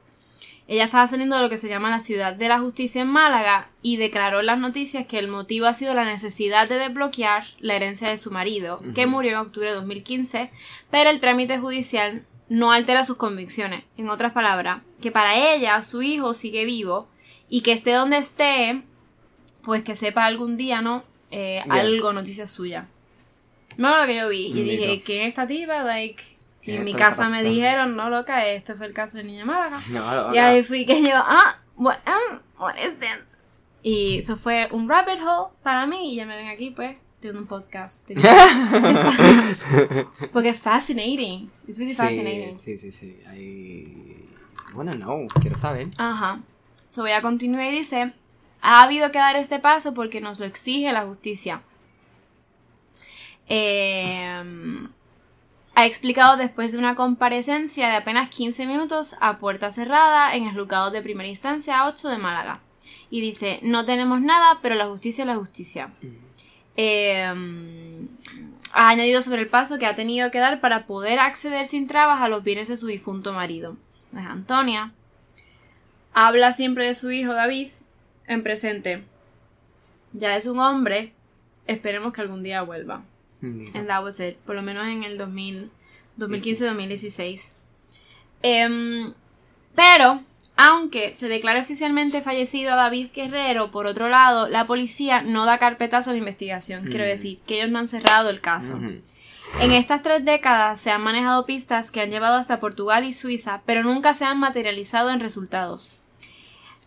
ella 0.68 0.86
estaba 0.86 1.08
saliendo 1.08 1.36
de 1.36 1.42
lo 1.42 1.50
que 1.50 1.58
se 1.58 1.68
llama 1.68 1.90
la 1.90 2.00
ciudad 2.00 2.34
de 2.34 2.48
la 2.48 2.60
justicia 2.60 3.02
en 3.02 3.08
Málaga 3.08 3.70
y 3.82 3.98
declaró 3.98 4.40
en 4.40 4.46
las 4.46 4.60
noticias 4.60 5.06
que 5.08 5.20
el 5.20 5.28
motivo 5.28 5.66
ha 5.66 5.74
sido 5.74 5.94
la 5.94 6.06
necesidad 6.06 6.70
de 6.70 6.78
desbloquear 6.78 7.44
la 7.60 7.76
herencia 7.76 8.10
de 8.10 8.18
su 8.18 8.32
marido, 8.32 8.82
que 8.96 9.06
murió 9.06 9.32
en 9.32 9.38
octubre 9.38 9.70
de 9.70 9.76
2015, 9.76 10.52
pero 10.90 11.10
el 11.10 11.20
trámite 11.20 11.60
judicial 11.60 12.26
no 12.50 12.72
altera 12.72 13.04
sus 13.04 13.18
convicciones. 13.18 13.84
En 13.98 14.10
otras 14.10 14.34
palabras, 14.34 14.84
que 15.02 15.12
para 15.12 15.54
ella 15.54 15.82
su 15.84 16.02
hijo 16.02 16.34
sigue 16.34 16.66
vivo 16.66 17.08
y 17.50 17.62
que 17.62 17.72
esté 17.72 17.92
donde 17.92 18.18
esté, 18.18 18.82
pues 19.64 19.84
que 19.84 19.96
sepa 19.96 20.26
algún 20.26 20.58
día, 20.58 20.82
¿no? 20.82 21.04
eh, 21.32 21.64
algo, 21.70 22.14
noticia 22.14 22.46
suya. 22.46 22.88
No 23.78 23.98
lo 23.98 24.06
que 24.06 24.18
yo 24.18 24.28
vi. 24.28 24.48
Y 24.48 24.64
dije, 24.64 25.02
¿quién 25.04 25.22
es 25.22 25.28
esta 25.30 25.48
tipa? 25.48 25.84
Like, 25.84 26.22
y 26.64 26.76
en 26.76 26.84
mi 26.84 26.94
casa 26.94 27.30
me 27.30 27.44
dijeron, 27.44 27.96
no 27.96 28.10
loca, 28.10 28.46
este 28.48 28.76
fue 28.76 28.86
el 28.86 28.94
caso 28.94 29.18
de 29.18 29.24
Niña 29.24 29.46
Málaga. 29.46 29.80
y 30.34 30.38
ahí 30.38 30.64
fui 30.64 30.86
que 30.86 31.02
yo, 31.02 31.16
ah, 31.16 31.56
what, 31.76 31.98
um, 32.08 32.40
what 32.60 32.76
is 32.78 33.00
this? 33.00 33.38
Y 33.84 34.20
eso 34.20 34.38
fue 34.38 34.68
un 34.72 34.88
rabbit 34.88 35.20
hole 35.22 35.52
para 35.64 35.88
mí 35.88 36.14
y 36.14 36.18
ya 36.18 36.26
me 36.26 36.36
ven 36.36 36.50
aquí 36.50 36.72
pues 36.72 36.98
teniendo 37.20 37.42
un 37.42 37.48
podcast. 37.48 38.10
Porque 40.34 40.50
es 40.50 40.60
fascinating. 40.60 41.50
Es 41.68 41.78
really 41.78 41.94
fascinating. 41.94 42.60
Sí, 42.60 42.78
sí, 42.78 42.92
sí. 42.92 43.18
I 43.34 44.76
wanna 44.76 44.94
know. 44.94 45.28
Quiero 45.40 45.56
saber. 45.56 45.88
Ajá. 45.98 46.42
So 46.88 47.02
voy 47.02 47.12
a 47.12 47.22
continuar 47.22 47.66
y 47.66 47.72
dice, 47.72 48.14
ha 48.62 48.84
habido 48.84 49.12
que 49.12 49.20
dar 49.20 49.36
este 49.36 49.60
paso 49.60 49.94
porque 49.94 50.22
nos 50.22 50.40
lo 50.40 50.46
exige 50.46 50.92
la 50.92 51.06
justicia. 51.06 51.62
Em, 53.48 54.88
ha 55.82 55.88
explicado 55.88 56.38
después 56.38 56.72
de 56.72 56.78
una 56.78 56.96
comparecencia 56.96 57.90
de 57.90 57.96
apenas 57.96 58.30
15 58.30 58.68
minutos 58.68 59.16
a 59.20 59.40
puerta 59.40 59.72
cerrada 59.72 60.36
en 60.36 60.48
el 60.48 60.54
juzgado 60.54 60.92
de 60.92 61.02
primera 61.02 61.28
instancia 61.28 61.88
8 61.88 62.08
de 62.08 62.18
Málaga. 62.20 62.60
Y 63.10 63.20
dice, 63.20 63.60
no 63.64 63.84
tenemos 63.84 64.22
nada, 64.22 64.60
pero 64.62 64.76
la 64.76 64.86
justicia 64.86 65.24
es 65.24 65.28
la 65.28 65.38
justicia. 65.38 65.92
Em, 66.76 68.08
ha 68.74 68.90
añadido 68.90 69.24
sobre 69.24 69.42
el 69.42 69.50
paso 69.50 69.80
que 69.80 69.88
ha 69.88 69.96
tenido 69.96 70.30
que 70.30 70.38
dar 70.38 70.62
para 70.62 70.86
poder 70.86 71.18
acceder 71.18 71.66
sin 71.66 71.88
trabas 71.88 72.22
a 72.22 72.30
los 72.30 72.44
bienes 72.44 72.68
de 72.68 72.78
su 72.78 72.86
difunto 72.86 73.34
marido. 73.34 73.76
Antonia 74.16 74.92
habla 76.14 76.52
siempre 76.52 76.86
de 76.86 76.94
su 76.94 77.10
hijo 77.10 77.34
David 77.34 77.70
en 78.28 78.44
presente. 78.44 79.04
Ya 80.14 80.36
es 80.36 80.46
un 80.46 80.60
hombre. 80.60 81.14
Esperemos 81.66 82.14
que 82.14 82.22
algún 82.22 82.44
día 82.44 82.62
vuelva. 82.62 83.02
En 83.42 83.88
that 83.88 84.04
was 84.04 84.22
Por 84.46 84.56
lo 84.56 84.62
menos 84.62 84.88
en 84.88 85.04
el 85.04 85.20
2015-2016. 85.20 87.52
Em, 88.44 89.14
pero, 89.76 90.24
aunque 90.56 91.14
se 91.14 91.28
declara 91.28 91.62
oficialmente 91.62 92.22
fallecido 92.22 92.74
a 92.74 92.76
David 92.76 93.10
Guerrero, 93.14 93.72
por 93.72 93.88
otro 93.88 94.10
lado, 94.10 94.50
la 94.50 94.66
policía 94.66 95.22
no 95.22 95.46
da 95.46 95.58
carpetazo 95.58 96.10
a 96.10 96.14
la 96.14 96.20
investigación. 96.20 96.86
Quiero 96.86 97.06
decir, 97.06 97.40
que 97.46 97.56
ellos 97.56 97.72
no 97.72 97.80
han 97.80 97.88
cerrado 97.88 98.30
el 98.30 98.42
caso. 98.42 98.80
En 99.60 99.74
estas 99.74 100.02
tres 100.02 100.24
décadas 100.24 100.80
se 100.80 100.92
han 100.92 101.02
manejado 101.02 101.46
pistas 101.46 101.92
que 101.92 102.02
han 102.02 102.10
llevado 102.10 102.38
hasta 102.38 102.60
Portugal 102.60 103.04
y 103.04 103.14
Suiza, 103.14 103.62
pero 103.66 103.84
nunca 103.84 104.14
se 104.14 104.26
han 104.26 104.40
materializado 104.40 105.10
en 105.10 105.20
resultados. 105.20 105.98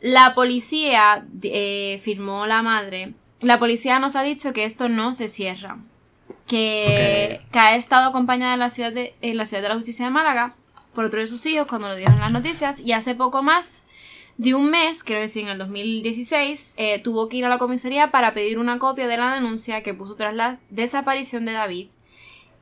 La 0.01 0.35
policía, 0.35 1.27
eh, 1.43 2.01
firmó 2.03 2.47
la 2.47 2.63
madre, 2.63 3.15
la 3.41 3.59
policía 3.59 3.99
nos 3.99 4.17
ha 4.17 4.23
dicho 4.23 4.53
que 4.53 4.65
esto 4.65 4.89
no 4.89 5.15
se 5.15 5.29
cierra. 5.29 5.79
Que, 6.47 7.41
ha 7.53 7.75
estado 7.77 8.09
acompañada 8.09 8.55
en 8.55 8.61
la, 8.61 8.69
ciudad 8.69 8.93
de, 8.93 9.15
en 9.23 9.37
la 9.37 9.47
ciudad 9.47 9.63
de 9.63 9.71
la 9.71 9.75
justicia 9.77 10.05
de 10.05 10.11
Málaga 10.11 10.55
por 10.95 11.05
otro 11.05 11.21
de 11.21 11.27
sus 11.27 11.45
hijos 11.47 11.67
cuando 11.67 11.89
lo 11.89 11.97
dieron 11.97 12.15
en 12.15 12.21
las 12.21 12.33
noticias 12.33 12.81
y 12.81 12.93
hace 12.93 13.15
poco 13.15 13.43
más 13.43 13.83
de 14.37 14.55
un 14.55 14.71
mes, 14.71 15.05
creo 15.05 15.21
decir 15.21 15.45
en 15.45 15.51
el 15.51 15.59
2016, 15.59 16.73
eh, 16.77 16.99
tuvo 17.01 17.29
que 17.29 17.37
ir 17.37 17.45
a 17.45 17.49
la 17.49 17.59
comisaría 17.59 18.11
para 18.11 18.35
pedir 18.35 18.59
una 18.59 18.79
copia 18.79 19.07
de 19.07 19.17
la 19.17 19.35
denuncia 19.35 19.83
que 19.83 19.95
puso 19.95 20.17
tras 20.17 20.35
la 20.35 20.59
desaparición 20.71 21.45
de 21.45 21.53
David 21.53 21.89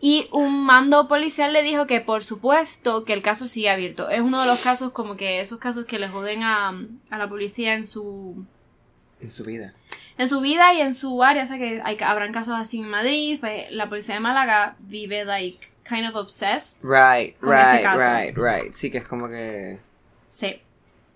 Y 0.01 0.29
un 0.33 0.67
mando 0.67 1.09
policial 1.09 1.53
le 1.53 1.63
dijo 1.63 1.87
que 1.87 2.01
por 2.01 2.25
supuesto 2.25 3.05
que 3.05 3.15
el 3.15 3.23
caso 3.23 3.47
sigue 3.47 3.71
abierto. 3.71 4.11
Es 4.11 4.21
uno 4.21 4.41
de 4.41 4.47
los 4.47 4.61
casos 4.61 4.93
como 4.93 5.17
que 5.17 5.41
esos 5.41 5.59
casos 5.59 5.87
que 5.87 5.99
le 5.99 6.09
joden 6.09 6.43
a, 6.43 6.73
a 7.11 7.19
la 7.19 7.29
policía 7.29 7.75
en 7.75 7.87
su... 7.87 8.45
En 9.21 9.31
su 9.31 9.45
vida. 9.45 9.73
En 10.23 10.29
su 10.29 10.41
vida 10.41 10.73
y 10.73 10.81
en 10.81 10.95
su 10.95 11.23
área. 11.23 11.45
O 11.45 11.47
sea 11.47 11.59
que 11.59 11.81
hay, 11.85 11.97
habrán 12.05 12.33
casos 12.33 12.55
así 12.59 12.79
en 12.81 12.89
Madrid. 12.89 13.39
Pues 13.41 13.71
la 13.73 13.89
policía 13.89 14.15
de 14.15 14.21
Málaga 14.21 14.77
vive 14.81 15.25
like 15.25 15.69
kind 15.89 16.07
of 16.09 16.15
obsessed. 16.15 16.85
Right, 16.85 17.37
con 17.41 17.53
este 17.57 17.73
right, 17.73 17.83
caso. 17.83 18.05
right, 18.05 18.37
right. 18.37 18.73
Sí 18.73 18.91
que 18.91 18.99
es 18.99 19.05
como 19.05 19.29
que... 19.29 19.79
Sí. 20.27 20.61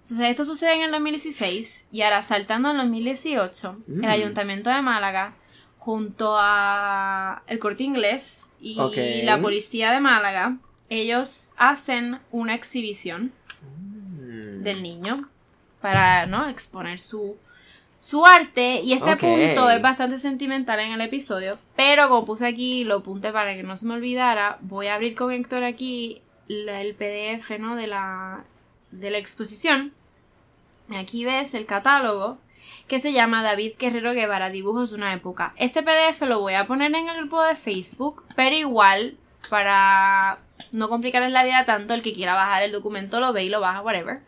Entonces 0.02 0.26
esto 0.30 0.44
sucede 0.44 0.74
en 0.74 0.82
el 0.82 0.90
2016 0.92 1.86
y 1.90 2.02
ahora 2.02 2.22
saltando 2.22 2.70
en 2.70 2.76
2018, 2.78 3.76
Mm. 3.86 4.04
el 4.04 4.11
Ayuntamiento 4.11 4.70
de 4.70 4.82
Málaga 4.82 5.34
junto 5.78 6.36
a 6.36 7.42
el 7.46 7.59
Corte 7.61 7.84
Inglés 7.84 8.50
y 8.61 8.76
la 9.22 9.40
Policía 9.40 9.92
de 9.92 10.00
Málaga, 10.00 10.57
ellos 10.90 11.50
hacen 11.57 12.18
una 12.32 12.54
exhibición 12.54 13.32
mm, 13.62 14.62
del 14.64 14.82
niño 14.82 15.28
para, 15.80 16.26
¿no? 16.26 16.48
exponer 16.48 16.98
su 16.98 17.36
su 17.99 18.26
arte 18.26 18.80
y 18.82 18.92
este 18.92 19.11
punto 19.57 19.70
es 19.70 19.82
bastante 19.82 20.18
sentimental 20.18 20.78
en 20.80 20.92
el 20.92 21.01
episodio, 21.01 21.57
pero 21.76 22.09
como 22.09 22.24
puse 22.24 22.47
aquí, 22.47 22.84
lo 22.84 22.97
apunté 22.97 23.32
para 23.32 23.55
que 23.57 23.62
no 23.62 23.76
se 23.76 23.86
me 23.86 23.94
olvidara, 23.94 24.59
voy 24.61 24.88
a 24.88 24.94
abrir 24.94 25.14
con 25.14 25.32
Héctor 25.32 25.64
aquí 25.64 26.20
la- 26.47 26.80
el 26.82 26.94
PDF, 26.94 27.59
¿no? 27.59 27.74
de 27.76 27.86
la 27.86 28.44
de 28.92 29.11
la 29.11 29.18
exposición. 29.18 29.92
Aquí 30.97 31.24
ves 31.24 31.55
el 31.55 31.66
catálogo 31.66 32.38
que 32.86 33.01
se 33.01 33.12
llama 33.12 33.42
David 33.42 33.72
Guerrero 33.78 34.12
Guevara 34.12 34.51
Dibujos 34.51 34.90
de 34.90 34.97
una 34.97 35.12
época. 35.12 35.53
Este 35.57 35.82
PDF 35.82 36.22
lo 36.26 36.38
voy 36.40 36.55
a 36.55 36.66
poner 36.66 36.94
en 36.94 37.09
el 37.09 37.16
grupo 37.16 37.42
de 37.42 37.57
Facebook, 37.57 38.24
pero 38.36 38.55
igual 38.55 39.16
para 39.51 40.38
no 40.72 40.88
complicarles 40.88 41.32
la 41.32 41.44
vida 41.44 41.64
tanto, 41.64 41.94
el 41.94 42.03
que 42.03 42.12
quiera 42.12 42.34
bajar 42.34 42.62
el 42.62 42.72
documento 42.72 43.20
lo 43.20 43.32
ve 43.32 43.44
y 43.44 43.49
lo 43.49 43.61
baja, 43.61 43.82
whatever. 43.82 44.20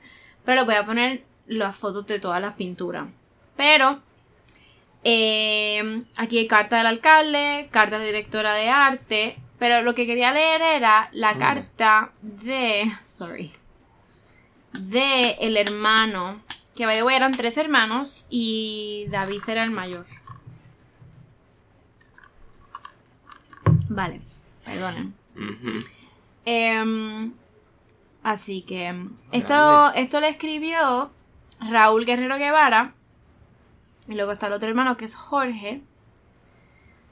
Pero 0.45 0.65
voy 0.65 0.75
a 0.75 0.85
poner 0.85 1.23
las 1.47 1.77
fotos 1.77 2.07
de 2.07 2.19
todas 2.19 2.41
las 2.41 2.55
pinturas. 2.55 3.05
Pero 3.59 3.99
eh, 5.03 6.05
aquí 6.17 6.39
hay 6.39 6.47
carta 6.47 6.79
del 6.79 6.87
alcalde, 6.87 7.69
carta 7.73 7.99
de 7.99 8.05
la 8.05 8.07
directora 8.07 8.55
de 8.55 8.71
arte. 8.71 9.37
Pero 9.59 9.83
lo 9.83 9.95
que 9.95 10.07
quería 10.07 10.33
leer 10.33 10.63
era 10.63 11.11
la 11.13 11.35
carta 11.35 12.13
de. 12.23 12.89
Sorry. 13.05 13.51
De 14.73 15.33
el 15.41 15.57
hermano. 15.57 16.41
Que 16.77 16.87
by 16.87 16.95
the 16.95 17.03
way, 17.03 17.17
eran 17.17 17.33
tres 17.33 17.57
hermanos 17.57 18.29
y 18.31 19.07
David 19.09 19.43
era 19.49 19.65
el 19.65 19.73
mayor. 19.73 20.07
Vale, 23.89 24.21
perdonen. 24.65 25.15
Em, 26.45 27.33
así 28.23 28.63
que 28.63 28.95
esto, 29.33 29.93
esto 29.95 30.21
le 30.21 30.29
escribió 30.29 31.11
Raúl 31.69 32.05
Guerrero 32.05 32.39
Guevara. 32.39 32.95
Y 34.09 34.15
luego 34.15 34.33
está 34.33 34.47
el 34.47 34.55
otro 34.55 34.69
hermano 34.69 34.97
que 34.97 35.05
es 35.05 35.15
Jorge. 35.15 35.83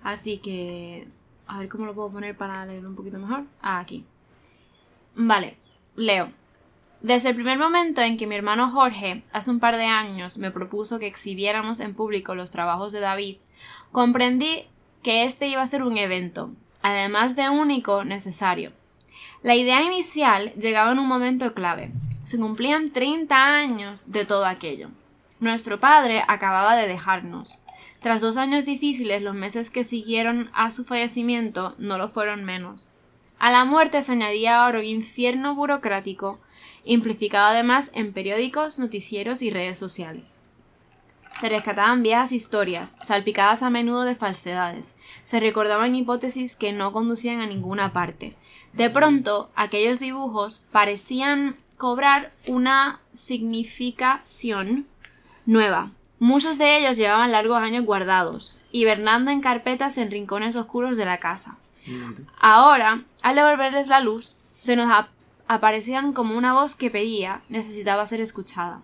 Así 0.03 0.39
que 0.39 1.07
a 1.47 1.59
ver 1.59 1.69
cómo 1.69 1.87
lo 1.87 1.95
puedo 1.95 2.11
poner 2.11 2.37
para 2.37 2.65
leerlo 2.67 2.89
un 2.89 2.97
poquito 2.97 3.19
mejor. 3.19 3.45
Ah, 3.61 3.79
aquí. 3.79 4.05
Vale, 5.15 5.57
leo. 5.95 6.31
Desde 7.03 7.29
el 7.29 7.35
primer 7.35 7.59
momento 7.59 8.01
en 8.01 8.17
que 8.17 8.27
mi 8.27 8.35
hermano 8.35 8.71
Jorge, 8.71 9.23
hace 9.33 9.51
un 9.51 9.61
par 9.61 9.77
de 9.77 9.85
años, 9.85 10.39
me 10.39 10.51
propuso 10.51 10.99
que 10.99 11.07
exhibiéramos 11.07 11.81
en 11.81 11.95
público 11.95 12.35
los 12.35 12.51
trabajos 12.51 12.91
de 12.91 13.01
David, 13.01 13.37
comprendí 13.93 14.65
que 15.03 15.25
este 15.25 15.47
iba 15.49 15.63
a 15.63 15.67
ser 15.67 15.83
un 15.83 15.99
evento, 15.99 16.51
además 16.83 17.37
de 17.37 17.49
único, 17.49 18.05
necesario. 18.05 18.73
La 19.43 19.55
idea 19.55 19.83
inicial 19.83 20.53
llegaba 20.55 20.93
en 20.93 20.99
un 20.99 21.07
momento 21.07 21.55
clave. 21.55 21.93
Se 22.25 22.39
cumplían 22.39 22.91
30 22.91 23.55
años 23.55 24.11
de 24.11 24.25
todo 24.25 24.47
aquello. 24.47 24.89
Nuestro 25.39 25.81
padre 25.81 26.23
acababa 26.29 26.77
de 26.77 26.89
dejarnos. 26.89 27.59
Tras 28.01 28.21
dos 28.21 28.37
años 28.37 28.65
difíciles, 28.65 29.23
los 29.23 29.35
meses 29.35 29.71
que 29.71 29.85
siguieron 29.85 30.49
a 30.55 30.71
su 30.71 30.85
fallecimiento 30.85 31.75
no 31.79 31.99
lo 31.99 32.09
fueron 32.09 32.45
menos. 32.45 32.89
A 33.39 33.51
la 33.51 33.65
muerte 33.65 34.01
se 34.03 34.13
añadía 34.13 34.63
ahora 34.63 34.79
un 34.79 34.87
infierno 34.87 35.55
burocrático, 35.55 36.39
amplificado 36.89 37.49
además 37.49 37.91
en 37.95 38.13
periódicos, 38.13 38.79
noticieros 38.79 39.43
y 39.43 39.51
redes 39.51 39.79
sociales. 39.79 40.41
Se 41.41 41.51
rescataban 41.51 42.03
viejas 42.03 42.33
historias, 42.33 42.97
salpicadas 43.01 43.63
a 43.63 43.69
menudo 43.69 44.05
de 44.05 44.15
falsedades. 44.15 44.95
Se 45.23 45.39
recordaban 45.39 45.95
hipótesis 45.95 46.57
que 46.57 46.73
no 46.73 46.93
conducían 46.93 47.41
a 47.41 47.47
ninguna 47.47 47.93
parte. 47.93 48.35
De 48.73 48.89
pronto, 48.89 49.51
aquellos 49.55 50.01
dibujos 50.01 50.65
parecían 50.73 51.57
cobrar 51.77 52.33
una 52.47 53.01
significación 53.13 54.87
nueva. 55.47 55.91
Muchos 56.19 56.59
de 56.59 56.79
ellos 56.79 56.97
llevaban 56.97 57.33
largos 57.33 57.59
años 57.59 57.85
guardados, 57.85 58.57
hibernando 58.73 59.31
en 59.31 59.41
carpetas 59.41 59.99
en 59.99 60.11
rincones 60.11 60.57
oscuros 60.57 60.97
de 60.97 61.05
la 61.05 61.19
casa. 61.19 61.57
Ahora, 62.41 63.03
al 63.23 63.37
devolverles 63.37 63.89
la 63.89 64.01
luz, 64.01 64.37
se 64.59 64.77
nos 64.77 64.91
ap- 64.91 65.11
aparecían 65.47 66.13
como 66.13 66.37
una 66.37 66.53
voz 66.55 66.75
que 66.75 66.91
pedía, 66.91 67.43
necesitaba 67.49 68.07
ser 68.07 68.21
escuchada. 68.21 68.81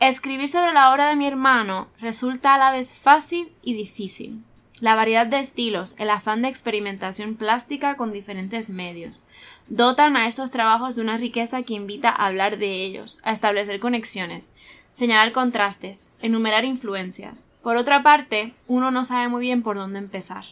Escribir 0.00 0.48
sobre 0.48 0.72
la 0.72 0.92
obra 0.92 1.08
de 1.08 1.16
mi 1.16 1.26
hermano 1.26 1.88
resulta 2.00 2.54
a 2.54 2.58
la 2.58 2.72
vez 2.72 2.92
fácil 2.92 3.48
y 3.62 3.74
difícil. 3.74 4.42
La 4.80 4.96
variedad 4.96 5.26
de 5.26 5.38
estilos, 5.38 5.94
el 5.98 6.10
afán 6.10 6.42
de 6.42 6.48
experimentación 6.48 7.36
plástica 7.36 7.96
con 7.96 8.12
diferentes 8.12 8.68
medios, 8.70 9.22
dotan 9.68 10.16
a 10.16 10.26
estos 10.26 10.50
trabajos 10.50 10.96
de 10.96 11.02
una 11.02 11.16
riqueza 11.16 11.62
que 11.62 11.74
invita 11.74 12.10
a 12.10 12.26
hablar 12.26 12.58
de 12.58 12.84
ellos, 12.84 13.18
a 13.22 13.32
establecer 13.32 13.80
conexiones, 13.80 14.50
señalar 14.94 15.32
contrastes, 15.32 16.14
enumerar 16.22 16.64
influencias. 16.64 17.50
Por 17.62 17.76
otra 17.76 18.02
parte, 18.02 18.54
uno 18.68 18.92
no 18.92 19.04
sabe 19.04 19.28
muy 19.28 19.42
bien 19.42 19.62
por 19.62 19.76
dónde 19.76 19.98
empezar. 19.98 20.44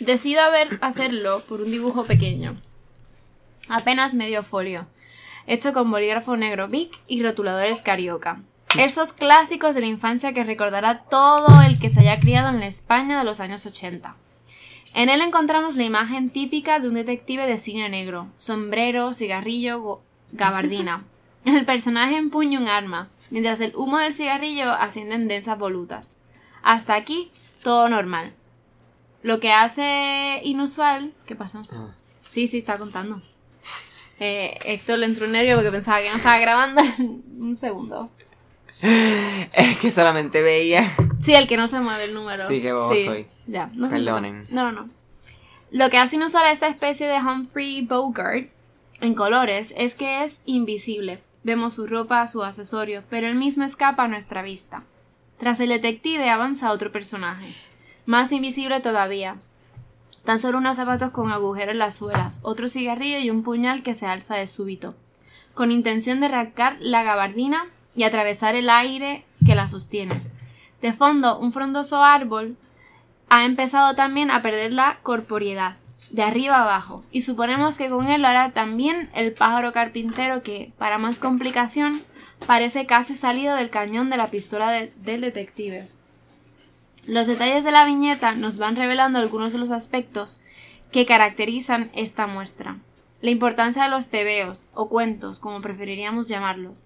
Decido 0.00 0.42
haber 0.42 0.78
hacerlo 0.82 1.40
por 1.48 1.62
un 1.62 1.70
dibujo 1.70 2.04
pequeño, 2.04 2.56
apenas 3.68 4.14
medio 4.14 4.42
folio, 4.42 4.86
hecho 5.46 5.72
con 5.72 5.90
bolígrafo 5.90 6.36
negro 6.36 6.68
Bic 6.68 7.00
y 7.06 7.22
rotuladores 7.22 7.82
carioca. 7.82 8.42
Esos 8.76 9.12
clásicos 9.12 9.74
de 9.74 9.80
la 9.80 9.86
infancia 9.86 10.32
que 10.32 10.44
recordará 10.44 11.04
todo 11.04 11.62
el 11.62 11.78
que 11.78 11.88
se 11.88 12.00
haya 12.00 12.20
criado 12.20 12.48
en 12.48 12.60
la 12.60 12.66
España 12.66 13.18
de 13.18 13.24
los 13.24 13.40
años 13.40 13.64
80. 13.64 14.16
En 14.94 15.08
él 15.08 15.20
encontramos 15.20 15.76
la 15.76 15.84
imagen 15.84 16.30
típica 16.30 16.80
de 16.80 16.88
un 16.88 16.94
detective 16.94 17.46
de 17.46 17.58
cine 17.58 17.88
negro, 17.88 18.26
sombrero, 18.38 19.14
cigarrillo, 19.14 20.02
gabardina. 20.32 21.04
El 21.56 21.64
personaje 21.64 22.16
empuña 22.16 22.58
un 22.58 22.68
arma, 22.68 23.08
mientras 23.30 23.60
el 23.60 23.74
humo 23.74 23.98
del 23.98 24.12
cigarrillo 24.12 24.70
asciende 24.72 25.14
en 25.14 25.28
densas 25.28 25.58
volutas. 25.58 26.16
Hasta 26.62 26.94
aquí, 26.94 27.30
todo 27.62 27.88
normal. 27.88 28.32
Lo 29.22 29.40
que 29.40 29.52
hace 29.52 30.40
inusual... 30.44 31.12
¿Qué 31.26 31.34
pasó? 31.34 31.62
Sí, 32.26 32.46
sí, 32.46 32.58
está 32.58 32.78
contando. 32.78 33.22
Eh, 34.20 34.58
Héctor 34.64 34.98
le 34.98 35.06
entró 35.06 35.26
un 35.26 35.32
nervio 35.32 35.54
porque 35.54 35.70
pensaba 35.70 36.00
que 36.00 36.10
no 36.10 36.16
estaba 36.16 36.38
grabando. 36.38 36.82
un 36.98 37.56
segundo. 37.56 38.10
Es 38.80 39.78
que 39.78 39.90
solamente 39.90 40.42
veía. 40.42 40.92
Sí, 41.22 41.34
el 41.34 41.48
que 41.48 41.56
no 41.56 41.66
se 41.66 41.80
mueve 41.80 42.04
el 42.04 42.14
número. 42.14 42.46
Sí, 42.46 42.60
qué 42.60 42.72
bobo 42.72 42.88
soy. 42.90 43.26
Ya, 43.46 43.70
no 43.74 43.88
Perdonen. 43.88 44.46
No, 44.50 44.70
no, 44.70 44.82
no. 44.82 44.90
Lo 45.70 45.90
que 45.90 45.98
hace 45.98 46.16
inusual 46.16 46.46
a 46.46 46.52
esta 46.52 46.68
especie 46.68 47.06
de 47.06 47.18
Humphrey 47.18 47.82
Bogart 47.82 48.48
en 49.00 49.14
colores 49.14 49.74
es 49.76 49.94
que 49.94 50.24
es 50.24 50.42
invisible. 50.46 51.20
Vemos 51.44 51.74
su 51.74 51.86
ropa, 51.86 52.26
sus 52.28 52.44
accesorios, 52.44 53.04
pero 53.08 53.26
él 53.26 53.36
mismo 53.36 53.64
escapa 53.64 54.04
a 54.04 54.08
nuestra 54.08 54.42
vista. 54.42 54.82
Tras 55.38 55.60
el 55.60 55.68
detective 55.68 56.30
avanza 56.30 56.72
otro 56.72 56.90
personaje, 56.90 57.52
más 58.06 58.32
invisible 58.32 58.80
todavía. 58.80 59.36
Tan 60.24 60.38
solo 60.40 60.58
unos 60.58 60.76
zapatos 60.76 61.10
con 61.10 61.30
agujeros 61.30 61.72
en 61.72 61.78
las 61.78 61.94
suelas, 61.94 62.40
otro 62.42 62.68
cigarrillo 62.68 63.18
y 63.18 63.30
un 63.30 63.42
puñal 63.42 63.82
que 63.82 63.94
se 63.94 64.06
alza 64.06 64.34
de 64.34 64.48
súbito, 64.48 64.94
con 65.54 65.70
intención 65.70 66.20
de 66.20 66.26
arrancar 66.26 66.76
la 66.80 67.02
gabardina 67.02 67.66
y 67.94 68.02
atravesar 68.02 68.54
el 68.54 68.68
aire 68.68 69.24
que 69.46 69.54
la 69.54 69.68
sostiene. 69.68 70.20
De 70.82 70.92
fondo, 70.92 71.38
un 71.38 71.52
frondoso 71.52 72.02
árbol 72.02 72.56
ha 73.28 73.44
empezado 73.44 73.94
también 73.94 74.30
a 74.30 74.42
perder 74.42 74.72
la 74.72 74.98
corporeidad, 75.02 75.76
de 76.10 76.22
arriba 76.22 76.62
abajo, 76.62 77.04
y 77.10 77.22
suponemos 77.22 77.76
que 77.76 77.90
con 77.90 78.08
él 78.08 78.22
lo 78.22 78.28
hará 78.28 78.52
también 78.52 79.10
el 79.14 79.32
pájaro 79.32 79.72
carpintero 79.72 80.42
que, 80.42 80.72
para 80.78 80.98
más 80.98 81.18
complicación, 81.18 82.00
parece 82.46 82.86
casi 82.86 83.14
salido 83.14 83.56
del 83.56 83.68
cañón 83.70 84.08
de 84.10 84.16
la 84.16 84.28
pistola 84.28 84.70
de- 84.70 84.92
del 84.96 85.20
detective. 85.20 85.88
Los 87.06 87.26
detalles 87.26 87.64
de 87.64 87.72
la 87.72 87.84
viñeta 87.84 88.32
nos 88.32 88.58
van 88.58 88.76
revelando 88.76 89.18
algunos 89.18 89.52
de 89.52 89.58
los 89.58 89.70
aspectos 89.70 90.40
que 90.92 91.04
caracterizan 91.06 91.90
esta 91.94 92.26
muestra. 92.26 92.76
La 93.20 93.30
importancia 93.30 93.82
de 93.82 93.88
los 93.90 94.08
tebeos, 94.08 94.64
o 94.74 94.88
cuentos, 94.88 95.40
como 95.40 95.60
preferiríamos 95.60 96.28
llamarlos, 96.28 96.84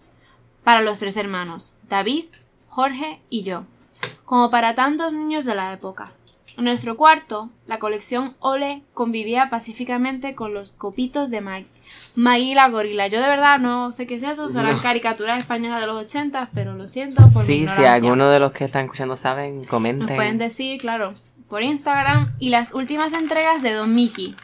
para 0.64 0.80
los 0.80 0.98
tres 0.98 1.16
hermanos, 1.16 1.74
David, 1.88 2.24
Jorge 2.68 3.20
y 3.28 3.42
yo, 3.42 3.64
como 4.24 4.48
para 4.48 4.74
tantos 4.74 5.12
niños 5.12 5.44
de 5.44 5.54
la 5.54 5.72
época. 5.72 6.12
En 6.57 6.64
nuestro 6.64 6.96
cuarto, 6.96 7.48
la 7.66 7.78
colección 7.78 8.34
Ole 8.38 8.82
convivía 8.92 9.48
pacíficamente 9.48 10.34
con 10.34 10.53
los 10.53 10.72
copitos 10.72 11.30
de 11.30 11.40
Mag 11.40 11.64
Maggie 12.14 12.55
la 12.55 12.68
gorila. 12.68 13.07
Yo 13.07 13.20
de 13.20 13.26
verdad 13.26 13.59
no 13.59 13.90
sé 13.90 14.07
qué 14.07 14.16
es 14.16 14.22
eso, 14.22 14.48
son 14.48 14.66
las 14.66 14.80
caricaturas 14.82 15.38
españolas 15.38 15.80
de 15.80 15.86
los 15.86 15.96
80, 16.05 16.50
pero 16.53 16.74
lo 16.74 16.88
siento 16.88 17.22
por 17.32 17.42
Sí, 17.42 17.66
si 17.68 17.84
alguno 17.84 18.28
de 18.28 18.38
los 18.38 18.53
que 18.53 18.64
están 18.64 18.84
escuchando 18.84 19.16
saben, 19.16 19.64
comenten. 19.64 20.07
Nos 20.07 20.16
pueden 20.16 20.38
decir, 20.38 20.78
claro, 20.78 21.14
por 21.48 21.62
Instagram. 21.62 22.34
Y 22.38 22.50
las 22.50 22.74
últimas 22.74 23.14
entregas 23.14 23.62
de 23.62 23.72
Don 23.72 23.94
Mickey. 23.94 24.36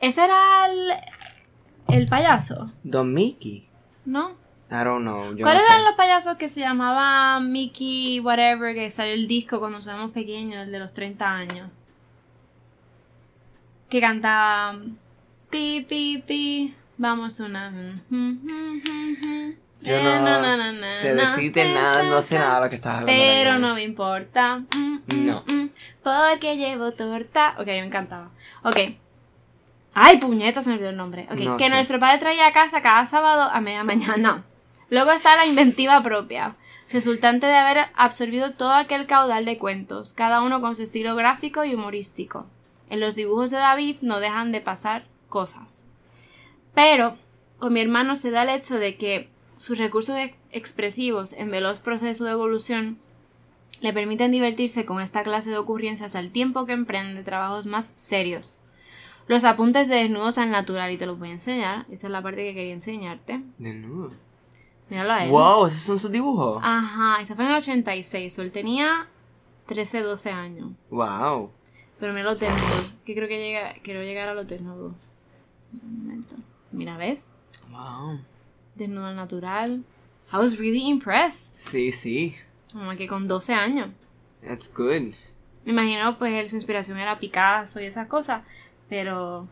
¿Ese 0.00 0.24
era 0.24 0.66
el, 0.66 0.92
el 1.94 2.06
payaso? 2.06 2.72
¿Don 2.82 3.12
Mickey? 3.12 3.68
¿No? 4.06 4.39
I 4.70 4.84
don't 4.84 5.02
know. 5.02 5.36
¿Cuáles 5.40 5.64
eran 5.68 5.84
los 5.84 5.94
payasos 5.94 6.36
que 6.36 6.48
se 6.48 6.60
llamaban 6.60 7.50
Mickey, 7.50 8.20
whatever, 8.20 8.74
que 8.74 8.88
salió 8.90 9.14
el 9.14 9.26
disco 9.26 9.58
cuando 9.58 9.78
éramos 9.78 10.12
pequeños, 10.12 10.62
el 10.62 10.70
de 10.70 10.78
los 10.78 10.92
30 10.92 11.28
años? 11.28 11.68
Que 13.88 14.00
cantaban 14.00 14.96
pi, 15.50 15.84
pi, 15.88 16.22
pi, 16.24 16.74
vamos 16.96 17.40
una. 17.40 17.72
Yo 19.82 20.02
no, 20.02 20.82
sé 21.00 21.14
decirte 21.14 21.74
nada, 21.74 22.02
no 22.04 22.22
sé 22.22 22.38
nada 22.38 22.56
de 22.56 22.64
lo 22.66 22.70
que 22.70 22.76
estás 22.76 23.00
hablando. 23.00 23.12
Pero 23.12 23.58
no 23.58 23.74
me 23.74 23.82
importa. 23.82 24.62
No. 25.16 25.42
Porque 26.02 26.56
llevo 26.56 26.92
torta. 26.92 27.56
Ok, 27.58 27.66
me 27.66 27.84
encantaba. 27.86 28.30
Ok. 28.62 28.76
Ay, 29.94 30.18
puñeta, 30.18 30.62
se 30.62 30.68
me 30.68 30.76
olvidó 30.76 30.90
el 30.90 30.96
nombre. 30.96 31.26
Ok, 31.30 31.58
que 31.58 31.68
nuestro 31.70 31.98
padre 31.98 32.18
traía 32.18 32.46
a 32.46 32.52
casa 32.52 32.80
cada 32.80 33.06
sábado 33.06 33.50
a 33.50 33.60
media 33.60 33.82
mañana. 33.82 34.44
Luego 34.90 35.12
está 35.12 35.36
la 35.36 35.46
inventiva 35.46 36.02
propia, 36.02 36.56
resultante 36.90 37.46
de 37.46 37.54
haber 37.54 37.86
absorbido 37.94 38.52
todo 38.52 38.72
aquel 38.72 39.06
caudal 39.06 39.44
de 39.44 39.56
cuentos, 39.56 40.12
cada 40.12 40.42
uno 40.42 40.60
con 40.60 40.74
su 40.74 40.82
estilo 40.82 41.14
gráfico 41.14 41.64
y 41.64 41.74
humorístico. 41.74 42.48
En 42.88 42.98
los 42.98 43.14
dibujos 43.14 43.52
de 43.52 43.58
David 43.58 43.96
no 44.02 44.18
dejan 44.18 44.50
de 44.50 44.60
pasar 44.60 45.04
cosas. 45.28 45.84
Pero 46.74 47.16
con 47.58 47.72
mi 47.72 47.80
hermano 47.80 48.16
se 48.16 48.32
da 48.32 48.42
el 48.42 48.48
hecho 48.48 48.78
de 48.78 48.96
que 48.96 49.28
sus 49.58 49.78
recursos 49.78 50.16
expresivos 50.50 51.34
en 51.34 51.52
veloz 51.52 51.78
proceso 51.78 52.24
de 52.24 52.32
evolución 52.32 52.98
le 53.80 53.92
permiten 53.92 54.32
divertirse 54.32 54.84
con 54.84 55.00
esta 55.00 55.22
clase 55.22 55.50
de 55.50 55.58
ocurrencias 55.58 56.16
al 56.16 56.30
tiempo 56.30 56.66
que 56.66 56.72
emprende 56.72 57.22
trabajos 57.22 57.64
más 57.64 57.92
serios. 57.94 58.56
Los 59.28 59.44
apuntes 59.44 59.86
de 59.86 59.96
desnudos 59.96 60.38
al 60.38 60.50
natural, 60.50 60.90
y 60.90 60.98
te 60.98 61.06
los 61.06 61.18
voy 61.18 61.28
a 61.28 61.34
enseñar. 61.34 61.86
Esa 61.90 62.08
es 62.08 62.10
la 62.10 62.20
parte 62.20 62.44
que 62.44 62.54
quería 62.54 62.74
enseñarte. 62.74 63.40
Desnudo. 63.58 64.10
Míralo 64.90 65.12
a 65.12 65.24
él. 65.24 65.30
¡Wow! 65.30 65.66
¿Esos 65.66 65.80
son 65.80 65.98
sus 65.98 66.10
dibujos? 66.10 66.60
Ajá, 66.62 67.22
ese 67.22 67.34
fue 67.36 67.44
en 67.44 67.52
el 67.52 67.56
86. 67.58 68.38
Él 68.40 68.50
tenía 68.50 69.06
13, 69.66 70.00
12 70.00 70.30
años. 70.30 70.72
¡Wow! 70.90 71.50
Pero 72.00 72.12
mira 72.12 72.24
lo 72.24 72.34
desnudo. 72.34 72.90
Que 73.04 73.14
creo 73.14 73.28
que 73.28 73.38
llega, 73.38 73.74
quiero 73.84 74.02
llegar 74.02 74.28
a 74.28 74.34
lo 74.34 74.44
desnudo. 74.44 74.94
Un 75.72 76.02
momento. 76.02 76.36
Mira, 76.72 76.96
¿ves? 76.96 77.30
Wow. 77.70 78.18
Desnudo 78.74 79.06
al 79.06 79.16
natural. 79.16 79.84
I 80.32 80.36
was 80.36 80.58
really 80.58 80.88
impressed. 80.88 81.54
Sí, 81.56 81.92
sí. 81.92 82.34
Como 82.72 82.90
que 82.96 83.06
con 83.06 83.28
12 83.28 83.54
años. 83.54 83.90
That's 84.42 84.72
good. 84.72 85.14
Imagino, 85.66 86.18
pues, 86.18 86.32
él, 86.32 86.48
su 86.48 86.56
inspiración 86.56 86.98
era 86.98 87.18
Picasso 87.20 87.80
y 87.80 87.84
esas 87.84 88.08
cosas. 88.08 88.42
Pero. 88.88 89.46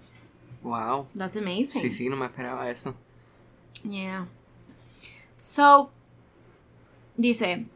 Wow. 0.62 1.06
That's 1.16 1.36
amazing. 1.36 1.80
Sí, 1.80 1.90
sí, 1.92 2.08
no 2.08 2.16
me 2.16 2.26
esperaba 2.26 2.68
eso. 2.70 2.94
Yeah. 3.84 4.26
So, 5.40 5.90
dice, 7.16 7.66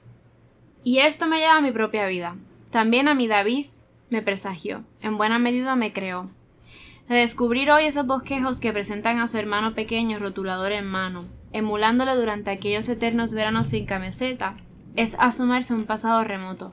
y 0.84 0.98
esto 0.98 1.26
me 1.26 1.38
lleva 1.38 1.56
a 1.56 1.62
mi 1.62 1.70
propia 1.70 2.06
vida. 2.06 2.36
También 2.70 3.08
a 3.08 3.14
mi 3.14 3.28
David 3.28 3.66
me 4.10 4.22
presagió, 4.22 4.84
en 5.00 5.16
buena 5.16 5.38
medida 5.38 5.76
me 5.76 5.92
creó. 5.92 6.28
De 7.08 7.16
descubrir 7.16 7.70
hoy 7.70 7.84
esos 7.84 8.06
bosquejos 8.06 8.58
que 8.58 8.72
presentan 8.72 9.20
a 9.20 9.28
su 9.28 9.38
hermano 9.38 9.74
pequeño 9.74 10.18
rotulador 10.18 10.72
en 10.72 10.86
mano, 10.86 11.24
emulándole 11.52 12.14
durante 12.16 12.50
aquellos 12.50 12.88
eternos 12.88 13.32
veranos 13.32 13.68
sin 13.68 13.86
camiseta, 13.86 14.56
es 14.96 15.16
asomarse 15.18 15.72
a 15.72 15.76
un 15.76 15.84
pasado 15.84 16.24
remoto, 16.24 16.72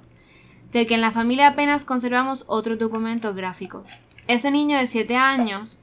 del 0.72 0.88
que 0.88 0.96
en 0.96 1.02
la 1.02 1.12
familia 1.12 1.50
apenas 1.50 1.86
conservamos 1.86 2.46
otros 2.48 2.80
documentos 2.80 3.36
gráficos. 3.36 3.90
Ese 4.28 4.52
niño 4.52 4.78
de 4.78 4.88
siete 4.88 5.16
años, 5.16 5.78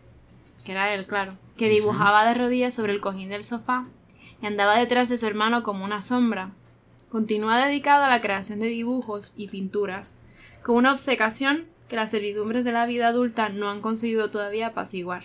que 0.64 0.72
era 0.72 0.94
él, 0.94 1.07
claro, 1.07 1.34
que 1.57 1.68
dibujaba 1.68 2.24
de 2.26 2.34
rodillas 2.34 2.74
sobre 2.74 2.92
el 2.92 3.00
cojín 3.00 3.28
del 3.28 3.44
sofá, 3.44 3.86
y 4.41 4.47
andaba 4.47 4.78
detrás 4.78 5.09
de 5.09 5.18
su 5.18 5.26
hermano 5.26 5.62
como 5.62 5.84
una 5.84 6.03
sombra. 6.03 6.51
Continúa 7.09 7.64
dedicado 7.64 8.05
a 8.05 8.09
la 8.09 8.20
creación 8.20 8.59
de 8.61 8.66
dibujos 8.66 9.32
y 9.37 9.49
pinturas, 9.49 10.18
con 10.62 10.76
una 10.76 10.93
obsecación 10.93 11.66
que 11.89 11.97
las 11.97 12.11
servidumbres 12.11 12.64
de 12.64 12.72
la 12.72 12.87
vida 12.87 13.09
adulta 13.09 13.49
no 13.49 13.70
han 13.70 13.80
conseguido 13.80 14.30
todavía 14.30 14.68
apaciguar. 14.68 15.22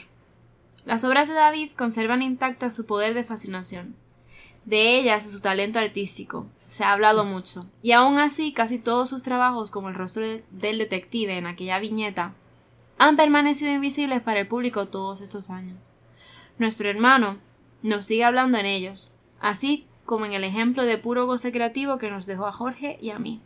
Las 0.86 1.04
obras 1.04 1.28
de 1.28 1.34
David 1.34 1.72
conservan 1.78 2.22
intacta 2.22 2.70
su 2.70 2.86
poder 2.86 3.14
de 3.14 3.24
fascinación. 3.24 3.96
De 4.66 4.98
ellas 4.98 5.30
su 5.30 5.42
talento 5.42 5.80
artístico 5.80 6.46
se 6.68 6.84
ha 6.84 6.94
hablado 6.94 7.26
mucho, 7.26 7.66
y 7.82 7.92
aún 7.92 8.18
así 8.20 8.54
casi 8.54 8.80
todos 8.80 9.10
sus 9.10 9.24
trabajos, 9.24 9.72
como 9.72 9.90
el 9.90 9.96
rostro 9.96 10.24
del 10.52 10.78
detective 10.78 11.38
en 11.38 11.46
aquella 11.46 11.80
viñeta, 11.80 12.34
han 12.98 13.18
permanecido 13.18 13.74
invisibles 13.74 14.22
para 14.22 14.40
el 14.40 14.48
público 14.48 14.88
todos 14.88 15.22
estos 15.22 15.50
años. 15.50 15.92
Nuestro 16.60 16.90
hermano, 16.90 17.40
nos 17.84 18.06
sigue 18.06 18.24
hablando 18.24 18.58
en 18.58 18.66
ellos, 18.66 19.12
así 19.40 19.86
como 20.06 20.26
en 20.26 20.34
el 20.34 20.44
ejemplo 20.44 20.84
de 20.86 20.98
puro 20.98 21.26
goce 21.26 21.52
creativo 21.52 21.98
que 21.98 22.10
nos 22.10 22.26
dejó 22.26 22.48
a 22.48 22.52
Jorge 22.52 22.98
y 23.02 23.12
a 23.12 23.20
mí. 23.20 23.42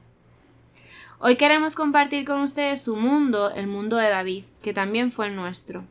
Hoy 1.19 1.37
queremos 1.37 1.75
compartir 1.75 2.25
con 2.25 2.41
ustedes 2.41 2.81
su 2.81 2.95
mundo, 2.95 3.51
el 3.51 3.67
mundo 3.67 3.97
de 3.97 4.09
David, 4.09 4.43
que 4.61 4.73
también 4.73 5.11
fue 5.11 5.27
el 5.27 5.35
nuestro. 5.35 5.83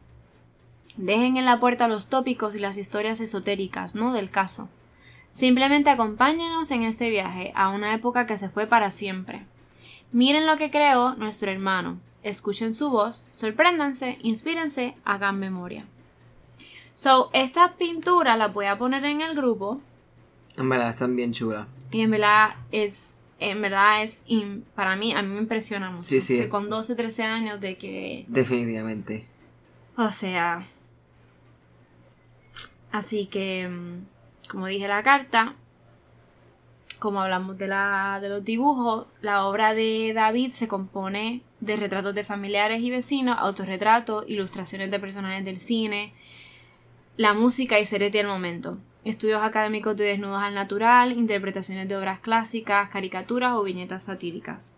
Dejen 0.97 1.37
en 1.37 1.45
la 1.45 1.59
puerta 1.59 1.89
los 1.89 2.09
tópicos 2.09 2.55
y 2.55 2.59
las 2.59 2.77
historias 2.77 3.21
esotéricas, 3.21 3.95
¿no? 3.95 4.13
del 4.13 4.31
caso. 4.31 4.69
Simplemente 5.33 5.91
acompáñenos 5.91 6.71
en 6.71 6.85
este 6.85 7.11
viaje 7.11 7.53
a 7.57 7.71
una 7.71 7.95
época 7.95 8.27
que 8.27 8.39
se 8.39 8.49
fue 8.49 8.67
para 8.67 8.91
siempre. 8.91 9.45
Miren 10.13 10.47
lo 10.47 10.57
que 10.57 10.71
creó 10.71 11.15
nuestro 11.15 11.51
hermano, 11.51 11.99
escuchen 12.23 12.73
su 12.73 12.91
voz, 12.91 13.27
sorpréndanse, 13.35 14.19
inspírense, 14.23 14.95
hagan 15.05 15.41
memoria. 15.41 15.85
So, 16.95 17.31
esta 17.33 17.75
pintura 17.77 18.37
la 18.37 18.49
voy 18.49 18.67
a 18.67 18.79
poner 18.79 19.05
en 19.05 19.21
el 19.21 19.35
grupo. 19.35 19.81
En 20.57 20.69
verdad 20.69 20.91
están 20.91 21.17
bien 21.17 21.33
chulas. 21.33 21.67
Y 21.91 22.03
en 22.03 22.11
verdad 22.11 22.55
es, 22.71 23.21
en 23.41 23.61
verdad 23.61 24.03
es, 24.03 24.23
para 24.75 24.95
mí, 24.97 25.13
a 25.13 25.23
mí 25.23 25.29
me 25.29 25.41
impresiona 25.41 25.91
mucho. 25.91 26.09
Sí, 26.09 26.21
sí. 26.21 26.37
Que 26.39 26.49
con 26.49 26.71
12, 26.71 26.95
13 26.95 27.23
años 27.25 27.61
de 27.61 27.77
que... 27.77 28.25
Definitivamente. 28.29 29.27
O 29.97 30.11
sea... 30.11 30.65
Así 32.93 33.27
que, 33.27 33.67
mm, 33.67 34.49
como 34.49 34.69
dije 34.69 34.87
la 34.87 35.03
carta, 35.03 35.57
como 37.01 37.21
hablamos 37.21 37.59
de, 37.59 37.67
la, 37.67 38.19
de 38.23 38.29
los 38.29 38.45
dibujos, 38.45 39.07
la 39.21 39.47
obra 39.47 39.75
de 39.75 40.13
David 40.15 40.53
se 40.53 40.69
compone 40.69 41.43
de 41.59 41.75
retratos 41.77 42.15
de 42.15 42.23
familiares 42.23 42.81
y 42.83 42.91
vecinos, 42.91 43.37
autorretratos, 43.41 44.25
ilustraciones 44.29 44.93
de 44.93 45.01
personajes 45.01 45.45
del 45.45 45.59
cine, 45.59 46.15
la 47.17 47.33
música 47.33 47.79
y 47.79 47.87
Sereti 47.87 48.19
al 48.19 48.27
momento. 48.27 48.79
Estudios 49.05 49.43
académicos 49.43 49.97
de 49.97 50.05
desnudos 50.05 50.43
al 50.43 50.55
natural, 50.55 51.13
interpretaciones 51.13 51.89
de 51.89 51.97
obras 51.97 52.19
clásicas, 52.21 52.89
caricaturas 52.89 53.55
o 53.55 53.63
viñetas 53.63 54.05
satíricas. 54.05 54.75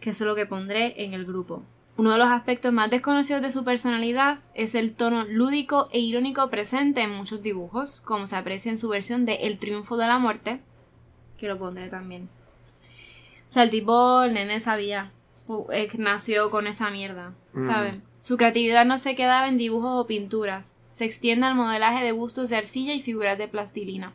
Que 0.00 0.10
eso 0.10 0.24
es 0.24 0.28
lo 0.28 0.34
que 0.34 0.46
pondré 0.46 1.04
en 1.04 1.12
el 1.12 1.26
grupo. 1.26 1.62
Uno 1.96 2.12
de 2.12 2.18
los 2.18 2.28
aspectos 2.28 2.72
más 2.72 2.90
desconocidos 2.90 3.42
de 3.42 3.52
su 3.52 3.62
personalidad 3.62 4.38
es 4.54 4.74
el 4.74 4.94
tono 4.94 5.24
lúdico 5.24 5.88
e 5.92 6.00
irónico 6.00 6.48
presente 6.50 7.02
en 7.02 7.10
muchos 7.10 7.42
dibujos, 7.42 8.00
como 8.00 8.26
se 8.26 8.36
aprecia 8.36 8.70
en 8.70 8.78
su 8.78 8.88
versión 8.88 9.26
de 9.26 9.34
El 9.34 9.58
triunfo 9.58 9.96
de 9.96 10.06
la 10.06 10.18
muerte, 10.18 10.60
que 11.36 11.46
lo 11.46 11.58
pondré 11.58 11.88
también. 11.88 12.28
O 13.46 13.50
sea, 13.50 13.62
el 13.62 13.70
tipo, 13.70 14.22
el 14.22 14.34
nene 14.34 14.58
sabía, 14.60 15.12
eh, 15.72 15.88
nació 15.98 16.50
con 16.50 16.66
esa 16.66 16.90
mierda, 16.90 17.34
¿sabes? 17.56 17.98
Su 18.18 18.36
creatividad 18.36 18.86
no 18.86 18.98
se 18.98 19.14
quedaba 19.14 19.46
en 19.46 19.58
dibujos 19.58 19.92
o 19.94 20.06
pinturas, 20.06 20.76
se 20.94 21.04
extiende 21.04 21.44
al 21.44 21.56
modelaje 21.56 22.04
de 22.04 22.12
bustos 22.12 22.50
de 22.50 22.56
arcilla 22.56 22.94
y 22.94 23.02
figuras 23.02 23.36
de 23.36 23.48
plastilina, 23.48 24.12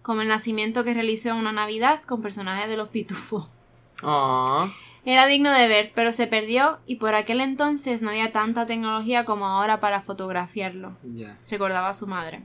como 0.00 0.22
el 0.22 0.28
nacimiento 0.28 0.84
que 0.84 0.94
realizó 0.94 1.28
en 1.28 1.36
una 1.36 1.52
Navidad 1.52 2.02
con 2.04 2.22
personajes 2.22 2.66
de 2.66 2.78
los 2.78 2.88
pitufos. 2.88 3.50
Era 5.04 5.26
digno 5.26 5.50
de 5.50 5.68
ver, 5.68 5.92
pero 5.94 6.10
se 6.10 6.26
perdió 6.26 6.78
y 6.86 6.96
por 6.96 7.14
aquel 7.14 7.42
entonces 7.42 8.00
no 8.00 8.08
había 8.08 8.32
tanta 8.32 8.64
tecnología 8.64 9.26
como 9.26 9.46
ahora 9.46 9.80
para 9.80 10.00
fotografiarlo. 10.00 10.96
Recordaba 11.50 11.90
a 11.90 11.94
su 11.94 12.06
madre. 12.06 12.40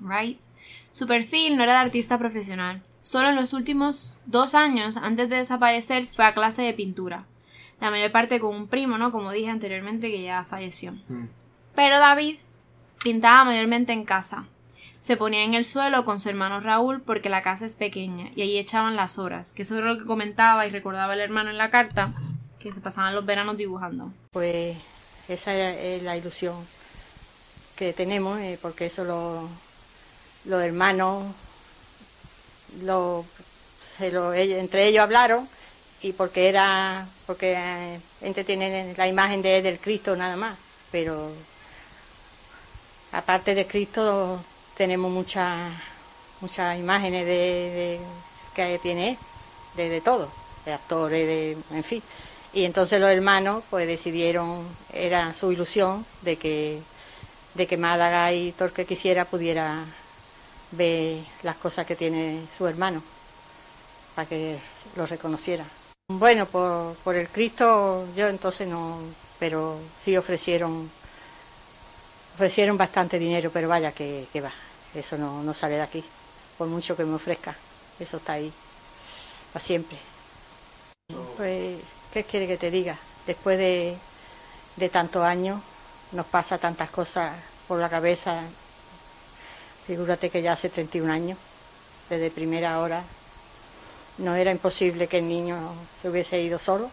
Right. 0.00 0.40
Su 0.90 1.06
perfil 1.06 1.58
no 1.58 1.62
era 1.62 1.74
de 1.74 1.80
artista 1.80 2.16
profesional. 2.18 2.80
Solo 3.02 3.28
en 3.28 3.36
los 3.36 3.52
últimos 3.52 4.16
dos 4.24 4.54
años, 4.54 4.96
antes 4.96 5.28
de 5.28 5.36
desaparecer, 5.36 6.06
fue 6.06 6.24
a 6.24 6.32
clase 6.32 6.62
de 6.62 6.72
pintura. 6.72 7.26
La 7.82 7.90
mayor 7.90 8.12
parte 8.12 8.40
con 8.40 8.56
un 8.56 8.66
primo, 8.66 8.96
¿no? 8.96 9.12
Como 9.12 9.30
dije 9.30 9.50
anteriormente, 9.50 10.10
que 10.10 10.22
ya 10.22 10.44
falleció. 10.44 10.92
Mm. 11.08 11.26
Pero 11.74 11.98
David 11.98 12.36
pintaba 13.02 13.44
mayormente 13.44 13.92
en 13.92 14.04
casa. 14.04 14.46
se 15.00 15.18
ponía 15.18 15.44
en 15.44 15.52
el 15.52 15.66
suelo 15.66 16.06
con 16.06 16.18
su 16.18 16.30
hermano 16.30 16.60
Raúl 16.60 17.02
porque 17.02 17.28
la 17.28 17.42
casa 17.42 17.66
es 17.66 17.76
pequeña 17.76 18.30
y 18.34 18.40
allí 18.40 18.56
echaban 18.56 18.96
las 18.96 19.18
horas, 19.18 19.52
que 19.52 19.60
eso 19.62 19.76
era 19.76 19.92
lo 19.92 19.98
que 19.98 20.06
comentaba 20.06 20.66
y 20.66 20.70
recordaba 20.70 21.12
el 21.12 21.20
hermano 21.20 21.50
en 21.50 21.58
la 21.58 21.68
carta, 21.68 22.10
que 22.58 22.72
se 22.72 22.80
pasaban 22.80 23.14
los 23.14 23.26
veranos 23.26 23.58
dibujando. 23.58 24.10
Pues 24.32 24.78
esa 25.28 25.54
es 25.54 26.02
la 26.02 26.16
ilusión 26.16 26.56
que 27.76 27.92
tenemos, 27.92 28.40
eh, 28.40 28.58
porque 28.62 28.86
eso 28.86 29.04
los 29.04 30.62
hermanos 30.62 31.34
lo, 32.82 33.26
se 33.98 34.10
lo, 34.10 34.32
entre 34.32 34.88
ellos 34.88 35.02
hablaron 35.02 35.46
y 36.00 36.12
porque 36.12 36.48
era 36.48 37.06
porque 37.26 37.54
eh, 37.56 38.00
gente 38.20 38.44
tiene 38.44 38.94
la 38.96 39.06
imagen 39.06 39.42
de, 39.42 39.60
del 39.60 39.78
Cristo 39.78 40.16
nada 40.16 40.36
más, 40.36 40.56
pero 40.90 41.30
aparte 43.14 43.54
de 43.54 43.66
Cristo 43.66 44.40
tenemos 44.76 45.10
muchas 45.10 45.72
muchas 46.40 46.78
imágenes 46.78 47.24
de, 47.24 48.00
que 48.54 48.78
tiene 48.82 49.16
de, 49.76 49.88
de 49.88 50.00
todo, 50.00 50.28
de 50.66 50.72
actores, 50.72 51.26
de 51.26 51.56
en 51.76 51.84
fin. 51.84 52.02
Y 52.52 52.64
entonces 52.64 53.00
los 53.00 53.10
hermanos 53.10 53.64
pues 53.70 53.86
decidieron, 53.86 54.66
era 54.92 55.32
su 55.32 55.52
ilusión 55.52 56.04
de 56.22 56.36
que 56.36 56.80
de 57.54 57.66
que 57.68 57.76
Málaga 57.76 58.32
y 58.32 58.52
todo 58.52 58.66
el 58.66 58.74
que 58.74 58.84
quisiera 58.84 59.24
pudiera 59.24 59.84
ver 60.72 61.18
las 61.42 61.56
cosas 61.56 61.86
que 61.86 61.94
tiene 61.94 62.40
su 62.58 62.66
hermano, 62.66 63.00
para 64.16 64.28
que 64.28 64.58
lo 64.96 65.06
reconociera. 65.06 65.64
Bueno, 66.08 66.46
por, 66.46 66.96
por 66.96 67.14
el 67.14 67.28
Cristo 67.28 68.06
yo 68.16 68.26
entonces 68.26 68.66
no, 68.66 68.98
pero 69.38 69.78
sí 70.04 70.16
ofrecieron 70.16 70.90
ofrecieron 72.34 72.76
bastante 72.76 73.18
dinero, 73.18 73.50
pero 73.52 73.68
vaya 73.68 73.92
que, 73.92 74.26
va, 74.42 74.50
eso 74.94 75.16
no, 75.16 75.42
no 75.42 75.54
sale 75.54 75.76
de 75.76 75.82
aquí, 75.82 76.04
por 76.58 76.66
mucho 76.66 76.96
que 76.96 77.04
me 77.04 77.14
ofrezca, 77.14 77.54
eso 78.00 78.16
está 78.16 78.34
ahí, 78.34 78.52
para 79.52 79.64
siempre. 79.64 79.96
Pues, 81.36 81.78
¿qué 82.12 82.24
quiere 82.24 82.48
que 82.48 82.56
te 82.56 82.70
diga? 82.70 82.98
Después 83.26 83.56
de, 83.56 83.96
de 84.76 84.88
tantos 84.88 85.22
años, 85.22 85.60
nos 86.10 86.26
pasa 86.26 86.58
tantas 86.58 86.90
cosas 86.90 87.36
por 87.68 87.78
la 87.78 87.88
cabeza. 87.88 88.42
Figúrate 89.86 90.28
que 90.28 90.42
ya 90.42 90.54
hace 90.54 90.70
31 90.70 91.12
años, 91.12 91.38
desde 92.10 92.30
primera 92.30 92.80
hora, 92.80 93.04
no 94.18 94.34
era 94.34 94.50
imposible 94.50 95.06
que 95.06 95.18
el 95.18 95.28
niño 95.28 95.74
se 96.02 96.08
hubiese 96.08 96.40
ido 96.40 96.58
solo, 96.58 96.90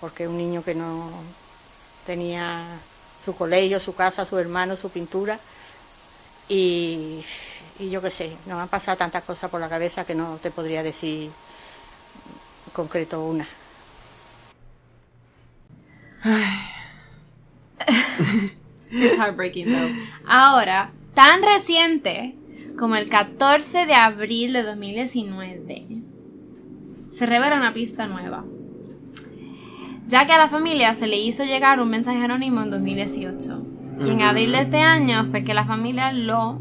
porque 0.00 0.28
un 0.28 0.36
niño 0.36 0.62
que 0.62 0.74
no 0.74 1.10
tenía 2.06 2.78
su 3.24 3.34
colegio, 3.34 3.80
su 3.80 3.94
casa, 3.94 4.24
su 4.24 4.38
hermano, 4.38 4.76
su 4.76 4.90
pintura, 4.90 5.38
y, 6.48 7.24
yo 7.78 8.02
qué 8.02 8.10
sé, 8.10 8.36
nos 8.46 8.58
han 8.60 8.68
pasado 8.68 8.96
tantas 8.98 9.24
cosas 9.24 9.50
por 9.50 9.60
la 9.60 9.68
cabeza 9.68 10.04
que 10.04 10.14
no 10.14 10.38
te 10.42 10.50
podría 10.50 10.82
decir 10.82 11.30
en 12.66 12.72
concreto 12.72 13.24
una. 13.24 13.46
It's 18.90 19.16
heartbreaking. 19.18 19.74
Ahora, 20.26 20.90
tan 21.14 21.42
reciente 21.42 22.34
como 22.78 22.96
el 22.96 23.08
14 23.08 23.86
de 23.86 23.94
abril 23.94 24.52
de 24.52 24.62
2019, 24.62 26.02
se 27.10 27.26
revela 27.26 27.56
una 27.56 27.72
pista 27.72 28.06
nueva. 28.06 28.44
Ya 30.06 30.26
que 30.26 30.32
a 30.32 30.38
la 30.38 30.48
familia 30.48 30.94
se 30.94 31.06
le 31.06 31.16
hizo 31.16 31.44
llegar 31.44 31.80
un 31.80 31.88
mensaje 31.90 32.22
anónimo 32.22 32.62
en 32.62 32.70
2018. 32.70 33.66
Y 34.04 34.10
en 34.10 34.22
abril 34.22 34.52
de 34.52 34.60
este 34.60 34.80
año 34.80 35.24
fue 35.30 35.44
que 35.44 35.54
la 35.54 35.64
familia 35.64 36.12
lo, 36.12 36.60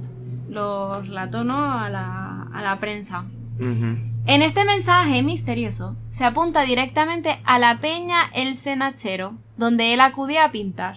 lo 0.50 1.02
relató 1.02 1.40
a, 1.40 1.90
la, 1.90 2.48
a 2.54 2.62
la 2.62 2.80
prensa. 2.80 3.26
En 3.60 4.42
este 4.42 4.66
mensaje 4.66 5.22
misterioso 5.22 5.96
se 6.10 6.26
apunta 6.26 6.64
directamente 6.64 7.40
a 7.44 7.60
la 7.60 7.80
peña 7.80 8.30
El 8.34 8.56
Cenachero, 8.56 9.36
donde 9.58 9.94
él 9.94 10.02
acudía 10.02 10.46
a 10.46 10.52
pintar. 10.52 10.96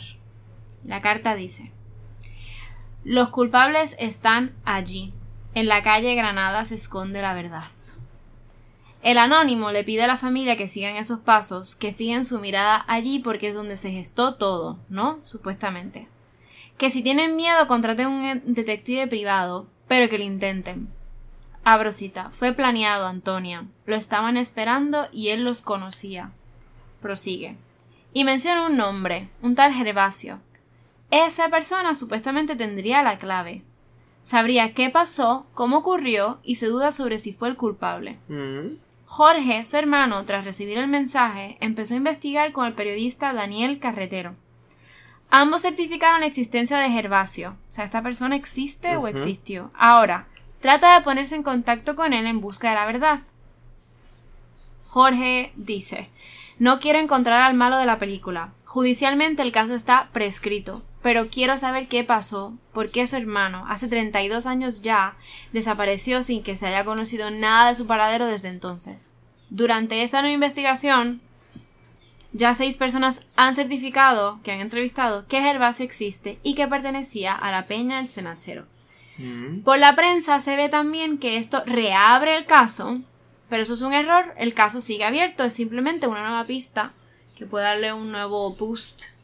La 0.85 1.01
carta 1.01 1.35
dice, 1.35 1.73
los 3.05 3.31
culpables 3.31 3.97
están 3.99 4.53
allí. 4.65 5.13
En 5.55 5.67
la 5.67 5.83
calle 5.83 6.15
Granada 6.15 6.65
se 6.65 6.75
esconde 6.75 7.23
la 7.23 7.35
verdad. 7.35 7.65
El 9.07 9.19
anónimo 9.19 9.71
le 9.71 9.85
pide 9.85 10.03
a 10.03 10.09
la 10.09 10.17
familia 10.17 10.57
que 10.57 10.67
sigan 10.67 10.97
esos 10.97 11.21
pasos, 11.21 11.77
que 11.77 11.93
fijen 11.93 12.25
su 12.25 12.41
mirada 12.41 12.85
allí 12.89 13.21
porque 13.21 13.47
es 13.47 13.55
donde 13.55 13.77
se 13.77 13.93
gestó 13.93 14.35
todo, 14.35 14.81
¿no? 14.89 15.21
Supuestamente. 15.23 16.09
Que 16.77 16.91
si 16.91 17.05
tienen 17.05 17.37
miedo 17.37 17.69
contraten 17.69 18.09
un 18.09 18.43
detective 18.47 19.07
privado, 19.07 19.69
pero 19.87 20.09
que 20.09 20.19
lo 20.19 20.25
intenten. 20.25 20.89
Abrosita, 21.63 22.31
fue 22.33 22.53
planeado, 22.53 23.07
Antonia. 23.07 23.67
Lo 23.85 23.95
estaban 23.95 24.37
esperando 24.37 25.07
y 25.13 25.29
él 25.29 25.45
los 25.45 25.63
conocía. 25.63 26.33
Prosigue. 27.01 27.57
Y 28.13 28.25
menciona 28.25 28.67
un 28.67 28.77
nombre, 28.77 29.29
un 29.41 29.55
tal 29.55 29.73
Gervasio, 29.73 30.41
esa 31.13 31.49
persona 31.49 31.95
supuestamente 31.95 32.57
tendría 32.57 33.05
la 33.05 33.19
clave. 33.19 33.63
Sabría 34.25 34.75
qué 34.75 34.91
pasó, 34.91 35.47
cómo 35.55 35.77
ocurrió 35.77 36.41
y 36.43 36.57
se 36.57 36.67
duda 36.67 36.91
sobre 36.91 37.21
si 37.21 37.33
fue 37.33 37.49
el 37.49 37.57
culpable. 37.57 38.19
Mm. 38.27 38.86
Jorge, 39.07 39.65
su 39.65 39.77
hermano, 39.77 40.25
tras 40.25 40.45
recibir 40.45 40.79
el 40.79 40.89
mensaje, 40.89 41.57
empezó 41.61 41.95
a 41.95 41.99
investigar 41.99 42.53
con 42.53 42.67
el 42.67 42.75
periodista 42.75 43.33
Daniel 43.33 43.79
Carretero. 43.79 44.35
Ambos 45.31 45.63
certificaron 45.63 46.21
la 46.21 46.27
existencia 46.27 46.79
de 46.79 46.91
Gervasio. 46.91 47.57
O 47.69 47.73
sea, 47.73 47.85
¿esta 47.85 48.03
persona 48.03 48.37
existe 48.37 48.97
o 48.97 49.09
existió? 49.09 49.71
Ahora, 49.75 50.27
trata 50.61 50.95
de 50.95 51.05
ponerse 51.05 51.35
en 51.35 51.43
contacto 51.43 51.97
con 51.97 52.13
él 52.13 52.27
en 52.27 52.41
busca 52.41 52.69
de 52.69 52.75
la 52.75 52.87
verdad. 52.87 53.21
Jorge 54.89 55.53
dice, 55.57 56.11
no 56.59 56.81
quiero 56.81 56.99
encontrar 56.99 57.43
al 57.43 57.55
malo 57.55 57.79
de 57.79 57.87
la 57.87 57.99
película. 57.99 58.51
Judicialmente 58.65 59.43
el 59.43 59.53
caso 59.53 59.75
está 59.75 60.09
prescrito 60.13 60.83
pero 61.07 61.29
quiero 61.29 61.57
saber 61.57 61.87
qué 61.87 62.03
pasó, 62.03 62.59
por 62.73 62.91
qué 62.91 63.07
su 63.07 63.15
hermano, 63.15 63.65
hace 63.69 63.87
32 63.87 64.45
años 64.45 64.83
ya, 64.83 65.15
desapareció 65.53 66.25
sin 66.25 66.43
que 66.43 66.57
se 66.57 66.67
haya 66.67 66.85
conocido 66.85 67.31
nada 67.31 67.69
de 67.69 67.77
su 67.77 67.87
paradero 67.87 68.27
desde 68.27 68.49
entonces. 68.49 69.07
Durante 69.49 70.03
esta 70.03 70.21
nueva 70.21 70.35
investigación, 70.35 71.21
ya 72.33 72.57
seis 72.57 72.77
personas 72.77 73.21
han 73.37 73.55
certificado, 73.55 74.41
que 74.43 74.51
han 74.51 74.59
entrevistado, 74.59 75.29
que 75.29 75.41
Gervasio 75.41 75.85
existe 75.85 76.41
y 76.43 76.57
que 76.57 76.67
pertenecía 76.67 77.37
a 77.37 77.53
la 77.53 77.67
Peña 77.67 77.99
del 77.99 78.09
Senachero. 78.09 78.67
Mm. 79.19 79.61
Por 79.61 79.79
la 79.79 79.95
prensa 79.95 80.41
se 80.41 80.57
ve 80.57 80.69
también 80.69 81.19
que 81.19 81.37
esto 81.37 81.63
reabre 81.67 82.37
el 82.37 82.47
caso, 82.47 83.01
pero 83.49 83.63
eso 83.63 83.75
es 83.75 83.83
un 83.83 83.93
error, 83.93 84.35
el 84.39 84.55
caso 84.55 84.81
sigue 84.81 85.05
abierto, 85.05 85.45
es 85.45 85.55
simplemente 85.55 86.09
una 86.09 86.27
nueva 86.27 86.47
pista 86.47 86.95
que 87.37 87.47
puede 87.47 87.67
darle 87.67 87.93
un 87.93 88.11
nuevo 88.11 88.57
boost 88.57 89.15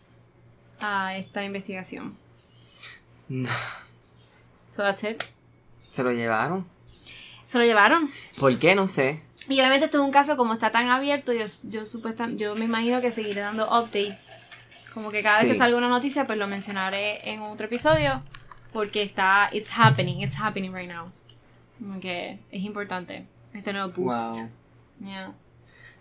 a 0.83 1.16
esta 1.16 1.45
investigación. 1.45 2.16
No. 3.28 3.49
So 4.70 4.83
that's 4.83 5.05
it. 5.05 5.22
¿Se 5.89 6.03
lo 6.03 6.12
llevaron? 6.12 6.66
Se 7.45 7.59
lo 7.59 7.64
llevaron. 7.64 8.11
¿Por 8.39 8.59
qué? 8.59 8.74
No 8.74 8.89
sé. 8.89 9.22
Y 9.49 9.61
obviamente 9.61 9.87
esto 9.87 9.99
es 9.99 10.05
un 10.05 10.12
caso 10.12 10.37
como 10.37 10.53
está 10.53 10.70
tan 10.70 10.89
abierto, 10.89 11.33
yo, 11.33 11.47
yo, 11.64 11.83
yo 12.37 12.55
me 12.55 12.64
imagino 12.64 13.01
que 13.01 13.12
seguiré 13.12 13.41
dando 13.41 13.66
updates. 13.66 14.30
Como 14.95 15.11
que 15.11 15.22
cada 15.22 15.43
vez 15.43 15.53
que 15.53 15.59
salga 15.59 15.76
una 15.76 15.89
noticia, 15.89 16.26
pues 16.26 16.39
lo 16.39 16.47
mencionaré 16.47 17.30
en 17.30 17.41
otro 17.41 17.66
episodio. 17.66 18.22
Porque 18.72 19.03
está, 19.03 19.51
it's 19.53 19.70
happening, 19.76 20.20
it's 20.20 20.37
happening 20.39 20.72
right 20.72 20.89
now. 20.89 21.11
Como 21.78 22.01
que 22.01 22.39
es 22.51 22.62
importante. 22.62 23.26
Este 23.53 23.72
nuevo 23.72 23.93
boost. 23.93 24.51
Wow. 25.01 25.35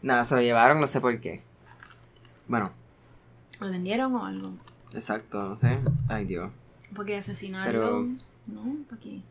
Nada, 0.01 0.25
se 0.25 0.35
lo 0.35 0.41
llevaron, 0.41 0.79
no 0.79 0.87
sé 0.87 1.01
por 1.01 1.19
qué. 1.19 1.41
Bueno. 2.47 2.71
¿Lo 3.59 3.69
vendieron 3.69 4.15
o 4.15 4.25
algo? 4.25 4.53
Exacto, 4.93 5.41
no 5.41 5.57
sé. 5.57 5.79
Ay, 6.09 6.25
Dios. 6.25 6.51
Porque 6.95 7.17
asesinarlo. 7.17 7.71
Pero... 7.71 8.07
No, 8.47 8.75
¿para 8.89 9.01
qué? 9.01 9.21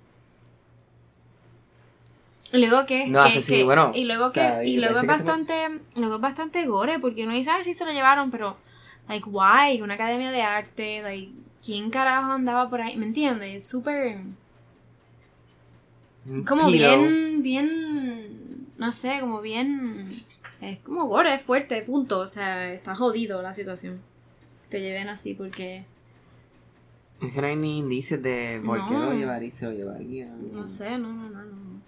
Y 2.53 2.59
luego 2.59 2.85
que, 2.85 3.07
no, 3.07 3.23
que, 3.47 3.65
bueno, 3.65 3.93
y 3.95 4.05
luego 4.05 4.33
que 4.33 4.65
y 4.67 4.77
luego 4.79 4.99
es 4.99 5.07
bastante 5.07 5.55
luego 5.95 6.17
es 6.17 6.21
bastante 6.21 6.67
gore 6.67 6.99
porque 6.99 7.23
uno 7.23 7.33
dice 7.33 7.51
si 7.63 7.75
se 7.75 7.85
lo 7.85 7.93
llevaron 7.93 8.33
pero 8.33 8.57
like 9.09 9.29
why 9.29 9.81
una 9.81 9.95
academia 9.95 10.33
de 10.33 10.43
arte 10.43 11.01
like 11.03 11.31
quién 11.65 11.91
carajo 11.91 12.33
andaba 12.33 12.69
por 12.69 12.81
ahí 12.81 12.97
me 12.97 13.07
entiendes 13.07 13.55
es 13.55 13.69
súper 13.69 14.19
como 16.45 16.69
bien 16.73 17.41
bien 17.45 18.67
no 18.79 18.91
sé 18.91 19.21
como 19.21 19.41
bien 19.41 20.11
es 20.61 20.79
como 20.79 21.07
gore 21.07 21.33
es 21.33 21.43
fuerte 21.43 21.81
punto 21.83 22.19
o 22.19 22.27
sea 22.27 22.73
está 22.73 22.97
jodido 22.97 23.43
la 23.43 23.55
situación 23.55 24.01
te 24.71 24.81
lleven 24.81 25.09
así 25.09 25.35
porque... 25.35 25.85
Es 27.21 27.35
que 27.35 27.41
no 27.43 27.49
hay 27.49 27.57
ni 27.57 27.81
indicios 27.81 28.23
de 28.23 28.63
por 28.65 28.89
qué 28.89 28.95
lo 28.95 29.13
llevaría 29.13 29.51
se 29.51 29.67
lo 29.67 29.73
llevaría. 29.73 30.27
No 30.27 30.67
sé, 30.67 30.97
no, 30.97 31.13
no, 31.13 31.29
no, 31.29 31.45
no. 31.45 31.83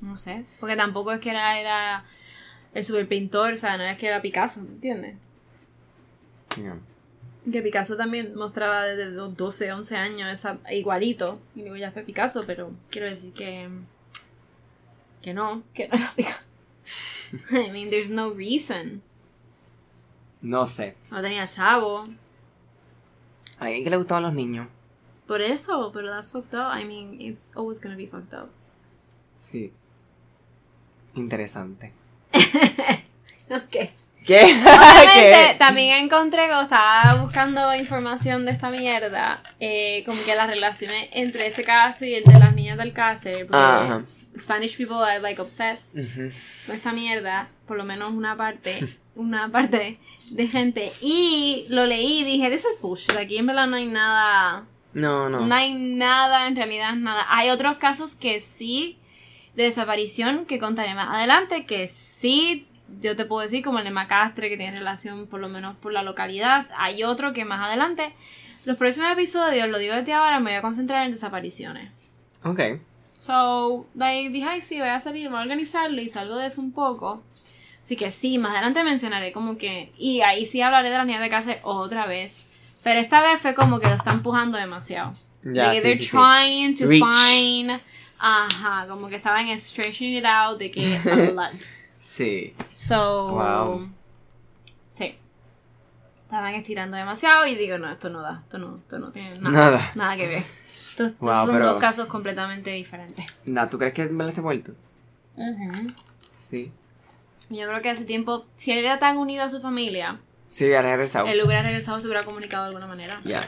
No 0.00 0.16
sé. 0.18 0.44
Porque 0.60 0.76
tampoco 0.76 1.12
es 1.12 1.20
que 1.20 1.30
era, 1.30 1.58
era 1.58 2.04
el 2.74 2.84
super 2.84 3.08
pintor, 3.08 3.54
o 3.54 3.56
sea, 3.56 3.78
no 3.78 3.84
es 3.84 3.96
que 3.96 4.06
era 4.06 4.20
Picasso, 4.20 4.62
¿me 4.62 4.70
entiendes? 4.70 5.16
Que 7.50 7.62
Picasso 7.62 7.96
también 7.96 8.34
mostraba 8.34 8.84
desde 8.84 9.10
los 9.10 9.34
12, 9.36 9.72
11 9.72 9.96
años 9.96 10.30
esa, 10.30 10.58
igualito. 10.70 11.40
Y 11.54 11.62
digo, 11.62 11.76
ya 11.76 11.90
fue 11.90 12.02
Picasso, 12.02 12.42
pero 12.46 12.72
quiero 12.90 13.08
decir 13.08 13.32
que. 13.32 13.68
que 15.22 15.32
no, 15.32 15.62
que 15.72 15.88
no 15.88 15.96
era 15.96 16.12
Picasso. 16.14 16.40
I 17.50 17.70
mean, 17.70 17.90
there's 17.90 18.10
no 18.10 18.32
reason. 18.32 19.02
No 20.40 20.66
sé. 20.66 20.96
No 21.10 21.20
tenía 21.20 21.46
chavo. 21.48 22.08
¿A 23.58 23.64
alguien 23.64 23.84
que 23.84 23.90
le 23.90 23.96
gustaban 23.96 24.22
los 24.22 24.32
niños? 24.34 24.68
Por 25.26 25.42
eso, 25.42 25.90
pero 25.92 26.10
that's 26.10 26.32
fucked 26.32 26.54
up. 26.54 26.72
I 26.78 26.84
mean, 26.84 27.20
it's 27.20 27.50
always 27.54 27.80
gonna 27.80 27.96
be 27.96 28.06
fucked 28.06 28.34
up. 28.34 28.48
Sí. 29.40 29.72
Interesante. 31.14 31.92
ok. 33.50 33.76
¿Qué? 34.26 34.42
Obviamente, 34.44 35.52
¿Qué? 35.52 35.56
también 35.58 36.04
encontré 36.04 36.46
cuando 36.46 36.62
estaba 36.62 37.14
buscando 37.22 37.74
información 37.74 38.44
de 38.44 38.52
esta 38.52 38.70
mierda, 38.70 39.42
eh, 39.58 40.02
como 40.04 40.22
que 40.22 40.34
las 40.36 40.46
relaciones 40.46 41.08
entre 41.12 41.46
este 41.46 41.64
caso 41.64 42.04
y 42.04 42.14
el 42.14 42.24
de 42.24 42.38
las 42.38 42.54
niñas 42.54 42.76
del 42.78 42.92
cáncer, 42.92 43.46
porque 43.46 43.56
Ajá. 43.56 44.04
Spanish 44.38 44.76
people 44.76 44.96
are 44.96 45.20
like 45.20 45.40
obsessed 45.40 45.98
Ujú. 46.00 46.30
con 46.66 46.76
esta 46.76 46.92
mierda, 46.92 47.48
por 47.66 47.76
lo 47.76 47.84
menos 47.84 48.12
una 48.12 48.36
parte, 48.36 48.78
una 49.14 49.50
parte 49.50 49.98
de 50.30 50.46
gente, 50.46 50.92
y 51.00 51.66
lo 51.68 51.86
leí 51.86 52.20
y 52.20 52.24
dije, 52.24 52.50
this 52.50 52.60
is 52.72 52.80
bullshit, 52.80 53.16
aquí 53.16 53.36
en 53.38 53.46
verdad 53.46 53.66
no 53.66 53.76
hay 53.76 53.86
nada, 53.86 54.64
No, 54.94 55.28
no. 55.28 55.40
no 55.46 55.54
hay 55.54 55.74
nada, 55.74 56.46
en 56.46 56.56
realidad 56.56 56.94
nada. 56.94 57.24
Hay 57.28 57.50
otros 57.50 57.76
casos 57.78 58.14
que 58.14 58.40
sí, 58.40 58.98
de 59.54 59.64
desaparición, 59.64 60.46
que 60.46 60.58
contaré 60.58 60.94
más 60.94 61.08
adelante, 61.14 61.66
que 61.66 61.88
sí, 61.88 62.66
yo 63.02 63.16
te 63.16 63.24
puedo 63.24 63.42
decir, 63.42 63.62
como 63.64 63.78
el 63.80 63.84
de 63.84 63.90
Macastre, 63.90 64.48
que 64.48 64.56
tiene 64.56 64.78
relación 64.78 65.26
por 65.26 65.40
lo 65.40 65.48
menos 65.48 65.76
por 65.76 65.92
la 65.92 66.02
localidad. 66.02 66.66
Hay 66.78 67.02
otro 67.04 67.32
que 67.34 67.44
más 67.44 67.66
adelante. 67.66 68.14
Los 68.64 68.76
próximos 68.76 69.10
episodios, 69.12 69.68
lo 69.68 69.78
digo 69.78 69.94
desde 69.94 70.12
ahora, 70.14 70.40
me 70.40 70.50
voy 70.52 70.58
a 70.58 70.62
concentrar 70.62 71.04
en 71.04 71.10
desapariciones. 71.10 71.90
Ok. 72.44 72.60
So, 73.18 73.86
like, 73.94 74.30
dije, 74.30 74.46
ay, 74.48 74.60
sí, 74.62 74.78
voy 74.78 74.88
a 74.88 75.00
salir, 75.00 75.28
voy 75.28 75.38
a 75.38 75.42
organizarlo 75.42 76.00
y 76.00 76.08
salgo 76.08 76.36
de 76.36 76.46
eso 76.46 76.60
un 76.62 76.72
poco. 76.72 77.22
Así 77.82 77.96
que 77.96 78.10
sí, 78.12 78.38
más 78.38 78.52
adelante 78.52 78.82
mencionaré 78.84 79.32
como 79.32 79.58
que. 79.58 79.92
Y 79.98 80.20
ahí 80.22 80.46
sí 80.46 80.62
hablaré 80.62 80.88
de 80.90 80.96
las 80.98 81.06
niñas 81.06 81.20
de 81.20 81.28
casa 81.28 81.56
otra 81.62 82.06
vez. 82.06 82.44
Pero 82.84 83.00
esta 83.00 83.20
vez 83.20 83.40
fue 83.40 83.54
como 83.54 83.80
que 83.80 83.88
lo 83.88 83.94
está 83.94 84.12
empujando 84.12 84.56
demasiado. 84.56 85.12
Ya, 85.42 85.66
Like, 85.68 85.76
sí, 85.80 85.82
they're 85.82 85.96
sí, 85.98 86.04
sí. 86.04 86.10
trying 86.10 86.74
to 86.76 86.86
Reach. 86.86 87.02
find. 87.04 87.80
Ajá, 88.20 88.86
como 88.88 89.08
que 89.08 89.16
estaban 89.16 89.46
stretching 89.58 90.16
it 90.16 90.24
out 90.24 90.58
de 90.58 90.70
que 90.70 90.96
a 90.96 91.32
lot. 91.32 91.52
Sí. 91.96 92.54
So. 92.74 93.32
Wow. 93.32 93.90
Sí. 94.86 95.16
Estaban 96.24 96.54
estirando 96.54 96.96
demasiado 96.96 97.46
y 97.46 97.54
digo, 97.56 97.78
no, 97.78 97.90
esto 97.90 98.10
no 98.10 98.20
da. 98.22 98.40
Esto 98.44 98.58
no, 98.58 98.76
esto 98.78 98.98
no 98.98 99.10
tiene 99.10 99.32
nada, 99.40 99.50
Nada. 99.50 99.92
nada 99.94 100.16
que 100.16 100.26
ver. 100.26 100.44
Estos, 101.04 101.12
estos 101.12 101.28
Wow, 101.28 101.46
son 101.46 101.54
pero- 101.54 101.66
dos 101.72 101.80
casos 101.80 102.06
completamente 102.06 102.70
diferentes. 102.70 103.24
Nah, 103.46 103.66
¿tú 103.68 103.78
crees 103.78 103.94
que 103.94 104.06
me 104.06 104.28
esté 104.28 104.40
muerto? 104.40 104.72
Ujú. 105.36 105.92
Sí. 106.48 106.72
Yo 107.50 107.68
creo 107.68 107.80
que 107.82 107.90
hace 107.90 108.04
tiempo, 108.04 108.46
si 108.54 108.72
él 108.72 108.84
era 108.84 108.98
tan 108.98 109.16
unido 109.16 109.44
a 109.44 109.48
su 109.48 109.60
familia, 109.60 110.18
Sí, 110.48 110.64
había 110.64 110.82
regresado. 110.82 111.26
él 111.28 111.40
hubiera 111.44 111.62
regresado, 111.62 112.00
se 112.00 112.06
hubiera 112.08 112.24
comunicado 112.24 112.64
de 112.64 112.68
alguna 112.70 112.86
manera. 112.88 113.20
Ya. 113.24 113.46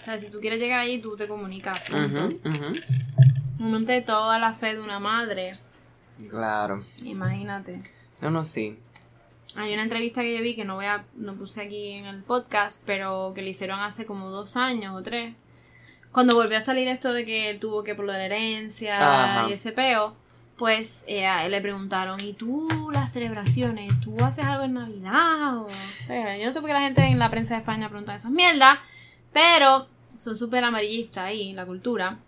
O 0.00 0.04
sea, 0.04 0.18
si 0.18 0.30
tú 0.30 0.40
quieres 0.40 0.60
llegar 0.60 0.80
allí, 0.80 1.00
tú 1.00 1.16
te 1.16 1.28
comunicas. 1.28 1.78
Ujú, 1.90 2.40
ujú. 2.48 2.74
Realmente 3.58 4.00
toda 4.00 4.38
la 4.38 4.54
fe 4.54 4.74
de 4.74 4.80
una 4.80 4.98
madre, 4.98 5.52
Claro. 6.30 6.82
imagínate. 7.04 7.78
No, 8.22 8.30
no, 8.30 8.44
sí. 8.46 8.78
Hay 9.56 9.74
una 9.74 9.82
entrevista 9.82 10.22
que 10.22 10.34
yo 10.36 10.42
vi 10.42 10.54
que 10.56 10.64
no 10.64 10.76
voy 10.76 10.86
a, 10.86 11.04
no 11.16 11.34
puse 11.34 11.60
aquí 11.62 11.92
en 11.92 12.06
el 12.06 12.22
podcast, 12.22 12.82
pero 12.86 13.32
que 13.34 13.42
le 13.42 13.50
hicieron 13.50 13.80
hace 13.80 14.06
como 14.06 14.30
dos 14.30 14.56
años 14.56 14.94
o 14.98 15.02
tres. 15.02 15.34
Cuando 16.12 16.34
volvió 16.34 16.58
a 16.58 16.60
salir 16.60 16.88
esto 16.88 17.12
de 17.12 17.24
que 17.24 17.50
él 17.50 17.60
tuvo 17.60 17.84
que 17.84 17.94
por 17.94 18.04
la 18.04 18.24
herencia 18.24 19.40
Ajá. 19.40 19.48
y 19.48 19.52
ese 19.52 19.72
peo, 19.72 20.14
pues 20.56 21.04
eh, 21.06 21.26
le 21.48 21.60
preguntaron, 21.60 22.20
¿y 22.20 22.32
tú 22.32 22.90
las 22.92 23.12
celebraciones? 23.12 23.92
¿Tú 24.00 24.16
haces 24.22 24.44
algo 24.44 24.64
en 24.64 24.74
Navidad? 24.74 25.56
O, 25.58 25.66
o 25.66 26.04
sea, 26.04 26.36
yo 26.36 26.46
no 26.46 26.52
sé 26.52 26.60
por 26.60 26.68
qué 26.68 26.74
la 26.74 26.82
gente 26.82 27.02
en 27.02 27.18
la 27.18 27.30
prensa 27.30 27.54
de 27.54 27.60
España 27.60 27.88
pregunta 27.88 28.14
esas 28.14 28.30
mierdas, 28.30 28.78
pero 29.32 29.86
son 30.16 30.36
súper 30.36 30.64
amarillistas 30.64 31.24
ahí, 31.24 31.52
la 31.52 31.64
cultura. 31.64 32.18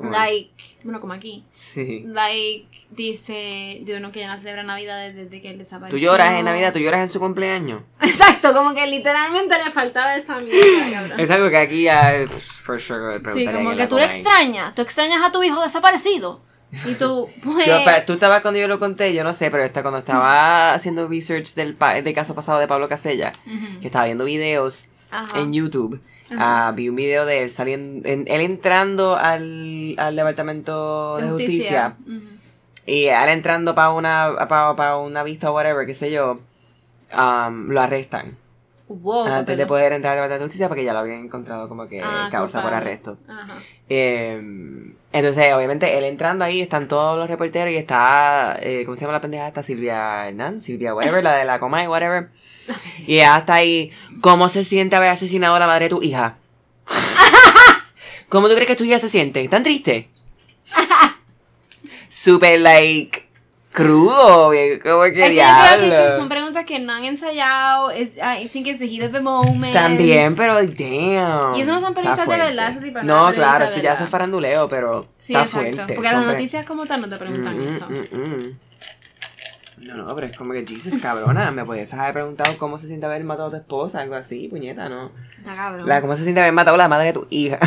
Bueno, 0.00 0.16
Like, 0.16 0.50
bueno, 0.84 0.98
como 1.00 1.12
aquí. 1.12 1.44
Sí. 1.52 2.02
Like, 2.06 2.66
dice, 2.90 3.82
yo 3.84 4.00
no 4.00 4.12
que 4.12 4.20
ya 4.20 4.28
no 4.28 4.38
celebra 4.38 4.62
Navidad 4.62 5.12
desde 5.12 5.40
que 5.42 5.50
él 5.50 5.58
desapareció. 5.58 5.96
Tú 5.98 6.02
lloras 6.02 6.32
en 6.32 6.44
Navidad, 6.46 6.72
tú 6.72 6.78
lloras 6.78 7.00
en 7.02 7.08
su 7.08 7.20
cumpleaños. 7.20 7.82
Exacto, 8.00 8.52
como 8.54 8.74
que 8.74 8.86
literalmente 8.86 9.54
le 9.62 9.70
faltaba 9.70 10.16
esa 10.16 10.38
mierda, 10.40 10.90
cabrón. 10.90 11.20
Es 11.20 11.30
algo 11.30 11.50
que 11.50 11.56
aquí 11.58 11.82
ya, 11.84 12.14
for 12.64 12.80
sure, 12.80 13.20
Sí, 13.34 13.44
como 13.46 13.76
que 13.76 13.86
tú 13.86 13.98
le 13.98 14.06
extrañas, 14.06 14.74
tú 14.74 14.82
extrañas 14.82 15.22
a 15.22 15.30
tu 15.32 15.42
hijo 15.42 15.62
desaparecido. 15.62 16.40
Y 16.86 16.94
tú, 16.94 17.28
pues... 17.42 17.66
Yo, 17.66 17.78
tú 18.06 18.12
estabas 18.14 18.42
cuando 18.42 18.58
yo 18.60 18.68
lo 18.68 18.78
conté, 18.78 19.12
yo 19.12 19.22
no 19.24 19.32
sé, 19.34 19.50
pero 19.50 19.64
esta, 19.64 19.82
cuando 19.82 19.98
estaba 19.98 20.72
haciendo 20.74 21.08
research 21.08 21.54
del, 21.54 21.74
pa- 21.74 22.00
del 22.00 22.14
caso 22.14 22.34
pasado 22.34 22.58
de 22.58 22.66
Pablo 22.68 22.88
Casella, 22.88 23.32
que 23.80 23.86
estaba 23.88 24.06
viendo 24.06 24.24
videos 24.24 24.86
Ajá. 25.10 25.40
en 25.40 25.52
YouTube, 25.52 26.00
ah, 26.38 26.72
vi 26.74 26.88
un 26.88 26.96
video 26.96 27.26
de 27.26 27.42
él 27.42 27.50
saliendo, 27.50 28.08
en- 28.08 28.24
él 28.28 28.40
entrando 28.40 29.16
al, 29.16 29.94
al 29.98 30.16
departamento 30.16 31.16
de 31.18 31.28
justicia, 31.30 31.96
y 32.86 33.04
él 33.06 33.28
entrando 33.28 33.74
para 33.74 33.90
una, 33.90 34.46
para 34.48 34.96
una 34.96 35.22
vista 35.22 35.50
o 35.50 35.54
whatever, 35.54 35.86
qué 35.86 35.94
sé 35.94 36.10
yo, 36.10 36.40
um, 37.16 37.68
lo 37.68 37.80
arrestan. 37.80 38.36
Wow, 38.88 39.26
antes 39.26 39.56
de 39.56 39.66
poder 39.66 39.92
entrar 39.92 40.12
al 40.12 40.16
departamento 40.18 40.42
de 40.44 40.48
justicia 40.48 40.66
porque 40.68 40.82
ya 40.84 40.92
lo 40.92 40.98
habían 41.00 41.20
encontrado 41.20 41.68
como 41.68 41.86
que 41.86 42.00
Ah, 42.02 42.28
causa 42.30 42.60
por 42.62 42.74
arresto. 42.74 43.18
Ajá. 43.28 43.54
Eh, 43.88 44.92
entonces, 45.12 45.52
obviamente, 45.54 45.98
él 45.98 46.04
entrando 46.04 46.44
ahí, 46.44 46.60
están 46.60 46.86
todos 46.86 47.18
los 47.18 47.28
reporteros 47.28 47.72
y 47.72 47.76
está, 47.76 48.56
eh, 48.60 48.84
¿cómo 48.84 48.94
se 48.94 49.00
llama 49.02 49.14
la 49.14 49.20
pendeja? 49.20 49.48
Está 49.48 49.62
Silvia 49.62 50.28
Hernán, 50.28 50.62
Silvia 50.62 50.94
whatever, 50.94 51.24
la 51.24 51.34
de 51.34 51.44
la 51.44 51.58
coma 51.58 51.82
y 51.82 51.88
whatever. 51.88 52.28
Y 53.06 53.16
ella 53.16 53.38
está 53.38 53.54
ahí, 53.54 53.90
¿cómo 54.20 54.48
se 54.48 54.64
siente 54.64 54.94
haber 54.94 55.08
asesinado 55.08 55.56
a 55.56 55.58
la 55.58 55.66
madre 55.66 55.86
de 55.86 55.90
tu 55.90 56.02
hija? 56.02 56.36
¿Cómo 58.28 58.48
tú 58.48 58.54
crees 58.54 58.68
que 58.68 58.76
tu 58.76 58.84
hija 58.84 59.00
se 59.00 59.08
siente? 59.08 59.48
¿Tan 59.48 59.64
triste? 59.64 60.08
Super, 62.08 62.60
like, 62.60 63.29
crudo, 63.72 64.46
como 64.46 64.52
que 64.52 64.72
Es 64.76 64.82
que 64.82 65.00
yo 65.04 65.12
creo 65.12 65.30
diablo. 65.30 65.80
que- 65.84 66.10
que 66.10 66.16
son 66.16 66.28
preguntas 66.28 66.64
que 66.64 66.78
no 66.80 66.92
han 66.92 67.04
ensayado. 67.04 67.90
Es, 67.90 68.16
I 68.18 68.48
think 68.48 68.66
it's 68.66 68.78
the 68.78 68.88
heat 68.88 69.04
of 69.06 69.12
the 69.12 69.20
moment. 69.20 69.72
También, 69.72 70.34
pero 70.36 70.54
damn. 70.54 71.54
Y 71.54 71.62
eso 71.62 71.72
no 71.72 71.80
son 71.80 71.94
periodistas 71.94 72.28
de 72.28 72.36
verdad, 72.36 72.70
ese 72.70 72.80
tipo 72.80 73.02
no 73.02 73.32
claro, 73.32 73.66
de 73.66 73.74
sí, 73.74 73.80
ya 73.82 73.94
eso 73.94 74.04
es 74.04 74.10
faranduleo, 74.10 74.68
pero 74.68 75.08
Sí, 75.16 75.32
está 75.34 75.44
exacto. 75.44 75.76
fuerte. 75.76 75.94
Porque 75.94 76.12
las 76.12 76.26
noticias 76.26 76.64
como 76.66 76.86
tal 76.86 77.00
no 77.02 77.08
te 77.08 77.16
preguntan 77.16 77.56
Mm, 77.56 77.62
mm, 77.64 77.68
eso. 77.76 77.86
mm, 77.88 78.16
mm. 78.16 78.58
No, 79.82 79.96
no, 79.96 80.14
pero 80.14 80.26
es 80.26 80.36
como 80.36 80.52
que 80.52 80.66
Jesus, 80.66 80.98
cabrona, 81.00 81.50
me 81.52 81.64
podías 81.64 81.94
haber 81.94 82.12
preguntado 82.12 82.58
cómo 82.58 82.76
se 82.76 82.86
siente 82.86 83.06
haber 83.06 83.24
matado 83.24 83.48
a 83.48 83.50
tu 83.50 83.56
esposa, 83.56 84.00
algo 84.02 84.14
así, 84.14 84.46
puñeta, 84.48 84.90
¿no? 84.90 85.10
Está 85.38 85.54
cabrón. 85.54 85.88
La, 85.88 86.02
¿Cómo 86.02 86.16
se 86.16 86.22
siente 86.24 86.40
haber 86.42 86.52
matado 86.52 86.74
a 86.74 86.78
la 86.78 86.88
madre 86.88 87.06
de 87.06 87.12
tu 87.14 87.26
hija? 87.30 87.58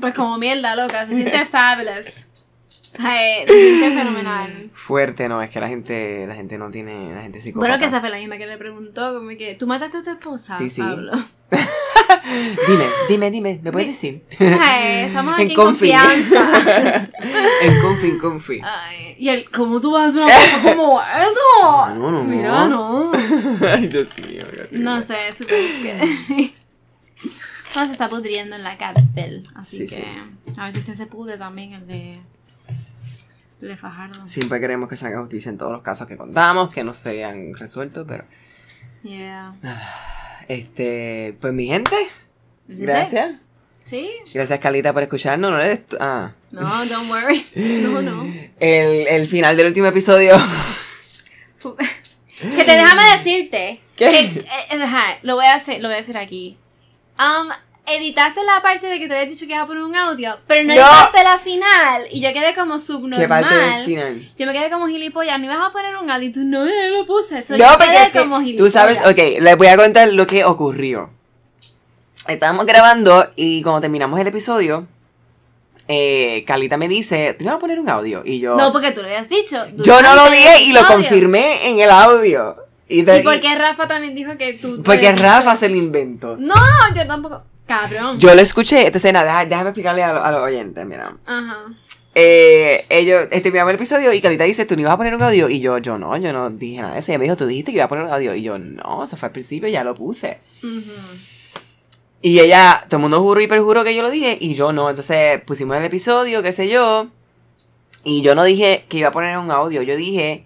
Pues 0.00 0.14
como 0.14 0.38
mierda, 0.38 0.76
loca. 0.76 1.04
Se 1.06 1.14
siente 1.16 1.44
fabulous. 1.46 2.26
Fenomenal. 3.46 4.70
Fuerte, 4.74 5.28
no, 5.28 5.40
es 5.42 5.50
que 5.50 5.60
la 5.60 5.68
gente, 5.68 6.26
la 6.26 6.34
gente 6.34 6.58
no 6.58 6.70
tiene, 6.70 7.14
la 7.14 7.22
gente 7.22 7.40
psicópata. 7.40 7.68
Bueno, 7.72 7.80
que 7.80 7.86
esa 7.86 8.00
fue 8.00 8.10
la 8.10 8.18
misma 8.18 8.36
que 8.38 8.46
le 8.46 8.58
preguntó, 8.58 9.14
como 9.14 9.28
que, 9.30 9.54
¿tú 9.54 9.66
mataste 9.66 9.98
a 9.98 10.02
tu 10.02 10.10
esposa, 10.10 10.58
Sí, 10.58 10.68
sí. 10.70 10.80
Pablo? 10.82 11.12
Dime, 12.68 12.84
dime, 13.08 13.30
dime, 13.30 13.60
¿me 13.62 13.72
puedes 13.72 13.88
decir? 13.88 14.22
Ay, 14.38 15.06
estamos 15.06 15.34
aquí 15.34 15.42
en, 15.42 15.54
confi. 15.54 15.90
confianza. 15.92 17.10
en 17.62 17.80
confi, 17.82 18.06
en 18.08 18.18
confi. 18.18 18.60
Ay, 18.62 19.16
y 19.18 19.28
él, 19.28 19.50
¿cómo 19.50 19.80
tú 19.80 19.90
vas 19.90 20.04
a 20.04 20.08
hacer 20.08 20.22
una 20.22 20.34
cosa 20.62 20.76
como 20.76 21.02
eso? 21.02 21.94
No, 21.96 22.10
no, 22.12 22.24
Mira, 22.24 22.66
no. 22.68 23.10
no. 23.10 23.12
Ay, 23.68 23.88
Dios 23.88 24.16
mío. 24.20 24.44
No 24.70 25.02
sé, 25.02 25.28
es 25.28 25.38
que... 25.38 26.52
No 27.74 27.86
se 27.86 27.92
está 27.92 28.08
pudriendo 28.08 28.54
en 28.56 28.62
la 28.62 28.78
cárcel. 28.78 29.48
Así 29.54 29.88
Sí, 29.88 29.96
que 29.96 30.04
a 30.56 30.64
ver 30.64 30.72
si 30.72 30.78
este 30.78 30.94
se 30.94 31.06
pudre 31.06 31.38
también, 31.38 31.72
el 31.72 31.86
de... 31.86 32.20
El 33.62 33.68
de 33.68 33.76
Fajardo. 33.76 34.26
Siempre 34.26 34.58
queremos 34.58 34.88
que 34.88 34.96
se 34.96 35.06
haga 35.06 35.20
justicia 35.20 35.48
en 35.48 35.56
todos 35.56 35.70
los 35.70 35.82
casos 35.82 36.08
que 36.08 36.16
contamos, 36.16 36.74
que 36.74 36.82
no 36.82 36.92
se 36.94 37.10
hayan 37.10 37.54
resuelto, 37.54 38.04
pero 38.06 38.24
Yeah. 39.04 39.54
este, 40.48 41.36
pues 41.40 41.52
mi 41.52 41.66
gente, 41.66 41.96
gracias. 42.68 43.36
¿Sí? 43.84 44.10
Gracias 44.32 44.60
Carlita 44.60 44.92
por 44.92 45.02
escucharnos, 45.02 45.50
no 45.50 45.58
le 45.58 45.84
ah. 45.98 46.32
No, 46.50 46.86
don't 46.86 47.10
worry. 47.10 47.44
No, 47.56 48.02
no. 48.02 48.24
El, 48.60 49.08
el 49.08 49.26
final 49.26 49.56
del 49.56 49.66
último 49.66 49.86
episodio. 49.86 50.34
Que 52.42 52.64
te 52.64 52.72
déjame 52.72 53.02
decirte. 53.16 53.80
¿Qué? 53.94 54.10
Que, 54.10 54.40
eh, 54.40 54.46
eh, 54.70 55.18
lo 55.22 55.36
voy 55.36 55.46
a 55.46 55.54
hacer, 55.54 55.80
lo 55.80 55.86
voy 55.86 55.94
a 55.94 55.98
decir 55.98 56.18
aquí. 56.18 56.58
Um, 57.16 57.52
editaste 57.84 58.42
la 58.44 58.62
parte 58.62 58.86
de 58.86 58.98
que 59.00 59.08
te 59.08 59.14
habías 59.14 59.28
dicho 59.28 59.44
que 59.46 59.52
ibas 59.52 59.64
a 59.64 59.66
poner 59.66 59.82
un 59.82 59.94
audio, 59.96 60.36
pero 60.46 60.62
no, 60.62 60.68
No. 60.68 60.80
editaste 60.80 61.24
la 61.24 61.38
final. 61.38 62.06
Y 62.12 62.20
yo 62.20 62.32
quedé 62.32 62.54
como 62.54 62.78
subnormal. 62.78 63.18
¿Qué 63.20 63.28
parte 63.28 63.54
del 63.54 63.84
final? 63.84 64.30
Yo 64.38 64.46
me 64.46 64.52
quedé 64.52 64.70
como 64.70 64.86
gilipollas. 64.86 65.38
No 65.38 65.46
ibas 65.46 65.58
a 65.60 65.70
poner 65.72 65.96
un 65.96 66.08
audio 66.10 66.28
y 66.28 66.32
tú 66.32 66.44
no, 66.44 66.64
no 66.64 66.96
lo 66.98 67.06
puse. 67.06 67.40
Eso 67.40 67.56
No, 67.56 67.72
yo 67.72 67.78
quedé 67.78 68.02
es 68.04 68.12
que 68.12 68.18
como 68.20 68.38
tú 68.38 68.44
gilipollas. 68.44 68.72
sabes, 68.72 68.98
ok, 69.00 69.40
les 69.42 69.56
voy 69.56 69.66
a 69.66 69.76
contar 69.76 70.08
lo 70.12 70.26
que 70.26 70.44
ocurrió. 70.44 71.10
estábamos 72.28 72.66
grabando 72.66 73.30
y 73.34 73.62
cuando 73.62 73.80
terminamos 73.80 74.18
el 74.20 74.28
episodio, 74.28 74.86
eh, 75.88 76.44
Carlita 76.46 76.76
me 76.76 76.86
dice, 76.88 77.34
¿tú 77.36 77.44
no 77.44 77.50
vas 77.50 77.56
a 77.56 77.60
poner 77.60 77.80
un 77.80 77.88
audio? 77.88 78.22
Y 78.24 78.38
yo... 78.38 78.56
No, 78.56 78.70
porque 78.70 78.92
tú 78.92 79.00
lo 79.00 79.08
habías 79.08 79.28
dicho. 79.28 79.56
Yo 79.78 80.00
no 80.02 80.14
lo 80.14 80.30
dije 80.30 80.62
y 80.62 80.72
lo 80.72 80.86
confirmé 80.86 81.68
en 81.68 81.80
el 81.80 81.90
audio. 81.90 82.56
Y, 82.88 83.02
de- 83.02 83.18
¿Y 83.18 83.22
por 83.22 83.40
qué 83.40 83.54
Rafa 83.56 83.88
también 83.88 84.14
dijo 84.14 84.36
que 84.38 84.54
tú... 84.54 84.76
tú 84.76 84.82
Porque 84.84 85.10
Rafa 85.12 85.50
dicho? 85.52 85.56
se 85.60 85.68
lo 85.68 85.76
inventó. 85.76 86.36
No, 86.38 86.54
yo 86.94 87.06
tampoco. 87.06 87.42
Cabrón. 87.66 88.18
Yo 88.18 88.34
lo 88.34 88.40
escuché, 88.42 88.86
entonces 88.86 89.12
nada, 89.12 89.24
deja- 89.26 89.46
déjame 89.46 89.70
explicarle 89.70 90.02
a, 90.02 90.12
lo- 90.12 90.22
a 90.24 90.30
los 90.32 90.42
oyentes, 90.42 90.84
mira. 90.86 91.16
Ajá. 91.26 91.58
Eh, 92.14 92.84
ellos, 92.90 93.26
este, 93.30 93.50
miramos 93.50 93.70
el 93.70 93.76
episodio 93.76 94.12
y 94.12 94.20
Carlita 94.20 94.44
dice, 94.44 94.66
¿tú 94.66 94.74
no 94.74 94.82
ibas 94.82 94.92
a 94.92 94.96
poner 94.98 95.14
un 95.14 95.22
audio? 95.22 95.48
Y 95.48 95.60
yo, 95.60 95.78
yo 95.78 95.96
no, 95.96 96.14
yo 96.18 96.32
no 96.34 96.50
dije 96.50 96.82
nada 96.82 96.92
de 96.94 97.00
eso. 97.00 97.10
Ella 97.10 97.18
me 97.18 97.24
dijo, 97.24 97.36
tú 97.38 97.46
dijiste 97.46 97.70
que 97.70 97.76
iba 97.78 97.84
a 97.86 97.88
poner 97.88 98.04
un 98.04 98.10
audio. 98.12 98.34
Y 98.34 98.42
yo, 98.42 98.58
no, 98.58 99.02
eso 99.04 99.16
fue 99.16 99.28
al 99.28 99.32
principio, 99.32 99.68
ya 99.68 99.82
lo 99.82 99.94
puse. 99.94 100.38
Ujú. 100.62 100.92
Y 102.20 102.38
ella, 102.40 102.84
todo 102.88 102.98
el 102.98 103.02
mundo 103.02 103.20
juró 103.22 103.40
y 103.40 103.46
perjuró 103.46 103.82
que 103.82 103.94
yo 103.94 104.02
lo 104.02 104.10
dije 104.10 104.36
y 104.38 104.52
yo 104.54 104.72
no. 104.72 104.90
Entonces 104.90 105.40
pusimos 105.42 105.76
el 105.78 105.84
episodio, 105.84 106.42
qué 106.42 106.52
sé 106.52 106.68
yo. 106.68 107.06
Y 108.04 108.20
yo 108.22 108.34
no 108.34 108.44
dije 108.44 108.84
que 108.90 108.98
iba 108.98 109.08
a 109.08 109.12
poner 109.12 109.38
un 109.38 109.50
audio. 109.50 109.80
Yo 109.82 109.96
dije, 109.96 110.44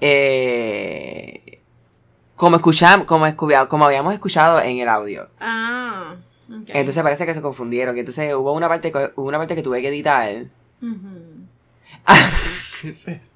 eh, 0.00 1.60
como 2.36 2.56
escuchamos, 2.56 3.06
como, 3.06 3.26
escu- 3.26 3.68
como 3.68 3.84
habíamos 3.86 4.12
escuchado 4.14 4.60
en 4.60 4.78
el 4.78 4.88
audio. 4.88 5.28
Ah. 5.40 6.16
Entonces 6.48 7.02
parece 7.02 7.24
que 7.26 7.34
se 7.34 7.42
confundieron. 7.42 7.96
Y 7.96 8.00
entonces 8.00 8.34
hubo 8.34 8.52
una 8.52 8.68
parte, 8.68 8.92
que- 8.92 9.10
hubo 9.16 9.28
una 9.28 9.38
parte 9.38 9.54
que 9.54 9.62
tuve 9.62 9.80
que 9.82 9.88
editar. 9.88 10.44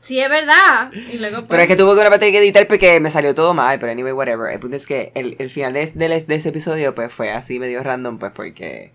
Sí, 0.00 0.18
es 0.18 0.28
verdad. 0.28 0.90
Y 0.92 1.18
luego 1.18 1.36
pues, 1.36 1.46
Pero 1.50 1.62
es 1.62 1.68
que 1.68 1.76
tuve 1.76 1.92
una 2.00 2.10
parte 2.10 2.32
que 2.32 2.38
editar 2.38 2.66
porque 2.66 2.98
me 2.98 3.12
salió 3.12 3.32
todo 3.34 3.54
mal, 3.54 3.78
pero 3.78 3.92
anyway, 3.92 4.12
whatever. 4.12 4.52
El 4.52 4.58
punto 4.58 4.76
es 4.76 4.86
que 4.88 5.12
el, 5.14 5.36
el 5.38 5.50
final 5.50 5.72
de, 5.72 5.86
de- 5.86 6.20
de 6.20 6.34
ese 6.34 6.48
episodio 6.48 6.94
pues 6.96 7.12
fue 7.12 7.30
así 7.30 7.60
medio 7.60 7.80
random, 7.84 8.18
pues 8.18 8.32
porque 8.32 8.90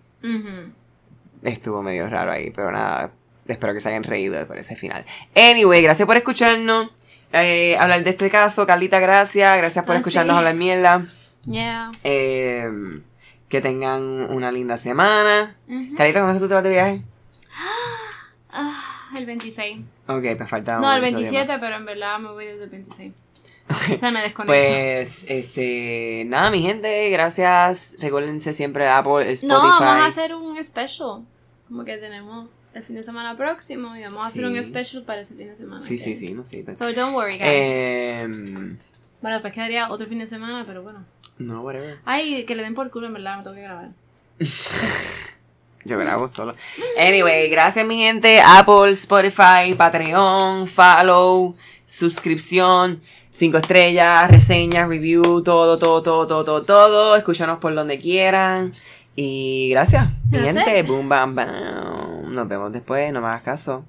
estuvo 1.44 1.82
medio 1.82 2.08
raro 2.10 2.32
ahí, 2.34 2.52
pero 2.52 2.70
nada, 2.72 3.12
espero 3.48 3.74
que 3.74 3.80
se 3.80 3.90
hayan 3.90 4.04
reído 4.04 4.46
por 4.46 4.58
ese 4.58 4.76
final. 4.76 5.06
Anyway, 5.36 5.82
gracias 5.82 6.06
por 6.06 6.18
escucharnos, 6.18 6.90
eh, 7.32 7.78
hablar 7.78 8.04
de 8.04 8.10
este 8.10 8.30
caso, 8.30 8.66
Carlita, 8.68 9.00
gracias, 9.00 9.58
gracias 9.58 9.86
por 9.86 9.96
Ah, 9.96 10.00
escucharnos 10.00 10.34
sí. 10.34 10.38
hablar 10.38 10.56
mierda. 10.56 11.06
Yeah. 11.50 11.92
Eh, 12.04 12.70
que 13.52 13.62
tengan 13.62 14.02
una 14.32 14.52
linda 14.52 14.78
semana. 14.78 15.56
Ujú. 15.68 15.96
Carlita, 15.96 16.22
¿cuándo 16.22 16.32
es 16.32 16.38
que 16.38 16.46
tú 16.46 16.48
te 16.48 16.54
vas 16.56 16.64
de 16.64 16.70
viaje? 16.72 17.02
Ah, 18.54 19.10
el 19.18 19.26
26. 19.26 19.80
Ok, 20.08 20.24
me 20.24 20.46
falta 20.48 20.78
No, 20.80 20.88
un 20.88 20.94
el 20.94 21.04
episodio 21.04 21.24
más. 21.26 21.32
27, 21.32 21.58
pero 21.62 21.76
en 21.78 21.86
verdad 21.86 22.20
me 22.20 22.32
voy 22.32 22.46
desde 22.46 22.64
el 22.66 22.70
26. 22.70 23.12
O 23.94 23.98
sea, 23.98 24.12
me 24.12 24.22
desconecto. 24.22 24.48
Pues, 24.48 25.26
este, 25.30 26.24
nada, 26.28 26.52
mi 26.52 26.62
gente, 26.62 27.10
gracias. 27.10 27.96
Recuérdense 28.02 28.54
siempre 28.54 28.90
Apple, 28.90 29.32
Spotify. 29.32 29.48
no, 29.48 29.60
vamos 29.60 29.82
a 30.04 30.06
hacer 30.08 30.36
un 30.36 30.62
special. 30.62 31.22
Como 31.70 31.86
que 31.86 31.96
tenemos 31.98 32.50
el 32.74 32.84
fin 32.84 32.98
de 32.98 33.04
semana 33.06 33.38
próximo 33.38 33.96
y 33.96 34.02
vamos 34.04 34.24
a 34.24 34.26
hacer 34.26 34.46
Sí. 34.46 34.54
un 34.58 34.62
special 34.64 35.04
para 35.04 35.22
ese 35.22 35.36
fin 35.36 35.48
de 35.48 35.56
semana. 35.56 35.82
Sí, 35.82 35.98
sí, 35.98 36.18
sí, 36.18 36.34
no 36.34 36.44
sé. 36.46 36.66
So 36.76 36.92
don't 36.92 37.16
worry, 37.16 37.38
guys. 37.38 37.42
Em, 37.46 38.78
Bueno, 39.22 39.42
pues 39.42 39.54
quedaría 39.54 39.90
otro 39.90 40.08
fin 40.08 40.20
de 40.20 40.28
semana, 40.28 40.64
pero 40.66 40.82
bueno. 40.84 41.06
no, 41.38 41.62
whatever. 41.62 42.00
Ay, 42.06 42.46
que 42.46 42.56
le 42.56 42.64
den 42.64 42.76
por 42.76 42.90
culo, 42.90 43.08
en 43.08 43.14
verdad, 43.14 43.38
no 43.38 43.44
tengo 43.44 43.56
que 43.56 43.62
grabar. 43.62 43.90
Yo 45.86 45.98
grabo 45.98 46.28
solo. 46.28 46.56
Anyway, 46.98 47.50
gracias 47.50 47.86
mi 47.86 47.98
gente. 47.98 48.40
Apple, 48.46 48.92
Spotify, 48.92 49.74
Patreon, 49.76 50.68
follow, 50.68 51.56
suscripción, 51.86 53.02
cinco 53.32 53.58
estrellas, 53.58 54.30
reseñas, 54.30 54.88
review, 54.88 55.42
todo, 55.42 55.80
todo, 55.80 56.04
todo, 56.04 56.28
todo, 56.28 56.46
todo, 56.46 56.64
todo. 56.64 57.16
Escúchanos 57.16 57.60
por 57.60 57.74
donde 57.74 57.98
quieran. 57.98 58.74
Y 59.16 59.70
gracias, 59.72 60.10
mi 60.30 60.40
gente. 60.40 60.84
Boom, 60.84 61.10
bam, 61.10 61.36
bam. 61.36 62.34
Nos 62.34 62.48
vemos 62.48 62.72
después, 62.72 63.12
no 63.12 63.22
me 63.22 63.28
hagas 63.28 63.42
caso. 63.42 63.84